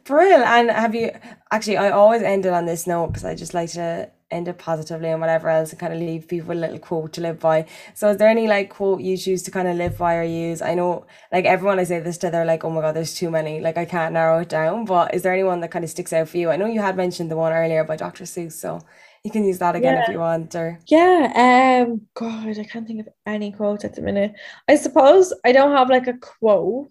Brilliant. 0.05 0.45
And 0.45 0.71
have 0.71 0.95
you 0.95 1.13
actually? 1.51 1.79
I 1.79 1.91
always 1.91 2.23
end 2.23 2.45
it 2.45 2.53
on 2.53 2.67
this 2.67 2.87
note 2.87 3.09
because 3.09 3.25
I 3.25 3.35
just 3.35 3.55
like 3.55 3.71
to 3.73 4.11
end 4.31 4.49
it 4.49 4.59
positively 4.59 5.09
and 5.09 5.21
whatever 5.21 5.49
else 5.49 5.71
and 5.71 5.79
kind 5.79 5.93
of 5.93 6.01
leave 6.01 6.27
people 6.27 6.53
a 6.53 6.55
little 6.55 6.79
quote 6.79 7.13
to 7.13 7.21
live 7.21 7.39
by. 7.39 7.67
So 7.95 8.11
is 8.11 8.17
there 8.17 8.29
any 8.29 8.49
like 8.49 8.71
quote 8.71 9.01
you 9.01 9.17
choose 9.17 9.43
to 9.45 9.51
kind 9.51 9.69
of 9.69 9.77
live 9.77 9.99
by 9.99 10.17
or 10.17 10.23
use? 10.25 10.61
I 10.63 10.75
know 10.75 11.07
like 11.33 11.45
everyone 11.45 11.79
I 11.79 11.85
say 11.85 12.01
this 12.01 12.19
to, 12.19 12.31
they're 12.31 12.45
like, 12.45 12.65
oh 12.65 12.71
my 12.71 12.81
God, 12.81 12.97
there's 12.97 13.15
too 13.15 13.31
many. 13.31 13.61
Like 13.61 13.77
I 13.77 13.85
can't 13.85 14.15
narrow 14.15 14.41
it 14.41 14.49
down. 14.49 14.85
But 14.85 15.15
is 15.15 15.23
there 15.23 15.33
anyone 15.33 15.61
that 15.61 15.71
kind 15.71 15.85
of 15.85 15.91
sticks 15.91 16.13
out 16.13 16.29
for 16.29 16.39
you? 16.39 16.51
I 16.51 16.57
know 16.57 16.67
you 16.67 16.81
had 16.81 16.97
mentioned 16.97 17.31
the 17.31 17.37
one 17.37 17.53
earlier 17.53 17.85
by 17.85 17.97
Dr. 17.97 18.25
Seuss. 18.25 18.53
So 18.53 18.81
you 19.27 19.31
can 19.33 19.45
use 19.45 19.59
that 19.59 19.75
again 19.75 19.95
yeah. 19.95 20.03
if 20.03 20.09
you 20.09 20.21
want 20.21 20.55
or 20.55 20.79
yeah 20.87 21.83
um 21.85 22.01
god 22.15 22.57
i 22.57 22.63
can't 22.63 22.87
think 22.87 23.01
of 23.01 23.09
any 23.27 23.51
quote 23.51 23.85
at 23.85 23.93
the 23.97 24.01
minute 24.01 24.33
i 24.69 24.77
suppose 24.77 25.35
i 25.45 25.51
don't 25.51 25.77
have 25.77 25.91
like 25.91 26.07
a 26.07 26.13
quote 26.13 26.89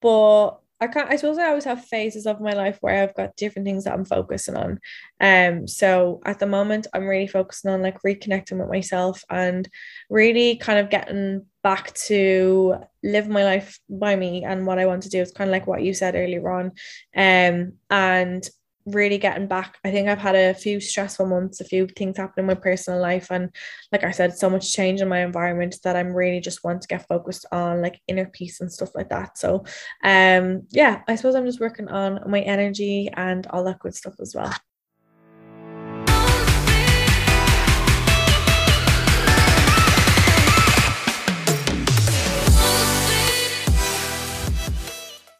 but 0.00 0.60
I 0.80 0.88
can't 0.88 1.10
I 1.10 1.16
suppose 1.16 1.38
I 1.38 1.48
always 1.48 1.64
have 1.64 1.84
phases 1.84 2.26
of 2.26 2.40
my 2.40 2.52
life 2.52 2.78
where 2.80 3.02
I've 3.02 3.14
got 3.14 3.36
different 3.36 3.64
things 3.66 3.84
that 3.84 3.94
I'm 3.94 4.04
focusing 4.04 4.56
on. 4.56 4.80
Um 5.20 5.66
so 5.68 6.20
at 6.24 6.38
the 6.38 6.46
moment 6.46 6.86
I'm 6.92 7.06
really 7.06 7.26
focusing 7.28 7.70
on 7.70 7.82
like 7.82 8.02
reconnecting 8.02 8.58
with 8.58 8.68
myself 8.68 9.24
and 9.30 9.68
really 10.10 10.56
kind 10.56 10.78
of 10.78 10.90
getting 10.90 11.46
back 11.62 11.94
to 11.94 12.76
live 13.02 13.28
my 13.28 13.44
life 13.44 13.78
by 13.88 14.16
me 14.16 14.44
and 14.44 14.66
what 14.66 14.78
I 14.78 14.86
want 14.86 15.04
to 15.04 15.08
do. 15.08 15.22
It's 15.22 15.32
kind 15.32 15.48
of 15.48 15.52
like 15.52 15.66
what 15.66 15.82
you 15.82 15.94
said 15.94 16.14
earlier 16.16 16.50
on. 16.50 16.72
Um 17.16 17.74
and 17.90 18.48
really 18.86 19.18
getting 19.18 19.46
back. 19.46 19.78
I 19.84 19.90
think 19.90 20.08
I've 20.08 20.18
had 20.18 20.34
a 20.34 20.54
few 20.54 20.80
stressful 20.80 21.26
months, 21.26 21.60
a 21.60 21.64
few 21.64 21.86
things 21.86 22.16
happen 22.16 22.40
in 22.40 22.46
my 22.46 22.54
personal 22.54 23.00
life, 23.00 23.28
and 23.30 23.50
like 23.92 24.04
I 24.04 24.10
said, 24.10 24.36
so 24.36 24.50
much 24.50 24.72
change 24.72 25.00
in 25.00 25.08
my 25.08 25.24
environment 25.24 25.76
that 25.84 25.96
I'm 25.96 26.14
really 26.14 26.40
just 26.40 26.64
want 26.64 26.82
to 26.82 26.88
get 26.88 27.08
focused 27.08 27.46
on 27.52 27.82
like 27.82 28.00
inner 28.08 28.26
peace 28.26 28.60
and 28.60 28.72
stuff 28.72 28.94
like 28.94 29.08
that. 29.10 29.38
So, 29.38 29.64
um, 30.02 30.62
yeah, 30.70 31.02
I 31.08 31.16
suppose 31.16 31.34
I'm 31.34 31.46
just 31.46 31.60
working 31.60 31.88
on 31.88 32.20
my 32.30 32.40
energy 32.40 33.10
and 33.14 33.46
all 33.48 33.64
that 33.64 33.78
good 33.78 33.94
stuff 33.94 34.14
as 34.20 34.34
well. 34.34 34.54